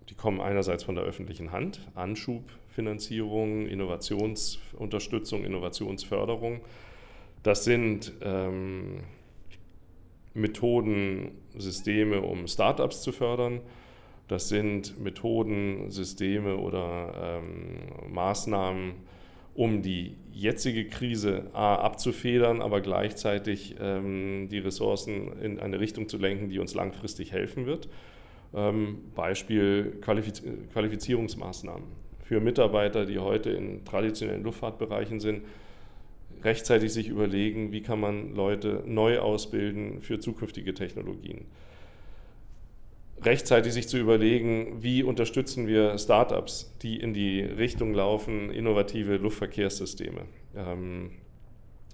die 0.08 0.14
kommen 0.14 0.40
einerseits 0.40 0.84
von 0.84 0.94
der 0.94 1.04
öffentlichen 1.04 1.52
Hand, 1.52 1.80
Anschubfinanzierung, 1.94 3.66
Innovationsunterstützung, 3.66 5.44
Innovationsförderung. 5.44 6.60
Das 7.42 7.64
sind 7.64 8.12
ähm, 8.22 9.00
Methoden, 10.34 11.32
Systeme, 11.56 12.20
um 12.20 12.46
Startups 12.46 13.02
zu 13.02 13.12
fördern. 13.12 13.60
Das 14.28 14.48
sind 14.48 15.00
Methoden, 15.02 15.90
Systeme 15.90 16.56
oder 16.56 17.40
ähm, 17.40 18.12
Maßnahmen, 18.12 18.94
um 19.54 19.82
die 19.82 20.16
jetzige 20.32 20.86
Krise 20.86 21.50
A, 21.54 21.76
abzufedern, 21.76 22.60
aber 22.60 22.80
gleichzeitig 22.80 23.76
ähm, 23.80 24.48
die 24.50 24.58
Ressourcen 24.58 25.32
in 25.40 25.58
eine 25.58 25.80
Richtung 25.80 26.08
zu 26.08 26.18
lenken, 26.18 26.50
die 26.50 26.58
uns 26.58 26.74
langfristig 26.74 27.32
helfen 27.32 27.66
wird. 27.66 27.88
Ähm, 28.56 28.98
Beispiel 29.14 29.98
Qualifiz 30.00 30.42
Qualifizierungsmaßnahmen 30.72 31.84
für 32.24 32.40
Mitarbeiter, 32.40 33.04
die 33.06 33.18
heute 33.18 33.50
in 33.50 33.84
traditionellen 33.84 34.42
Luftfahrtbereichen 34.42 35.20
sind, 35.20 35.42
rechtzeitig 36.42 36.92
sich 36.92 37.08
überlegen, 37.08 37.70
wie 37.70 37.82
kann 37.82 38.00
man 38.00 38.34
Leute 38.34 38.82
neu 38.86 39.18
ausbilden 39.18 40.00
für 40.00 40.18
zukünftige 40.18 40.74
Technologien. 40.74 41.44
Rechtzeitig 43.22 43.72
sich 43.72 43.88
zu 43.88 43.98
überlegen, 43.98 44.82
wie 44.82 45.02
unterstützen 45.02 45.66
wir 45.66 45.98
Startups, 45.98 46.74
die 46.82 46.96
in 46.96 47.14
die 47.14 47.40
Richtung 47.40 47.94
laufen, 47.94 48.50
innovative 48.50 49.16
Luftverkehrssysteme. 49.16 50.22
Ähm, 50.56 51.10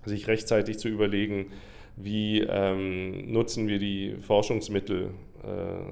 sich 0.04 0.26
rechtzeitig 0.28 0.78
zu 0.78 0.88
überlegen, 0.88 1.46
wie 1.96 2.40
ähm, 2.40 3.30
nutzen 3.32 3.68
wir 3.68 3.78
die 3.78 4.16
Forschungsmittel 4.20 5.10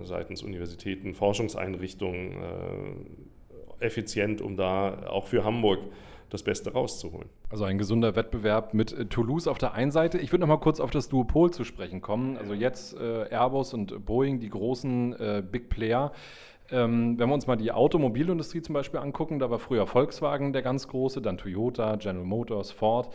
seitens 0.04 0.42
Universitäten, 0.42 1.14
Forschungseinrichtungen 1.14 2.42
äh, 2.42 3.84
effizient, 3.84 4.40
um 4.40 4.56
da 4.56 5.06
auch 5.08 5.26
für 5.26 5.44
Hamburg 5.44 5.80
das 6.30 6.42
Beste 6.42 6.72
rauszuholen. 6.72 7.28
Also 7.50 7.64
ein 7.64 7.78
gesunder 7.78 8.14
Wettbewerb 8.16 8.72
mit 8.72 8.92
äh, 8.92 9.06
Toulouse 9.06 9.48
auf 9.48 9.58
der 9.58 9.74
einen 9.74 9.90
Seite. 9.90 10.18
Ich 10.18 10.32
würde 10.32 10.40
noch 10.42 10.48
mal 10.48 10.58
kurz 10.58 10.80
auf 10.80 10.90
das 10.90 11.08
Duopol 11.08 11.50
zu 11.50 11.64
sprechen 11.64 12.00
kommen. 12.00 12.36
Also 12.36 12.54
jetzt 12.54 12.96
äh, 12.96 13.28
Airbus 13.30 13.74
und 13.74 14.06
Boeing, 14.06 14.40
die 14.40 14.48
großen 14.48 15.12
äh, 15.18 15.42
Big 15.48 15.68
Player. 15.68 16.12
Ähm, 16.70 17.18
wenn 17.18 17.28
wir 17.28 17.34
uns 17.34 17.48
mal 17.48 17.56
die 17.56 17.72
Automobilindustrie 17.72 18.62
zum 18.62 18.74
Beispiel 18.74 19.00
angucken, 19.00 19.40
da 19.40 19.50
war 19.50 19.58
früher 19.58 19.88
Volkswagen 19.88 20.52
der 20.52 20.62
ganz 20.62 20.86
große, 20.86 21.20
dann 21.20 21.36
Toyota, 21.36 21.96
General 21.96 22.24
Motors, 22.24 22.70
Ford. 22.70 23.12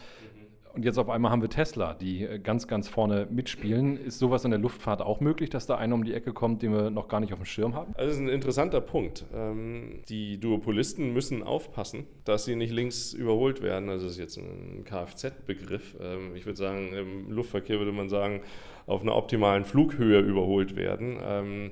Und 0.76 0.84
jetzt 0.84 0.98
auf 0.98 1.10
einmal 1.10 1.32
haben 1.32 1.42
wir 1.42 1.50
Tesla, 1.50 1.94
die 1.94 2.24
äh, 2.24 2.38
ganz, 2.38 2.68
ganz 2.68 2.90
vorne 2.90 3.28
mitspielen. 3.30 3.98
Ist 3.98 4.20
sowas 4.20 4.44
in 4.44 4.52
der 4.52 4.60
Luftfahrt 4.60 5.02
auch 5.02 5.22
möglich, 5.22 5.50
dass 5.50 5.68
da 5.68 5.78
einer 5.78 5.96
um 5.96 6.04
die 6.04 6.14
Ecke 6.14 6.34
kommt, 6.34 6.62
den 6.62 6.74
wir 6.74 6.90
noch 6.90 7.08
gar 7.08 7.22
nicht 7.22 7.32
auf 7.32 7.40
dem 7.40 7.46
Schirm 7.46 7.76
haben? 7.76 7.94
Also 7.96 8.08
das 8.08 8.16
ist 8.16 8.22
ein 8.22 8.30
interessanter 8.30 8.82
Punkt. 8.82 9.24
Ähm, 9.34 10.02
die 10.10 10.38
Duopolisten 10.38 11.14
müssen 11.14 11.44
aufpassen, 11.44 12.06
dass 12.26 12.44
sie 12.44 12.58
nicht 12.58 12.74
links 12.74 13.14
überholt 13.14 13.62
werden. 13.62 13.90
Also 13.90 14.06
das 14.06 14.16
ist 14.16 14.20
jetzt 14.20 14.38
ein 14.38 14.84
Kfz-Begriff. 14.84 15.96
Ähm, 16.02 16.36
ich 16.36 16.46
würde 16.46 16.58
sagen, 16.58 16.92
im 16.94 17.32
Luftverkehr 17.32 17.80
würde 17.80 17.94
man 17.94 18.10
sagen, 18.10 18.42
auf 18.86 19.02
einer 19.02 19.16
optimalen 19.16 19.64
Flughöhe 19.64 20.20
überholt 20.20 20.76
werden. 20.76 21.18
Ähm, 21.26 21.72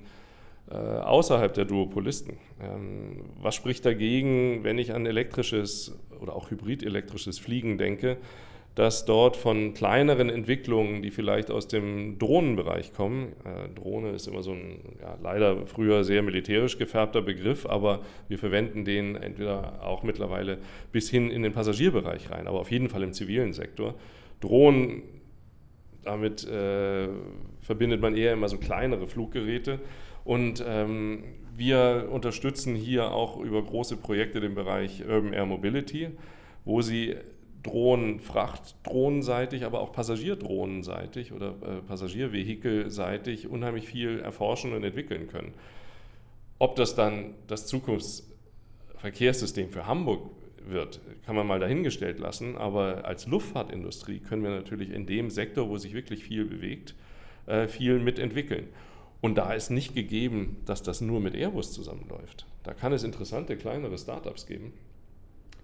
äh, 0.72 0.76
außerhalb 0.76 1.54
der 1.54 1.66
Duopolisten. 1.66 2.38
was 3.42 3.54
spricht 3.54 3.86
dagegen, 3.86 4.64
wenn 4.64 4.78
ich 4.78 4.94
an 4.94 5.06
elektrisches 5.06 6.00
oder 6.22 6.34
auch 6.34 6.50
hybrid-elektrisches 6.50 7.38
Fliegen 7.38 7.78
denke? 7.78 8.18
Dass 8.76 9.06
dort 9.06 9.38
von 9.38 9.74
kleineren 9.74 10.30
Entwicklungen, 10.30 11.04
die 11.04 11.12
vielleicht 11.12 11.52
aus 11.52 11.68
dem 11.68 12.18
Drohnenbereich 12.18 12.92
kommen, 12.94 13.34
äh, 13.46 13.70
Drohne 13.76 14.12
ist 14.12 14.28
immer 14.28 14.42
so 14.42 14.52
ein 14.52 14.80
ja, 15.00 15.16
leider 15.22 15.68
früher 15.68 16.04
sehr 16.04 16.24
militärisch 16.24 16.78
gefärbter 16.78 17.22
Begriff, 17.22 17.68
aber 17.68 18.02
wir 18.28 18.40
verwenden 18.40 18.84
den 18.84 19.16
entweder 19.16 19.84
auch 19.84 20.02
mittlerweile 20.02 20.58
bis 20.92 21.10
hin 21.10 21.30
in 21.30 21.44
den 21.44 21.54
Passagierbereich 21.54 22.32
rein, 22.32 22.48
aber 22.48 22.60
auf 22.60 22.72
jeden 22.72 22.90
Fall 22.90 23.04
im 23.04 23.14
zivilen 23.14 23.54
Sektor. 23.54 23.94
Drohnen, 24.42 25.04
damit 26.04 26.46
äh, 26.48 27.08
verbindet 27.62 28.02
man 28.02 28.18
eher 28.18 28.34
immer 28.34 28.50
so 28.50 28.58
kleinere 28.58 29.08
Fluggeräte 29.08 29.80
und 30.24 30.64
ähm, 30.68 31.24
wir 31.56 32.10
unterstützen 32.12 32.76
hier 32.76 33.12
auch 33.12 33.40
über 33.40 33.62
große 33.62 33.98
Projekte 33.98 34.40
den 34.42 34.56
Bereich 34.56 35.04
Urban 35.08 35.34
Air 35.34 35.46
Mobility, 35.46 36.10
wo 36.66 36.82
sie 36.82 37.16
Drohnen, 37.64 38.20
Frachtdrohnenseitig, 38.20 39.66
aber 39.66 39.80
auch 39.80 39.94
Passagierdrohnenseitig 39.94 41.32
oder 41.32 41.56
äh, 41.62 41.82
Passagiervehikelseitig 41.88 43.48
unheimlich 43.48 43.88
viel 43.88 44.20
erforschen 44.20 44.74
und 44.74 44.84
entwickeln 44.84 45.28
können. 45.28 45.54
Ob 46.60 46.76
das 46.76 46.96
dann 46.96 47.34
das 47.48 47.66
Zukunftsverkehrssystem 47.68 49.70
für 49.70 49.88
Hamburg 49.88 50.30
wird, 50.66 51.02
kann 51.26 51.36
man 51.36 51.48
mal 51.48 51.60
dahingestellt 51.60 52.20
lassen. 52.20 52.58
Aber 52.58 53.06
als 53.06 53.28
Luftfahrtindustrie 53.28 54.20
können 54.20 54.44
wir 54.44 54.52
natürlich 54.52 54.92
in 54.92 55.06
dem 55.06 55.30
Sektor, 55.30 55.70
wo 55.70 55.78
sich 55.78 55.94
wirklich 55.94 56.24
viel 56.24 56.46
bewegt, 56.46 56.96
äh, 57.48 57.68
viel 57.68 58.00
mitentwickeln. 58.00 58.68
Und 59.22 59.36
da 59.36 59.54
ist 59.54 59.70
nicht 59.70 59.96
gegeben, 59.96 60.58
dass 60.66 60.84
das 60.84 61.00
nur 61.00 61.22
mit 61.22 61.34
Airbus 61.34 61.72
zusammenläuft. 61.72 62.46
Da 62.64 62.74
kann 62.74 62.92
es 62.92 63.04
interessante 63.04 63.56
kleinere 63.56 63.98
Startups 63.98 64.46
geben, 64.46 64.74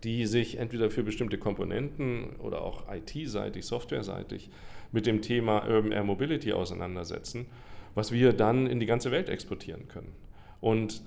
die 0.04 0.26
sich 0.26 0.58
entweder 0.58 0.90
für 0.90 1.04
bestimmte 1.04 1.38
Komponenten 1.38 2.36
oder 2.38 2.62
auch 2.62 2.84
IT-seitig, 2.92 3.66
softwareseitig 3.66 4.50
mit 4.92 5.06
dem 5.06 5.22
Thema 5.22 5.68
Urban 5.68 5.92
Air 5.92 6.04
Mobility 6.04 6.54
auseinandersetzen, 6.54 7.48
was 7.96 8.12
wir 8.12 8.34
dann 8.34 8.68
in 8.68 8.80
die 8.80 8.86
ganze 8.86 9.12
Welt 9.12 9.30
exportieren 9.30 9.88
können. 9.88 10.14
Und 10.62 11.02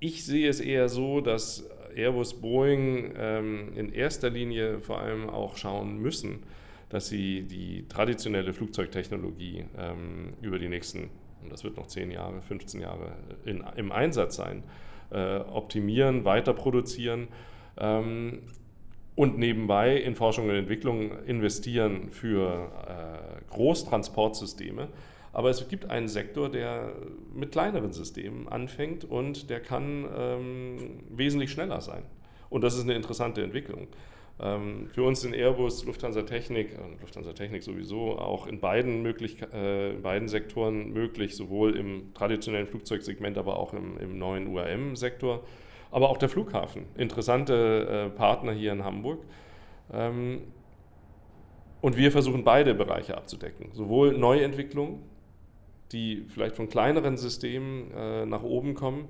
ich 0.00 0.24
sehe 0.24 0.48
es 0.48 0.60
eher 0.60 0.88
so, 0.88 1.20
dass 1.20 1.68
Airbus, 1.94 2.40
Boeing 2.40 3.12
ähm, 3.16 3.72
in 3.74 3.92
erster 3.92 4.30
Linie 4.30 4.80
vor 4.80 5.00
allem 5.00 5.28
auch 5.28 5.56
schauen 5.56 5.98
müssen, 5.98 6.44
dass 6.88 7.08
sie 7.08 7.42
die 7.42 7.86
traditionelle 7.88 8.52
Flugzeugtechnologie 8.52 9.64
ähm, 9.76 10.34
über 10.40 10.58
die 10.58 10.68
nächsten, 10.68 11.10
und 11.42 11.50
das 11.52 11.64
wird 11.64 11.76
noch 11.76 11.86
10 11.86 12.10
Jahre, 12.10 12.40
15 12.40 12.80
Jahre 12.80 13.16
in, 13.44 13.64
im 13.76 13.92
Einsatz 13.92 14.36
sein, 14.36 14.62
äh, 15.10 15.38
optimieren, 15.38 16.24
weiter 16.24 16.52
produzieren 16.52 17.28
ähm, 17.78 18.40
und 19.14 19.38
nebenbei 19.38 19.96
in 19.96 20.14
Forschung 20.14 20.48
und 20.48 20.54
Entwicklung 20.54 21.12
investieren 21.24 22.10
für 22.10 22.70
äh, 22.86 23.52
Großtransportsysteme. 23.52 24.88
Aber 25.32 25.50
es 25.50 25.68
gibt 25.68 25.90
einen 25.90 26.08
Sektor, 26.08 26.48
der 26.48 26.92
mit 27.34 27.52
kleineren 27.52 27.92
Systemen 27.92 28.48
anfängt 28.48 29.04
und 29.04 29.50
der 29.50 29.60
kann 29.60 30.06
ähm, 30.16 30.76
wesentlich 31.10 31.50
schneller 31.50 31.80
sein. 31.80 32.02
Und 32.50 32.64
das 32.64 32.74
ist 32.74 32.84
eine 32.84 32.94
interessante 32.94 33.42
Entwicklung. 33.42 33.88
Ähm, 34.40 34.88
für 34.88 35.02
uns 35.02 35.24
in 35.24 35.34
Airbus, 35.34 35.84
Lufthansa 35.84 36.22
Technik, 36.22 36.72
äh, 36.72 37.00
Lufthansa 37.00 37.32
Technik 37.32 37.62
sowieso, 37.62 38.18
auch 38.18 38.46
in 38.46 38.60
beiden, 38.60 39.02
möglich, 39.02 39.42
äh, 39.52 39.90
in 39.90 40.02
beiden 40.02 40.28
Sektoren 40.28 40.92
möglich, 40.92 41.34
sowohl 41.34 41.76
im 41.76 42.14
traditionellen 42.14 42.66
Flugzeugsegment, 42.66 43.36
aber 43.36 43.58
auch 43.58 43.74
im, 43.74 43.98
im 43.98 44.18
neuen 44.18 44.46
UAM-Sektor. 44.46 45.42
Aber 45.90 46.10
auch 46.10 46.18
der 46.18 46.28
Flughafen, 46.28 46.84
interessante 46.96 48.10
äh, 48.14 48.16
Partner 48.16 48.52
hier 48.52 48.72
in 48.72 48.84
Hamburg. 48.84 49.24
Ähm, 49.92 50.42
und 51.80 51.96
wir 51.96 52.12
versuchen 52.12 52.44
beide 52.44 52.74
Bereiche 52.74 53.16
abzudecken, 53.16 53.70
sowohl 53.72 54.16
Neuentwicklung, 54.16 55.02
die 55.92 56.26
vielleicht 56.28 56.56
von 56.56 56.68
kleineren 56.68 57.16
Systemen 57.16 57.90
äh, 57.92 58.26
nach 58.26 58.42
oben 58.42 58.74
kommen, 58.74 59.08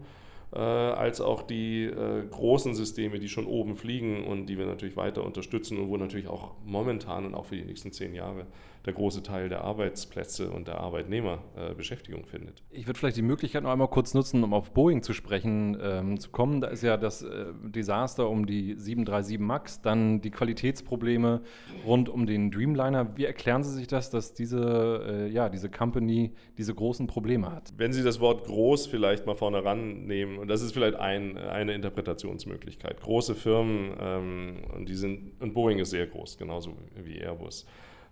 äh, 0.53 0.59
als 0.59 1.21
auch 1.21 1.43
die 1.43 1.85
äh, 1.85 2.27
großen 2.31 2.75
Systeme, 2.75 3.19
die 3.19 3.29
schon 3.29 3.47
oben 3.47 3.77
fliegen 3.77 4.25
und 4.25 4.47
die 4.47 4.59
wir 4.59 4.67
natürlich 4.67 4.97
weiter 4.97 5.25
unterstützen 5.25 5.79
und 5.79 5.89
wo 5.89 5.97
natürlich 5.97 6.29
auch 6.29 6.53
momentan 6.65 7.27
und 7.27 7.35
auch 7.35 7.47
für 7.47 7.57
die 7.57 7.65
nächsten 7.65 7.93
zehn 7.93 8.15
Jahre 8.15 8.47
der 8.87 8.93
große 8.93 9.23
Teil 9.23 9.49
der 9.49 9.63
Arbeitsplätze 9.63 10.51
und 10.51 10.69
der 10.69 10.79
Arbeitnehmer 10.79 11.43
äh, 11.57 11.75
Beschäftigung 11.75 12.27
findet. 12.27 12.63
Ich 12.71 12.87
würde 12.87 12.99
vielleicht 12.99 13.17
die 13.17 13.23
Möglichkeit 13.23 13.63
noch 13.63 13.71
einmal 13.71 13.89
kurz 13.89 14.15
nutzen, 14.15 14.43
um 14.45 14.55
auf 14.55 14.73
Boeing 14.73 15.03
zu 15.03 15.13
sprechen 15.13 15.77
ähm, 15.81 16.21
zu 16.21 16.31
kommen. 16.31 16.61
Da 16.61 16.69
ist 16.69 16.83
ja 16.83 16.97
das 16.97 17.23
äh, 17.23 17.47
Desaster 17.65 18.29
um 18.29 18.47
die 18.47 18.75
737 18.77 19.39
MAX, 19.39 19.81
dann 19.83 20.21
die 20.21 20.31
Qualitätsprobleme 20.31 21.43
rund 21.87 22.09
um 22.09 22.27
den 22.27 22.51
Dreamliner. 22.51 23.17
Wie 23.17 23.25
erklären 23.25 23.63
Sie 23.65 23.73
sich 23.73 23.87
das, 23.87 24.11
dass 24.11 24.35
diese, 24.35 25.05
äh, 25.07 25.29
ja, 25.29 25.49
diese 25.49 25.69
Company 25.71 26.33
diese 26.57 26.75
großen 26.75 27.07
Probleme 27.07 27.51
hat? 27.51 27.73
Wenn 27.77 27.93
Sie 27.93 28.03
das 28.03 28.21
Wort 28.21 28.45
groß 28.45 28.87
vielleicht 28.87 29.27
mal 29.27 29.35
vorne 29.35 29.65
rannehmen, 29.65 30.39
und 30.39 30.49
das 30.49 30.63
ist 30.63 30.73
vielleicht 30.73 30.97
ein, 30.97 31.37
eine 31.37 31.75
Interpretationsmöglichkeit. 31.75 33.01
Große 33.01 33.35
Firmen, 33.35 33.93
ähm, 34.01 34.57
und, 34.75 34.89
die 34.89 34.95
sind, 34.95 35.41
und 35.41 35.55
Boeing 35.55 35.79
ist 35.79 35.91
sehr 35.91 36.07
groß, 36.07 36.39
genauso 36.39 36.77
wie 36.97 37.19
Airbus. 37.19 37.67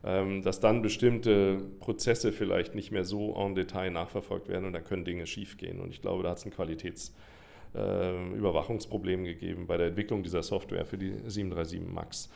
Ähm, 0.07 0.42
dass 0.42 0.61
dann 0.61 0.83
bestimmte 0.83 1.59
Prozesse 1.81 2.31
vielleicht 2.31 2.77
nicht 2.77 2.92
mehr 2.92 3.03
so 3.03 3.35
en 3.35 3.57
Detail 3.57 3.90
nachverfolgt 3.90 4.49
werden 4.49 4.64
und 4.64 4.73
dann 4.73 4.85
können 4.85 5.05
Dinge 5.05 5.27
schiefgehen. 5.27 5.81
Und 5.81 5.90
ich 5.90 6.01
glaube, 6.01 6.23
da 6.23 6.31
hat 6.31 6.38
es 6.38 6.45
ein 6.45 6.53
Qualitätsüberwachungsproblem 6.53 9.25
äh, 9.25 9.35
gegeben 9.35 9.66
bei 9.66 9.77
der 9.77 9.88
Entwicklung 9.88 10.23
dieser 10.23 10.45
Software 10.45 10.87
für 10.87 10.97
die 10.97 11.11
737 11.27 11.81
MAX. 11.92 12.31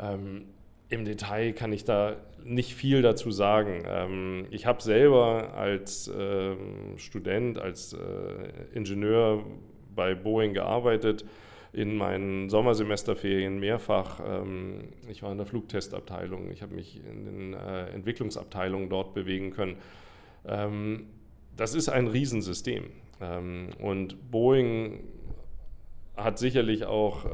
Ähm, 0.00 0.46
Im 0.88 1.04
Detail 1.04 1.52
kann 1.52 1.72
ich 1.72 1.84
da 1.84 2.16
nicht 2.42 2.74
viel 2.74 3.02
dazu 3.02 3.30
sagen. 3.30 3.84
Ähm, 3.86 4.48
ich 4.50 4.66
habe 4.66 4.82
selber 4.82 5.54
als 5.54 6.10
ähm, 6.18 6.94
Student, 6.96 7.56
als 7.56 7.92
äh, 7.92 7.98
Ingenieur 8.76 9.44
bei 9.94 10.16
Boeing 10.16 10.54
gearbeitet 10.54 11.24
in 11.72 11.96
meinen 11.96 12.50
Sommersemesterferien 12.50 13.58
mehrfach. 13.58 14.20
Ähm, 14.24 14.88
ich 15.08 15.22
war 15.22 15.32
in 15.32 15.38
der 15.38 15.46
Flugtestabteilung, 15.46 16.50
ich 16.50 16.62
habe 16.62 16.74
mich 16.74 17.00
in 17.04 17.24
den 17.24 17.54
äh, 17.54 17.86
Entwicklungsabteilungen 17.88 18.88
dort 18.88 19.14
bewegen 19.14 19.50
können. 19.50 19.76
Ähm, 20.46 21.06
das 21.56 21.74
ist 21.74 21.88
ein 21.88 22.08
Riesensystem. 22.08 22.90
Ähm, 23.20 23.70
und 23.78 24.30
Boeing 24.30 25.00
hat 26.16 26.38
sicherlich 26.38 26.84
auch 26.84 27.24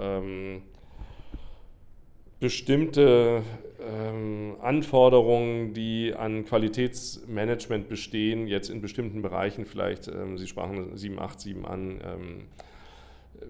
bestimmte 2.38 3.42
ähm, 3.80 4.56
Anforderungen, 4.60 5.74
die 5.74 6.14
an 6.16 6.44
Qualitätsmanagement 6.44 7.88
bestehen, 7.88 8.46
jetzt 8.46 8.70
in 8.70 8.80
bestimmten 8.80 9.22
Bereichen 9.22 9.66
vielleicht, 9.66 10.08
ähm, 10.08 10.38
Sie 10.38 10.46
sprachen 10.46 10.96
787 10.96 11.64
an, 11.64 12.00
ähm, 12.04 12.42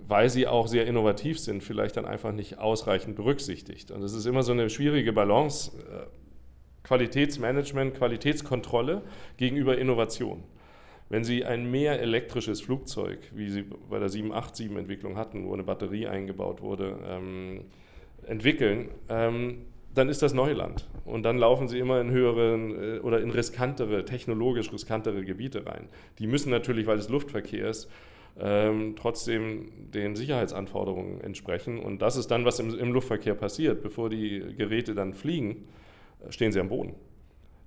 weil 0.06 0.28
sie 0.30 0.46
auch 0.46 0.66
sehr 0.66 0.86
innovativ 0.86 1.38
sind, 1.38 1.62
vielleicht 1.62 1.96
dann 1.96 2.04
einfach 2.04 2.32
nicht 2.32 2.58
ausreichend 2.58 3.16
berücksichtigt. 3.16 3.90
Und 3.90 4.02
es 4.02 4.12
ist 4.12 4.26
immer 4.26 4.42
so 4.42 4.52
eine 4.52 4.70
schwierige 4.70 5.12
Balance, 5.12 5.72
äh, 5.78 6.06
Qualitätsmanagement, 6.84 7.94
Qualitätskontrolle 7.94 9.02
gegenüber 9.36 9.76
Innovation. 9.76 10.44
Wenn 11.10 11.24
Sie 11.24 11.44
ein 11.44 11.70
mehr 11.70 12.00
elektrisches 12.00 12.60
Flugzeug, 12.60 13.18
wie 13.34 13.48
Sie 13.48 13.64
bei 13.88 13.98
der 13.98 14.10
787-Entwicklung 14.10 15.16
hatten, 15.16 15.46
wo 15.46 15.54
eine 15.54 15.62
Batterie 15.64 16.06
eingebaut 16.06 16.60
wurde, 16.60 16.98
ähm, 17.06 17.64
entwickeln, 18.26 18.90
ähm, 19.08 19.66
dann 19.94 20.08
ist 20.08 20.22
das 20.22 20.34
Neuland. 20.34 20.86
Und 21.06 21.22
dann 21.22 21.38
laufen 21.38 21.66
Sie 21.66 21.78
immer 21.78 22.00
in 22.00 22.10
höhere 22.10 22.54
äh, 22.56 22.98
oder 23.00 23.20
in 23.20 23.30
riskantere, 23.30 24.04
technologisch 24.04 24.72
riskantere 24.72 25.24
Gebiete 25.24 25.66
rein. 25.66 25.88
Die 26.18 26.26
müssen 26.26 26.50
natürlich, 26.50 26.86
weil 26.86 26.98
es 26.98 27.08
Luftverkehr 27.08 27.68
ist, 27.68 27.90
ähm, 28.40 28.94
trotzdem 28.96 29.70
den 29.92 30.16
Sicherheitsanforderungen 30.16 31.20
entsprechen. 31.20 31.78
Und 31.78 32.02
das 32.02 32.16
ist 32.16 32.30
dann, 32.30 32.44
was 32.44 32.60
im, 32.60 32.78
im 32.78 32.92
Luftverkehr 32.92 33.34
passiert. 33.34 33.82
Bevor 33.82 34.10
die 34.10 34.54
Geräte 34.56 34.94
dann 34.94 35.14
fliegen, 35.14 35.64
äh, 36.26 36.32
stehen 36.32 36.52
sie 36.52 36.60
am 36.60 36.68
Boden. 36.68 36.94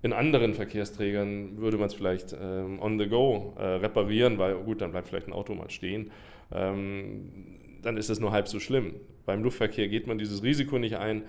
In 0.04 0.14
anderen 0.14 0.56
Verkehrsträgern 0.56 1.58
würde 1.58 1.78
man 1.78 1.88
es 1.88 1.94
vielleicht 1.94 2.36
ähm, 2.40 2.80
on 2.82 2.98
the 2.98 3.08
go 3.08 3.54
äh, 3.58 3.64
reparieren, 3.64 4.40
weil 4.40 4.56
gut, 4.56 4.82
dann 4.82 4.92
bleibt 4.92 5.10
vielleicht 5.10 5.28
ein 5.28 5.34
Auto 5.34 5.54
mal 5.54 5.70
stehen. 5.70 6.12
Ähm, 6.52 7.30
dann 7.84 7.98
ist 7.98 8.10
es 8.10 8.20
nur 8.20 8.32
halb 8.32 8.48
so 8.48 8.60
schlimm. 8.60 8.96
Beim 9.26 9.44
Luftverkehr 9.44 9.88
geht 9.88 10.08
man 10.08 10.18
dieses 10.18 10.42
Risiko 10.42 10.80
nicht 10.80 10.98
ein 10.98 11.24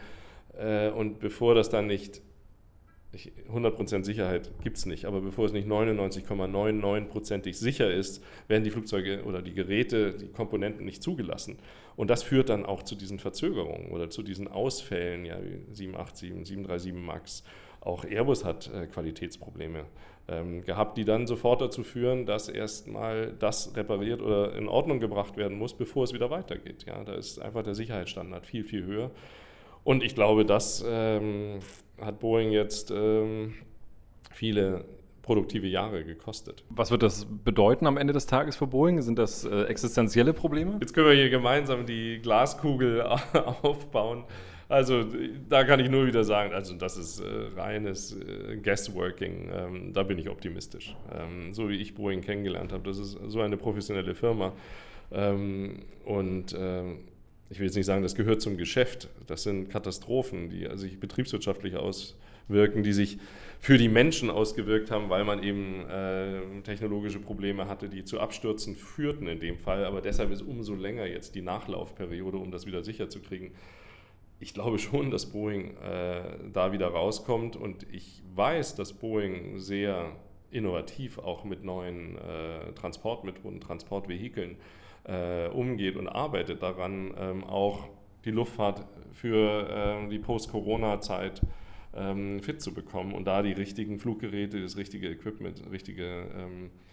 äh, 0.56 0.88
und 0.88 1.20
bevor 1.20 1.54
das 1.54 1.68
dann 1.68 1.86
nicht 1.86 2.22
100% 3.14 4.04
Sicherheit 4.04 4.50
gibt 4.62 4.78
es 4.78 4.86
nicht, 4.86 5.04
aber 5.04 5.20
bevor 5.20 5.44
es 5.44 5.52
nicht 5.52 5.68
99,99%ig 5.68 7.58
sicher 7.58 7.92
ist, 7.92 8.24
werden 8.48 8.64
die 8.64 8.70
Flugzeuge 8.70 9.24
oder 9.24 9.42
die 9.42 9.52
Geräte, 9.52 10.14
die 10.14 10.28
Komponenten 10.28 10.86
nicht 10.86 11.02
zugelassen. 11.02 11.58
Und 11.94 12.08
das 12.08 12.22
führt 12.22 12.48
dann 12.48 12.64
auch 12.64 12.82
zu 12.82 12.94
diesen 12.94 13.18
Verzögerungen 13.18 13.90
oder 13.90 14.08
zu 14.08 14.22
diesen 14.22 14.48
Ausfällen, 14.48 15.26
ja, 15.26 15.36
787, 15.72 16.30
737 16.46 16.94
MAX. 16.94 17.44
Auch 17.80 18.04
Airbus 18.04 18.44
hat 18.44 18.70
äh, 18.72 18.86
Qualitätsprobleme 18.86 19.84
ähm, 20.28 20.62
gehabt, 20.62 20.96
die 20.96 21.04
dann 21.04 21.26
sofort 21.26 21.60
dazu 21.60 21.82
führen, 21.82 22.24
dass 22.26 22.48
erstmal 22.48 23.34
das 23.38 23.76
repariert 23.76 24.22
oder 24.22 24.54
in 24.54 24.68
Ordnung 24.68 25.00
gebracht 25.00 25.36
werden 25.36 25.58
muss, 25.58 25.74
bevor 25.74 26.04
es 26.04 26.14
wieder 26.14 26.30
weitergeht. 26.30 26.84
Ja, 26.86 27.04
da 27.04 27.14
ist 27.14 27.40
einfach 27.40 27.62
der 27.62 27.74
Sicherheitsstandard 27.74 28.46
viel, 28.46 28.64
viel 28.64 28.84
höher. 28.84 29.10
Und 29.84 30.02
ich 30.02 30.14
glaube, 30.14 30.44
das 30.44 30.84
ähm, 30.86 31.58
hat 32.00 32.20
Boeing 32.20 32.50
jetzt 32.50 32.90
ähm, 32.90 33.54
viele 34.30 34.84
produktive 35.22 35.66
Jahre 35.68 36.04
gekostet. 36.04 36.64
Was 36.68 36.90
wird 36.90 37.02
das 37.02 37.26
bedeuten 37.44 37.86
am 37.86 37.96
Ende 37.96 38.12
des 38.12 38.26
Tages 38.26 38.56
für 38.56 38.66
Boeing? 38.66 39.02
Sind 39.02 39.18
das 39.18 39.44
äh, 39.44 39.62
existenzielle 39.64 40.32
Probleme? 40.32 40.78
Jetzt 40.80 40.94
können 40.94 41.06
wir 41.06 41.14
hier 41.14 41.30
gemeinsam 41.30 41.86
die 41.86 42.18
Glaskugel 42.20 43.02
aufbauen. 43.62 44.24
Also 44.68 45.04
da 45.48 45.64
kann 45.64 45.80
ich 45.80 45.90
nur 45.90 46.06
wieder 46.06 46.24
sagen, 46.24 46.54
also 46.54 46.74
das 46.74 46.96
ist 46.96 47.20
äh, 47.20 47.26
reines 47.56 48.16
äh, 48.16 48.56
Guessworking. 48.56 49.50
Ähm, 49.52 49.92
da 49.92 50.02
bin 50.02 50.18
ich 50.18 50.28
optimistisch. 50.28 50.96
Ähm, 51.14 51.52
so 51.52 51.68
wie 51.68 51.76
ich 51.76 51.94
Boeing 51.94 52.22
kennengelernt 52.22 52.72
habe, 52.72 52.82
das 52.84 52.98
ist 52.98 53.18
so 53.26 53.40
eine 53.40 53.56
professionelle 53.56 54.14
Firma. 54.14 54.52
Ähm, 55.12 55.80
und 56.04 56.56
ähm, 56.58 57.00
ich 57.52 57.58
will 57.58 57.66
jetzt 57.66 57.76
nicht 57.76 57.84
sagen, 57.84 58.02
das 58.02 58.14
gehört 58.14 58.40
zum 58.40 58.56
Geschäft. 58.56 59.10
Das 59.26 59.42
sind 59.42 59.68
Katastrophen, 59.68 60.48
die 60.48 60.66
sich 60.78 60.98
betriebswirtschaftlich 60.98 61.76
auswirken, 61.76 62.82
die 62.82 62.94
sich 62.94 63.18
für 63.60 63.76
die 63.76 63.90
Menschen 63.90 64.30
ausgewirkt 64.30 64.90
haben, 64.90 65.10
weil 65.10 65.24
man 65.24 65.42
eben 65.42 65.86
äh, 65.86 66.62
technologische 66.62 67.18
Probleme 67.18 67.68
hatte, 67.68 67.90
die 67.90 68.04
zu 68.04 68.20
Abstürzen 68.20 68.74
führten 68.74 69.26
in 69.26 69.38
dem 69.38 69.58
Fall. 69.58 69.84
Aber 69.84 70.00
deshalb 70.00 70.30
ist 70.30 70.40
umso 70.40 70.74
länger 70.74 71.04
jetzt 71.04 71.34
die 71.34 71.42
Nachlaufperiode, 71.42 72.38
um 72.38 72.50
das 72.50 72.64
wieder 72.64 72.82
sicher 72.82 73.10
zu 73.10 73.20
kriegen. 73.20 73.52
Ich 74.40 74.54
glaube 74.54 74.78
schon, 74.78 75.10
dass 75.10 75.26
Boeing 75.26 75.76
äh, 75.76 76.22
da 76.54 76.72
wieder 76.72 76.88
rauskommt 76.88 77.54
und 77.54 77.86
ich 77.92 78.22
weiß, 78.34 78.76
dass 78.76 78.94
Boeing 78.94 79.58
sehr 79.58 80.16
innovativ 80.50 81.18
auch 81.18 81.44
mit 81.44 81.64
neuen 81.64 82.16
äh, 82.16 82.72
Transportmethoden, 82.72 83.60
Transportvehikeln 83.60 84.52
äh, 84.52 84.81
umgeht 85.48 85.96
und 85.96 86.08
arbeitet 86.08 86.62
daran, 86.62 87.12
ähm, 87.18 87.44
auch 87.44 87.88
die 88.24 88.30
Luftfahrt 88.30 88.86
für 89.12 89.68
äh, 89.68 90.08
die 90.08 90.18
Post-Corona-Zeit 90.18 91.42
ähm, 91.94 92.40
fit 92.40 92.62
zu 92.62 92.72
bekommen 92.72 93.12
und 93.12 93.24
da 93.24 93.42
die 93.42 93.52
richtigen 93.52 93.98
Fluggeräte, 93.98 94.60
das 94.60 94.76
richtige 94.76 95.08
Equipment, 95.08 95.62
richtige 95.70 96.26
ähm, 96.36 96.66
äh, 96.66 96.91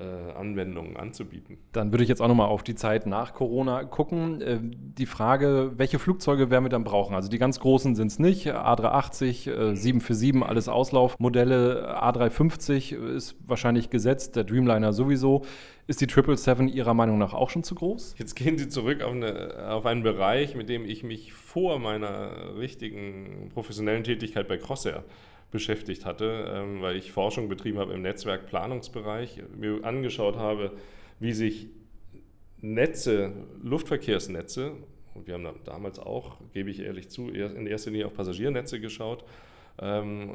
Anwendungen 0.00 0.96
anzubieten. 0.96 1.58
Dann 1.72 1.92
würde 1.92 2.04
ich 2.04 2.08
jetzt 2.08 2.22
auch 2.22 2.28
nochmal 2.28 2.48
auf 2.48 2.62
die 2.62 2.74
Zeit 2.74 3.06
nach 3.06 3.34
Corona 3.34 3.84
gucken. 3.84 4.40
Äh, 4.40 4.58
die 4.62 5.06
Frage, 5.06 5.72
welche 5.76 5.98
Flugzeuge 5.98 6.50
werden 6.50 6.64
wir 6.64 6.70
dann 6.70 6.84
brauchen? 6.84 7.14
Also 7.14 7.28
die 7.28 7.38
ganz 7.38 7.60
großen 7.60 7.96
sind 7.96 8.06
es 8.06 8.18
nicht. 8.18 8.46
A380, 8.46 9.50
äh, 9.50 9.76
747, 9.76 10.42
alles 10.42 10.68
Auslaufmodelle. 10.68 12.00
A350 12.00 12.94
ist 12.94 13.36
wahrscheinlich 13.46 13.90
gesetzt, 13.90 14.36
der 14.36 14.44
Dreamliner 14.44 14.92
sowieso. 14.92 15.42
Ist 15.86 16.00
die 16.00 16.06
777 16.06 16.72
Ihrer 16.72 16.94
Meinung 16.94 17.18
nach 17.18 17.34
auch 17.34 17.50
schon 17.50 17.64
zu 17.64 17.74
groß? 17.74 18.14
Jetzt 18.16 18.36
gehen 18.36 18.58
Sie 18.58 18.68
zurück 18.68 19.02
auf, 19.02 19.12
eine, 19.12 19.70
auf 19.70 19.86
einen 19.86 20.04
Bereich, 20.04 20.54
mit 20.54 20.68
dem 20.68 20.84
ich 20.84 21.02
mich 21.02 21.32
vor 21.32 21.80
meiner 21.80 22.56
richtigen 22.56 23.50
professionellen 23.52 24.04
Tätigkeit 24.04 24.46
bei 24.46 24.56
Crossair 24.56 25.04
beschäftigt 25.50 26.04
hatte, 26.04 26.52
ähm, 26.54 26.80
weil 26.82 26.96
ich 26.96 27.12
Forschung 27.12 27.48
betrieben 27.48 27.78
habe 27.78 27.92
im 27.92 28.02
Netzwerkplanungsbereich, 28.02 29.42
mir 29.56 29.84
angeschaut 29.84 30.36
habe, 30.36 30.72
wie 31.18 31.32
sich 31.32 31.68
Netze, 32.60 33.32
Luftverkehrsnetze, 33.62 34.72
und 35.14 35.26
wir 35.26 35.34
haben 35.34 35.48
damals 35.64 35.98
auch, 35.98 36.36
gebe 36.52 36.70
ich 36.70 36.80
ehrlich 36.80 37.08
zu, 37.08 37.28
in 37.30 37.66
erster 37.66 37.90
Linie 37.90 38.06
auf 38.06 38.14
Passagiernetze 38.14 38.80
geschaut, 38.80 39.24
ähm, 39.80 40.32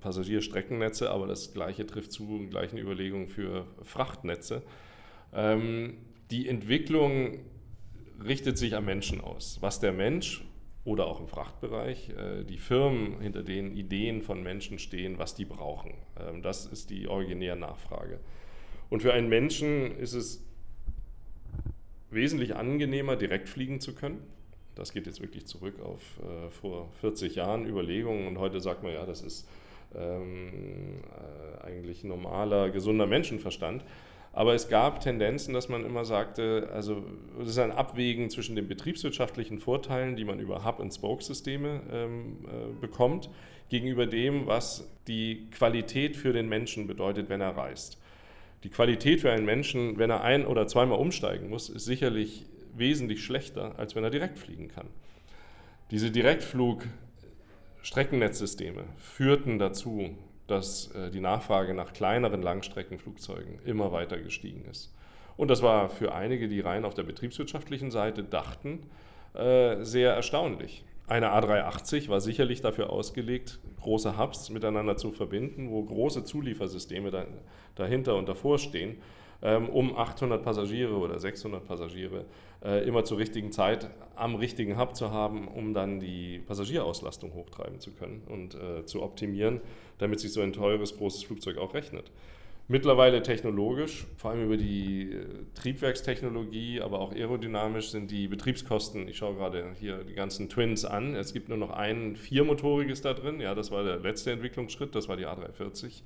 Passagierstreckennetze, 0.00 1.10
aber 1.10 1.26
das 1.26 1.52
Gleiche 1.52 1.86
trifft 1.86 2.12
zu, 2.12 2.46
gleichen 2.48 2.78
Überlegungen 2.78 3.28
für 3.28 3.66
Frachtnetze. 3.82 4.62
Ähm, 5.34 5.98
die 6.30 6.48
Entwicklung 6.48 7.40
richtet 8.24 8.58
sich 8.58 8.74
am 8.74 8.86
Menschen 8.86 9.20
aus. 9.20 9.58
Was 9.60 9.80
der 9.80 9.92
Mensch 9.92 10.44
oder 10.86 11.08
auch 11.08 11.20
im 11.20 11.26
Frachtbereich, 11.26 12.10
äh, 12.10 12.44
die 12.44 12.58
Firmen, 12.58 13.20
hinter 13.20 13.42
denen 13.42 13.76
Ideen 13.76 14.22
von 14.22 14.42
Menschen 14.42 14.78
stehen, 14.78 15.18
was 15.18 15.34
die 15.34 15.44
brauchen. 15.44 15.92
Ähm, 16.18 16.42
das 16.42 16.64
ist 16.64 16.90
die 16.90 17.08
originäre 17.08 17.56
Nachfrage. 17.56 18.20
Und 18.88 19.02
für 19.02 19.12
einen 19.12 19.28
Menschen 19.28 19.98
ist 19.98 20.14
es 20.14 20.44
wesentlich 22.10 22.54
angenehmer, 22.54 23.16
direkt 23.16 23.48
fliegen 23.48 23.80
zu 23.80 23.96
können. 23.96 24.22
Das 24.76 24.92
geht 24.92 25.06
jetzt 25.06 25.20
wirklich 25.20 25.46
zurück 25.46 25.80
auf 25.82 26.20
äh, 26.20 26.50
vor 26.50 26.88
40 27.00 27.34
Jahren 27.34 27.66
Überlegungen 27.66 28.28
und 28.28 28.38
heute 28.38 28.60
sagt 28.60 28.84
man 28.84 28.92
ja, 28.92 29.04
das 29.06 29.22
ist 29.22 29.48
ähm, 29.92 31.00
äh, 31.10 31.64
eigentlich 31.66 32.04
normaler, 32.04 32.70
gesunder 32.70 33.06
Menschenverstand. 33.06 33.84
Aber 34.36 34.54
es 34.54 34.68
gab 34.68 35.00
Tendenzen, 35.00 35.52
dass 35.54 35.68
man 35.70 35.86
immer 35.86 36.04
sagte, 36.04 36.68
also 36.70 37.02
es 37.40 37.48
ist 37.48 37.58
ein 37.58 37.72
Abwägen 37.72 38.28
zwischen 38.28 38.54
den 38.54 38.68
betriebswirtschaftlichen 38.68 39.58
Vorteilen, 39.58 40.14
die 40.14 40.26
man 40.26 40.40
über 40.40 40.62
Hub-and-Spoke-Systeme 40.62 41.80
ähm, 41.90 42.44
äh, 42.44 42.74
bekommt, 42.78 43.30
gegenüber 43.70 44.04
dem, 44.04 44.46
was 44.46 44.86
die 45.08 45.48
Qualität 45.52 46.18
für 46.18 46.34
den 46.34 46.50
Menschen 46.50 46.86
bedeutet, 46.86 47.30
wenn 47.30 47.40
er 47.40 47.56
reist. 47.56 47.98
Die 48.62 48.68
Qualität 48.68 49.22
für 49.22 49.32
einen 49.32 49.46
Menschen, 49.46 49.96
wenn 49.96 50.10
er 50.10 50.22
ein- 50.22 50.44
oder 50.44 50.66
zweimal 50.66 50.98
umsteigen 50.98 51.48
muss, 51.48 51.70
ist 51.70 51.86
sicherlich 51.86 52.44
wesentlich 52.74 53.24
schlechter, 53.24 53.78
als 53.78 53.96
wenn 53.96 54.04
er 54.04 54.10
direkt 54.10 54.38
fliegen 54.38 54.68
kann. 54.68 54.88
Diese 55.90 56.10
Direktflug-Streckennetzsysteme 56.10 58.84
führten 58.98 59.58
dazu, 59.58 60.14
dass 60.46 60.90
äh, 60.92 61.10
die 61.10 61.20
Nachfrage 61.20 61.74
nach 61.74 61.92
kleineren 61.92 62.42
Langstreckenflugzeugen 62.42 63.58
immer 63.64 63.92
weiter 63.92 64.18
gestiegen 64.18 64.64
ist. 64.70 64.92
Und 65.36 65.48
das 65.48 65.62
war 65.62 65.88
für 65.88 66.14
einige, 66.14 66.48
die 66.48 66.60
rein 66.60 66.84
auf 66.84 66.94
der 66.94 67.02
betriebswirtschaftlichen 67.02 67.90
Seite 67.90 68.22
dachten, 68.24 68.80
äh, 69.34 69.82
sehr 69.82 70.14
erstaunlich. 70.14 70.84
Eine 71.08 71.30
A380 71.32 72.08
war 72.08 72.20
sicherlich 72.20 72.62
dafür 72.62 72.90
ausgelegt, 72.90 73.60
große 73.80 74.18
Hubs 74.18 74.50
miteinander 74.50 74.96
zu 74.96 75.12
verbinden, 75.12 75.70
wo 75.70 75.82
große 75.84 76.24
Zuliefersysteme 76.24 77.12
dahinter 77.76 78.16
und 78.16 78.28
davor 78.28 78.58
stehen, 78.58 78.96
um 79.40 79.96
800 79.96 80.42
Passagiere 80.42 80.94
oder 80.94 81.18
600 81.18 81.66
Passagiere 81.66 82.24
äh, 82.64 82.86
immer 82.86 83.04
zur 83.04 83.18
richtigen 83.18 83.52
Zeit 83.52 83.88
am 84.14 84.34
richtigen 84.34 84.78
Hub 84.78 84.96
zu 84.96 85.10
haben, 85.10 85.46
um 85.48 85.74
dann 85.74 86.00
die 86.00 86.40
Passagierauslastung 86.46 87.34
hochtreiben 87.34 87.80
zu 87.80 87.92
können 87.92 88.22
und 88.26 88.54
äh, 88.54 88.84
zu 88.86 89.02
optimieren, 89.02 89.60
damit 89.98 90.20
sich 90.20 90.32
so 90.32 90.40
ein 90.40 90.52
teures, 90.52 90.96
großes 90.96 91.24
Flugzeug 91.24 91.58
auch 91.58 91.74
rechnet. 91.74 92.10
Mittlerweile 92.68 93.22
technologisch, 93.22 94.06
vor 94.16 94.32
allem 94.32 94.46
über 94.46 94.56
die 94.56 95.12
äh, 95.12 95.24
Triebwerkstechnologie, 95.54 96.80
aber 96.80 96.98
auch 96.98 97.12
aerodynamisch 97.12 97.90
sind 97.90 98.10
die 98.10 98.26
Betriebskosten, 98.26 99.06
ich 99.06 99.18
schaue 99.18 99.36
gerade 99.36 99.72
hier 99.78 99.98
die 99.98 100.14
ganzen 100.14 100.48
Twins 100.48 100.84
an, 100.84 101.14
es 101.14 101.32
gibt 101.32 101.48
nur 101.48 101.58
noch 101.58 101.70
ein 101.70 102.16
viermotoriges 102.16 103.02
da 103.02 103.14
drin, 103.14 103.40
ja, 103.40 103.54
das 103.54 103.70
war 103.70 103.84
der 103.84 103.98
letzte 103.98 104.32
Entwicklungsschritt, 104.32 104.96
das 104.96 105.08
war 105.08 105.16
die 105.16 105.26
A340. 105.26 106.02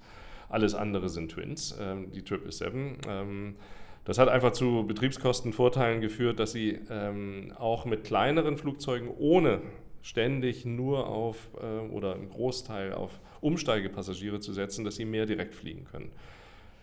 Alles 0.51 0.75
andere 0.75 1.09
sind 1.09 1.31
Twins, 1.31 1.77
ähm, 1.81 2.11
die 2.13 2.21
777. 2.21 3.09
Ähm, 3.09 3.57
das 4.05 4.19
hat 4.19 4.29
einfach 4.29 4.53
zu 4.53 4.85
Betriebskostenvorteilen 4.87 6.01
geführt, 6.01 6.41
dass 6.41 6.53
sie 6.53 6.81
ähm, 6.91 7.53
auch 7.59 7.85
mit 7.85 8.05
kleineren 8.05 8.57
Flugzeugen 8.57 9.09
ohne 9.09 9.61
ständig 10.03 10.65
nur 10.65 11.07
auf 11.07 11.51
äh, 11.61 11.89
oder 11.91 12.17
im 12.17 12.29
Großteil 12.31 12.93
auf 12.93 13.21
Umsteigepassagiere 13.41 14.41
zu 14.41 14.53
setzen, 14.53 14.85
dass 14.85 14.97
sie 14.97 15.05
mehr 15.05 15.27
direkt 15.27 15.55
fliegen 15.55 15.85
können. 15.85 16.11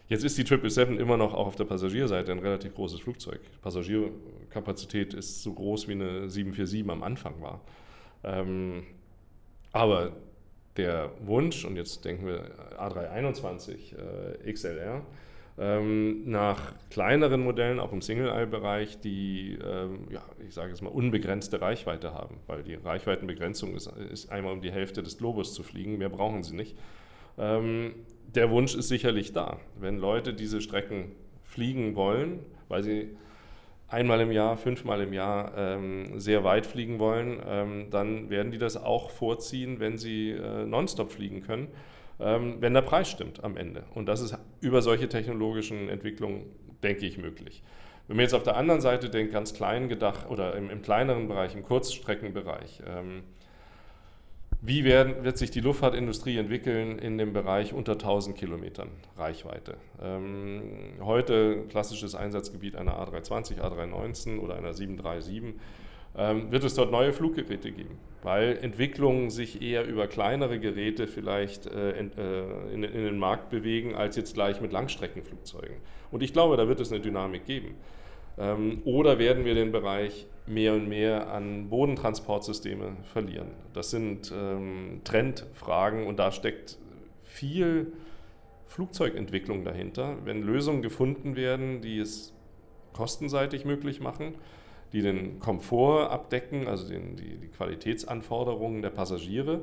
Jetzt 0.07 0.23
ist 0.23 0.37
die 0.37 0.43
777 0.43 0.99
immer 0.99 1.17
noch 1.17 1.33
auch 1.33 1.47
auf 1.47 1.55
der 1.55 1.65
Passagierseite 1.65 2.31
ein 2.31 2.39
relativ 2.39 2.73
großes 2.75 3.01
Flugzeug. 3.01 3.41
Passagierkapazität 3.61 5.13
ist 5.13 5.43
so 5.43 5.53
groß 5.53 5.89
wie 5.89 5.93
eine 5.93 6.29
747 6.29 6.89
am 6.89 7.03
Anfang 7.03 7.41
war. 7.41 7.61
Ähm, 8.23 8.83
aber 9.73 10.13
der 10.77 11.11
Wunsch, 11.21 11.65
und 11.65 11.75
jetzt 11.75 12.05
denken 12.05 12.27
wir 12.27 12.43
A321 12.77 13.95
äh, 14.45 14.51
XLR, 14.51 15.01
ähm, 15.59 16.29
nach 16.29 16.73
kleineren 16.91 17.41
Modellen, 17.41 17.79
auch 17.79 17.91
im 17.91 18.01
Single-Eye-Bereich, 18.01 18.99
die, 18.99 19.57
ähm, 19.63 20.07
ja, 20.11 20.21
ich 20.47 20.53
sage 20.53 20.69
jetzt 20.69 20.81
mal, 20.81 20.89
unbegrenzte 20.89 21.59
Reichweite 21.59 22.13
haben, 22.13 22.37
weil 22.45 22.61
die 22.61 22.75
Reichweitenbegrenzung 22.75 23.75
ist, 23.75 23.87
ist, 23.87 24.31
einmal 24.31 24.53
um 24.53 24.61
die 24.61 24.71
Hälfte 24.71 25.01
des 25.01 25.17
Globus 25.17 25.53
zu 25.53 25.63
fliegen, 25.63 25.97
mehr 25.97 26.09
brauchen 26.09 26.43
sie 26.43 26.55
nicht. 26.55 26.77
Ähm, 27.39 27.95
der 28.35 28.51
Wunsch 28.51 28.75
ist 28.75 28.87
sicherlich 28.87 29.33
da. 29.33 29.59
Wenn 29.79 29.97
Leute 29.97 30.33
diese 30.33 30.61
Strecken 30.61 31.13
fliegen 31.43 31.95
wollen, 31.95 32.39
weil 32.67 32.83
sie 32.83 33.17
einmal 33.87 34.21
im 34.21 34.31
Jahr, 34.31 34.57
fünfmal 34.57 35.01
im 35.01 35.13
Jahr 35.13 35.57
ähm, 35.57 36.19
sehr 36.19 36.43
weit 36.43 36.65
fliegen 36.65 36.99
wollen, 36.99 37.41
ähm, 37.47 37.89
dann 37.89 38.29
werden 38.29 38.51
die 38.51 38.57
das 38.57 38.77
auch 38.77 39.09
vorziehen, 39.09 39.79
wenn 39.79 39.97
sie 39.97 40.31
äh, 40.31 40.65
nonstop 40.65 41.11
fliegen 41.11 41.41
können, 41.41 41.69
ähm, 42.19 42.57
wenn 42.59 42.73
der 42.73 42.81
Preis 42.81 43.09
stimmt 43.09 43.43
am 43.43 43.57
Ende. 43.57 43.83
Und 43.95 44.07
das 44.07 44.21
ist 44.21 44.37
über 44.59 44.81
solche 44.81 45.07
technologischen 45.07 45.89
Entwicklungen, 45.89 46.45
denke 46.83 47.05
ich, 47.05 47.17
möglich. 47.17 47.63
Wenn 48.07 48.17
man 48.17 48.23
jetzt 48.23 48.33
auf 48.33 48.43
der 48.43 48.55
anderen 48.55 48.81
Seite 48.81 49.09
denkt, 49.09 49.33
ganz 49.33 49.53
klein 49.53 49.89
gedacht 49.89 50.29
oder 50.29 50.55
im, 50.55 50.69
im 50.69 50.81
kleineren 50.81 51.27
Bereich, 51.27 51.55
im 51.55 51.63
Kurzstreckenbereich, 51.63 52.81
ähm, 52.85 53.23
wie 54.61 54.83
werden, 54.83 55.23
wird 55.23 55.37
sich 55.37 55.51
die 55.51 55.59
Luftfahrtindustrie 55.59 56.37
entwickeln 56.37 56.97
in 56.97 57.17
dem 57.17 57.31
Bereich 57.31 57.73
unter 57.73 57.93
1000 57.93 58.35
Kilometern 58.35 58.89
Reichweite? 59.15 59.77
Ähm, 60.01 60.63
heute 61.01 61.65
klassisches 61.69 62.15
Einsatzgebiet 62.15 62.75
einer 62.75 62.93
A320, 62.93 63.59
A319 63.59 64.39
oder 64.39 64.55
einer 64.55 64.73
737. 64.73 65.53
Ähm, 66.19 66.51
wird 66.51 66.63
es 66.63 66.73
dort 66.73 66.91
neue 66.91 67.13
Fluggeräte 67.13 67.71
geben, 67.71 67.99
weil 68.23 68.57
Entwicklungen 68.57 69.29
sich 69.29 69.61
eher 69.61 69.85
über 69.85 70.07
kleinere 70.07 70.59
Geräte 70.59 71.05
vielleicht 71.05 71.67
äh, 71.67 71.91
in, 71.91 72.11
äh, 72.17 72.73
in, 72.73 72.83
in 72.83 73.05
den 73.05 73.19
Markt 73.19 73.51
bewegen, 73.51 73.93
als 73.93 74.15
jetzt 74.15 74.33
gleich 74.33 74.59
mit 74.59 74.71
Langstreckenflugzeugen. 74.71 75.77
Und 76.09 76.23
ich 76.23 76.33
glaube, 76.33 76.57
da 76.57 76.67
wird 76.67 76.79
es 76.79 76.91
eine 76.91 77.01
Dynamik 77.01 77.45
geben. 77.45 77.75
Ähm, 78.37 78.81
oder 78.85 79.19
werden 79.19 79.45
wir 79.45 79.55
den 79.55 79.71
Bereich 79.71 80.27
mehr 80.45 80.73
und 80.73 80.87
mehr 80.87 81.31
an 81.31 81.69
Bodentransportsysteme 81.69 82.97
verlieren? 83.03 83.49
Das 83.73 83.89
sind 83.89 84.31
ähm, 84.35 85.01
Trendfragen 85.03 86.05
und 86.07 86.17
da 86.17 86.31
steckt 86.31 86.77
viel 87.23 87.93
Flugzeugentwicklung 88.67 89.63
dahinter. 89.63 90.17
Wenn 90.23 90.43
Lösungen 90.43 90.81
gefunden 90.81 91.35
werden, 91.35 91.81
die 91.81 91.99
es 91.99 92.33
kostenseitig 92.93 93.65
möglich 93.65 93.99
machen, 94.01 94.35
die 94.93 95.01
den 95.01 95.39
Komfort 95.39 96.09
abdecken, 96.09 96.67
also 96.67 96.87
den, 96.87 97.15
die, 97.15 97.37
die 97.37 97.47
Qualitätsanforderungen 97.47 98.81
der 98.81 98.89
Passagiere, 98.89 99.61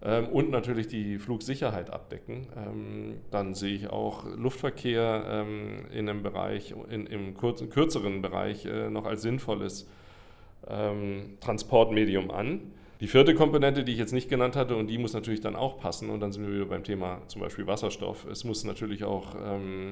und 0.00 0.50
natürlich 0.50 0.86
die 0.86 1.18
Flugsicherheit 1.18 1.90
abdecken. 1.90 2.46
Ähm, 2.56 3.14
dann 3.32 3.54
sehe 3.54 3.74
ich 3.74 3.90
auch 3.90 4.24
Luftverkehr 4.36 5.24
ähm, 5.28 5.86
in 5.90 6.08
einem 6.08 6.22
Bereich, 6.22 6.72
in, 6.88 7.06
im 7.06 7.34
kürzeren 7.36 8.22
Bereich 8.22 8.64
äh, 8.64 8.90
noch 8.90 9.06
als 9.06 9.22
sinnvolles 9.22 9.88
Transportmedium 11.40 12.30
an. 12.30 12.72
Die 13.00 13.06
vierte 13.06 13.34
Komponente, 13.34 13.84
die 13.84 13.92
ich 13.92 13.98
jetzt 13.98 14.12
nicht 14.12 14.28
genannt 14.28 14.54
hatte, 14.54 14.76
und 14.76 14.88
die 14.88 14.98
muss 14.98 15.14
natürlich 15.14 15.40
dann 15.40 15.56
auch 15.56 15.78
passen, 15.78 16.10
und 16.10 16.20
dann 16.20 16.30
sind 16.32 16.46
wir 16.46 16.52
wieder 16.52 16.66
beim 16.66 16.84
Thema 16.84 17.22
zum 17.28 17.40
Beispiel 17.40 17.66
Wasserstoff, 17.66 18.26
es 18.26 18.44
muss 18.44 18.64
natürlich 18.64 19.04
auch 19.04 19.34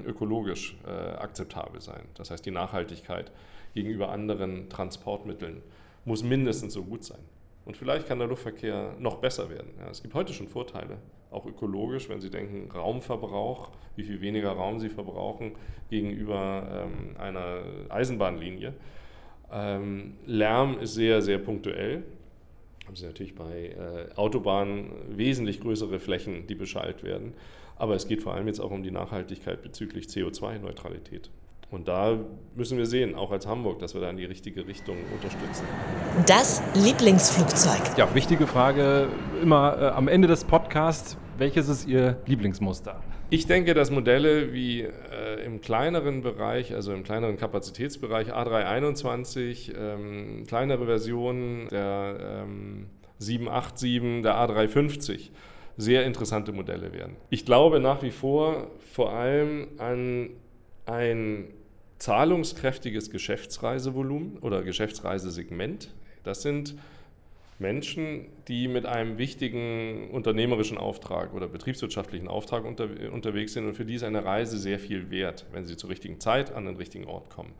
ökologisch 0.04 0.76
äh, 0.86 0.90
akzeptabel 0.90 1.80
sein. 1.80 2.02
Das 2.14 2.30
heißt, 2.30 2.44
die 2.44 2.50
Nachhaltigkeit 2.50 3.30
gegenüber 3.74 4.10
anderen 4.10 4.68
Transportmitteln 4.68 5.62
muss 6.04 6.22
mindestens 6.22 6.74
so 6.74 6.82
gut 6.82 7.04
sein. 7.04 7.20
Und 7.66 7.76
vielleicht 7.76 8.06
kann 8.06 8.20
der 8.20 8.28
Luftverkehr 8.28 8.94
noch 8.98 9.16
besser 9.16 9.50
werden. 9.50 9.72
Ja, 9.78 9.90
es 9.90 10.00
gibt 10.00 10.14
heute 10.14 10.32
schon 10.32 10.46
Vorteile, 10.46 10.98
auch 11.32 11.46
ökologisch, 11.46 12.08
wenn 12.08 12.20
Sie 12.20 12.30
denken, 12.30 12.70
Raumverbrauch, 12.70 13.72
wie 13.96 14.04
viel 14.04 14.20
weniger 14.20 14.52
Raum 14.52 14.78
Sie 14.78 14.88
verbrauchen 14.88 15.56
gegenüber 15.90 16.86
ähm, 16.86 17.16
einer 17.18 17.62
Eisenbahnlinie. 17.88 18.72
Ähm, 19.52 20.14
Lärm 20.26 20.78
ist 20.78 20.94
sehr, 20.94 21.20
sehr 21.22 21.38
punktuell. 21.38 22.04
Haben 22.86 22.94
Sie 22.94 23.04
natürlich 23.04 23.34
bei 23.34 23.70
äh, 23.70 24.14
Autobahnen 24.14 24.92
wesentlich 25.08 25.60
größere 25.60 25.98
Flächen, 25.98 26.46
die 26.46 26.54
beschallt 26.54 27.02
werden. 27.02 27.34
Aber 27.74 27.96
es 27.96 28.06
geht 28.06 28.22
vor 28.22 28.34
allem 28.34 28.46
jetzt 28.46 28.60
auch 28.60 28.70
um 28.70 28.84
die 28.84 28.92
Nachhaltigkeit 28.92 29.60
bezüglich 29.62 30.06
CO2-Neutralität. 30.06 31.30
Und 31.70 31.88
da 31.88 32.18
müssen 32.54 32.78
wir 32.78 32.86
sehen, 32.86 33.16
auch 33.16 33.32
als 33.32 33.46
Hamburg, 33.46 33.80
dass 33.80 33.94
wir 33.94 34.00
da 34.00 34.08
in 34.08 34.16
die 34.16 34.24
richtige 34.24 34.66
Richtung 34.66 34.96
unterstützen. 35.12 35.64
Das 36.26 36.62
Lieblingsflugzeug. 36.74 37.80
Ja, 37.96 38.14
wichtige 38.14 38.46
Frage 38.46 39.08
immer 39.42 39.76
äh, 39.80 39.86
am 39.88 40.06
Ende 40.06 40.28
des 40.28 40.44
Podcasts. 40.44 41.16
Welches 41.38 41.68
ist 41.68 41.88
Ihr 41.88 42.18
Lieblingsmuster? 42.26 43.00
Ich 43.28 43.46
denke, 43.46 43.74
dass 43.74 43.90
Modelle 43.90 44.52
wie 44.52 44.82
äh, 44.82 45.44
im 45.44 45.60
kleineren 45.60 46.22
Bereich, 46.22 46.72
also 46.72 46.92
im 46.92 47.02
kleineren 47.02 47.36
Kapazitätsbereich 47.36 48.32
A321, 48.32 49.74
ähm, 49.76 50.44
kleinere 50.46 50.86
Versionen 50.86 51.68
der 51.68 52.44
ähm, 52.44 52.86
787, 53.18 54.22
der 54.22 54.36
A350, 54.36 55.30
sehr 55.76 56.06
interessante 56.06 56.52
Modelle 56.52 56.92
werden. 56.92 57.16
Ich 57.28 57.44
glaube 57.44 57.80
nach 57.80 58.02
wie 58.02 58.12
vor 58.12 58.68
vor 58.92 59.12
allem 59.12 59.66
an 59.78 60.30
ein 60.86 61.48
zahlungskräftiges 61.98 63.10
Geschäftsreisevolumen 63.10 64.38
oder 64.38 64.62
Geschäftsreisesegment. 64.62 65.92
Das 66.24 66.42
sind 66.42 66.74
Menschen, 67.58 68.26
die 68.48 68.68
mit 68.68 68.84
einem 68.84 69.16
wichtigen 69.16 70.10
unternehmerischen 70.10 70.76
Auftrag 70.76 71.32
oder 71.32 71.48
betriebswirtschaftlichen 71.48 72.28
Auftrag 72.28 72.64
unter, 72.64 72.88
unterwegs 73.10 73.54
sind 73.54 73.66
und 73.66 73.74
für 73.74 73.86
die 73.86 73.94
ist 73.94 74.02
eine 74.02 74.24
Reise 74.24 74.58
sehr 74.58 74.78
viel 74.78 75.10
wert, 75.10 75.46
wenn 75.52 75.64
sie 75.64 75.76
zur 75.76 75.88
richtigen 75.88 76.20
Zeit 76.20 76.52
an 76.52 76.66
den 76.66 76.76
richtigen 76.76 77.06
Ort 77.06 77.30
kommen. 77.30 77.54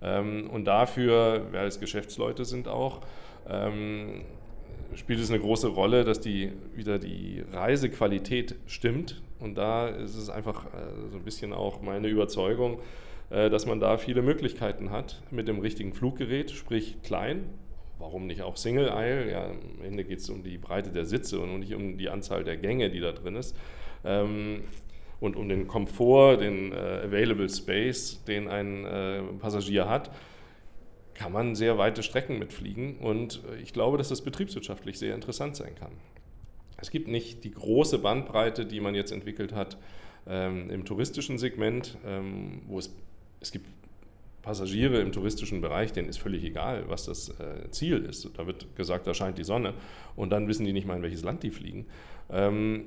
Ähm, 0.00 0.48
und 0.50 0.64
dafür, 0.64 1.48
weil 1.50 1.66
es 1.66 1.80
Geschäftsleute 1.80 2.44
sind 2.44 2.68
auch, 2.68 3.00
ähm, 3.48 4.22
spielt 4.94 5.20
es 5.20 5.30
eine 5.30 5.40
große 5.40 5.68
Rolle, 5.68 6.04
dass 6.04 6.20
die 6.20 6.52
wieder 6.76 6.98
die 6.98 7.42
Reisequalität 7.52 8.54
stimmt. 8.66 9.22
Und 9.40 9.56
da 9.56 9.88
ist 9.88 10.14
es 10.14 10.30
einfach 10.30 10.66
äh, 10.66 11.10
so 11.10 11.16
ein 11.16 11.24
bisschen 11.24 11.52
auch 11.52 11.82
meine 11.82 12.08
Überzeugung, 12.08 12.78
dass 13.32 13.64
man 13.64 13.80
da 13.80 13.96
viele 13.96 14.20
Möglichkeiten 14.20 14.90
hat 14.90 15.22
mit 15.30 15.48
dem 15.48 15.60
richtigen 15.60 15.94
Fluggerät, 15.94 16.50
sprich 16.50 17.00
klein, 17.02 17.48
warum 17.98 18.26
nicht 18.26 18.42
auch 18.42 18.56
Single 18.56 18.90
Aisle? 18.90 19.30
Ja, 19.30 19.46
am 19.46 19.82
Ende 19.82 20.04
geht 20.04 20.18
es 20.18 20.28
um 20.28 20.42
die 20.42 20.58
Breite 20.58 20.90
der 20.90 21.06
Sitze 21.06 21.40
und 21.40 21.60
nicht 21.60 21.74
um 21.74 21.96
die 21.96 22.10
Anzahl 22.10 22.44
der 22.44 22.58
Gänge, 22.58 22.90
die 22.90 23.00
da 23.00 23.12
drin 23.12 23.36
ist. 23.36 23.56
Ähm, 24.04 24.64
und 25.20 25.36
um 25.36 25.48
den 25.48 25.68
Komfort, 25.68 26.38
den 26.38 26.72
äh, 26.72 27.02
Available 27.04 27.48
Space, 27.48 28.24
den 28.24 28.48
ein 28.48 28.84
äh, 28.84 29.22
Passagier 29.38 29.88
hat, 29.88 30.10
kann 31.14 31.30
man 31.30 31.54
sehr 31.54 31.78
weite 31.78 32.02
Strecken 32.02 32.40
mitfliegen. 32.40 32.98
Und 32.98 33.40
äh, 33.48 33.62
ich 33.62 33.72
glaube, 33.72 33.98
dass 33.98 34.08
das 34.08 34.22
betriebswirtschaftlich 34.22 34.98
sehr 34.98 35.14
interessant 35.14 35.54
sein 35.54 35.76
kann. 35.76 35.92
Es 36.76 36.90
gibt 36.90 37.06
nicht 37.06 37.44
die 37.44 37.52
große 37.52 38.00
Bandbreite, 38.00 38.66
die 38.66 38.80
man 38.80 38.96
jetzt 38.96 39.12
entwickelt 39.12 39.54
hat 39.54 39.78
ähm, 40.26 40.68
im 40.70 40.84
touristischen 40.84 41.38
Segment, 41.38 41.96
ähm, 42.04 42.62
wo 42.66 42.80
es, 42.80 42.92
es 43.42 43.52
gibt 43.52 43.66
Passagiere 44.42 45.00
im 45.00 45.12
touristischen 45.12 45.60
Bereich, 45.60 45.92
denen 45.92 46.08
ist 46.08 46.18
völlig 46.18 46.42
egal, 46.42 46.84
was 46.88 47.04
das 47.04 47.28
äh, 47.28 47.70
Ziel 47.70 48.04
ist. 48.04 48.28
Da 48.36 48.44
wird 48.46 48.74
gesagt, 48.74 49.06
da 49.06 49.14
scheint 49.14 49.38
die 49.38 49.44
Sonne 49.44 49.74
und 50.16 50.30
dann 50.30 50.48
wissen 50.48 50.66
die 50.66 50.72
nicht 50.72 50.86
mal, 50.86 50.96
in 50.96 51.02
welches 51.02 51.22
Land 51.22 51.44
die 51.44 51.50
fliegen. 51.50 51.86
Ähm, 52.28 52.86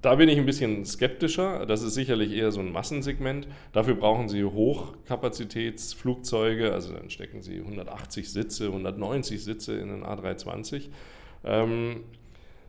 da 0.00 0.14
bin 0.14 0.28
ich 0.28 0.38
ein 0.38 0.46
bisschen 0.46 0.84
skeptischer. 0.84 1.66
Das 1.66 1.82
ist 1.82 1.94
sicherlich 1.94 2.30
eher 2.32 2.52
so 2.52 2.60
ein 2.60 2.70
Massensegment. 2.70 3.48
Dafür 3.72 3.96
brauchen 3.96 4.28
Sie 4.28 4.44
Hochkapazitätsflugzeuge, 4.44 6.72
also 6.72 6.94
dann 6.94 7.10
stecken 7.10 7.42
Sie 7.42 7.58
180 7.58 8.30
Sitze, 8.30 8.66
190 8.66 9.42
Sitze 9.42 9.76
in 9.78 9.88
den 9.88 10.04
A320. 10.04 10.90
Ähm, 11.44 12.04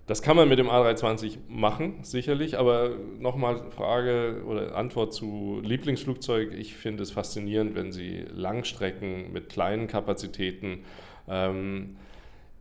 das 0.09 0.23
kann 0.23 0.35
man 0.35 0.49
mit 0.49 0.57
dem 0.57 0.69
A320 0.69 1.37
machen, 1.49 1.99
sicherlich, 2.01 2.57
aber 2.57 2.93
nochmal 3.19 3.69
Frage 3.69 4.41
oder 4.43 4.75
Antwort 4.75 5.13
zu 5.13 5.61
Lieblingsflugzeug. 5.63 6.51
Ich 6.57 6.73
finde 6.73 7.03
es 7.03 7.11
faszinierend, 7.11 7.75
wenn 7.75 7.91
Sie 7.91 8.25
Langstrecken 8.33 9.31
mit 9.31 9.49
kleinen 9.49 9.85
Kapazitäten, 9.85 10.79
ähm, 11.27 11.97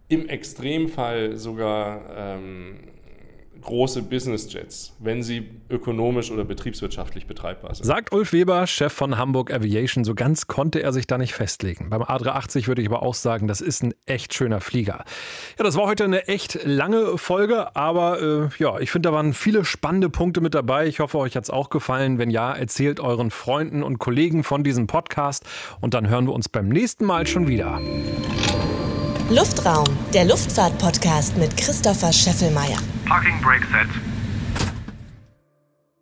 im 0.09 0.29
Extremfall 0.29 1.37
sogar 1.37 2.03
ähm, 2.15 2.81
große 3.63 4.03
Business 4.03 4.53
Jets, 4.53 4.95
wenn 4.99 5.23
sie 5.23 5.51
ökonomisch 5.71 6.31
oder 6.31 6.45
betriebswirtschaftlich 6.45 7.27
betreibbar 7.27 7.75
sind. 7.75 7.85
Sagt 7.85 8.13
Ulf 8.13 8.33
Weber, 8.33 8.67
Chef 8.67 8.93
von 8.93 9.19
Hamburg 9.19 9.53
Aviation. 9.53 10.05
So 10.05 10.15
ganz 10.15 10.47
konnte 10.47 10.83
er 10.83 10.93
sich 10.93 11.07
da 11.07 11.19
nicht 11.19 11.35
festlegen. 11.35 11.91
Beim 11.91 12.03
A380 12.03 12.67
würde 12.67 12.83
ich 12.83 12.89
aber 12.89 13.03
auch 13.03 13.15
sagen, 13.15 13.49
das 13.49 13.61
ist 13.61 13.83
ein 13.83 13.95
echt 14.07 14.35
schöner 14.35 14.61
Flieger. 14.61 15.05
Ja, 15.59 15.65
das 15.65 15.77
war 15.77 15.87
heute 15.87 16.05
eine 16.05 16.29
echt 16.29 16.65
lange 16.65 17.19
Folge, 17.19 17.75
aber 17.77 18.21
äh, 18.21 18.49
ja, 18.59 18.79
ich 18.79 18.91
finde, 18.91 19.09
da 19.09 19.15
waren 19.15 19.33
viele 19.33 19.65
spannende 19.65 20.11
Punkte 20.11 20.41
mit 20.41 20.55
dabei. 20.55 20.87
Ich 20.87 21.01
hoffe, 21.01 21.19
euch 21.19 21.37
hat 21.37 21.45
es 21.45 21.51
auch 21.51 21.71
gefallen. 21.71 22.19
Wenn 22.19 22.31
ja, 22.31 22.53
erzählt 22.53 23.01
euren 23.01 23.31
Freunden 23.31 23.83
und 23.83 23.99
Kollegen 23.99 24.45
von 24.45 24.65
diesem 24.65 24.87
Podcast 24.87 25.45
und 25.81 25.95
dann 25.95 26.09
hören 26.09 26.27
wir 26.27 26.33
uns 26.33 26.49
beim 26.49 26.69
nächsten 26.69 27.05
Mal 27.05 27.27
schon 27.27 27.49
wieder. 27.49 27.81
Luftraum, 29.31 29.85
der 30.15 30.25
Luftfahrt-Podcast 30.25 31.37
mit 31.37 31.55
Christopher 31.55 32.11
Scheffelmeier. 32.15 32.79
Parking 33.07 33.39
Brake 33.43 33.67
Set. 33.71 34.08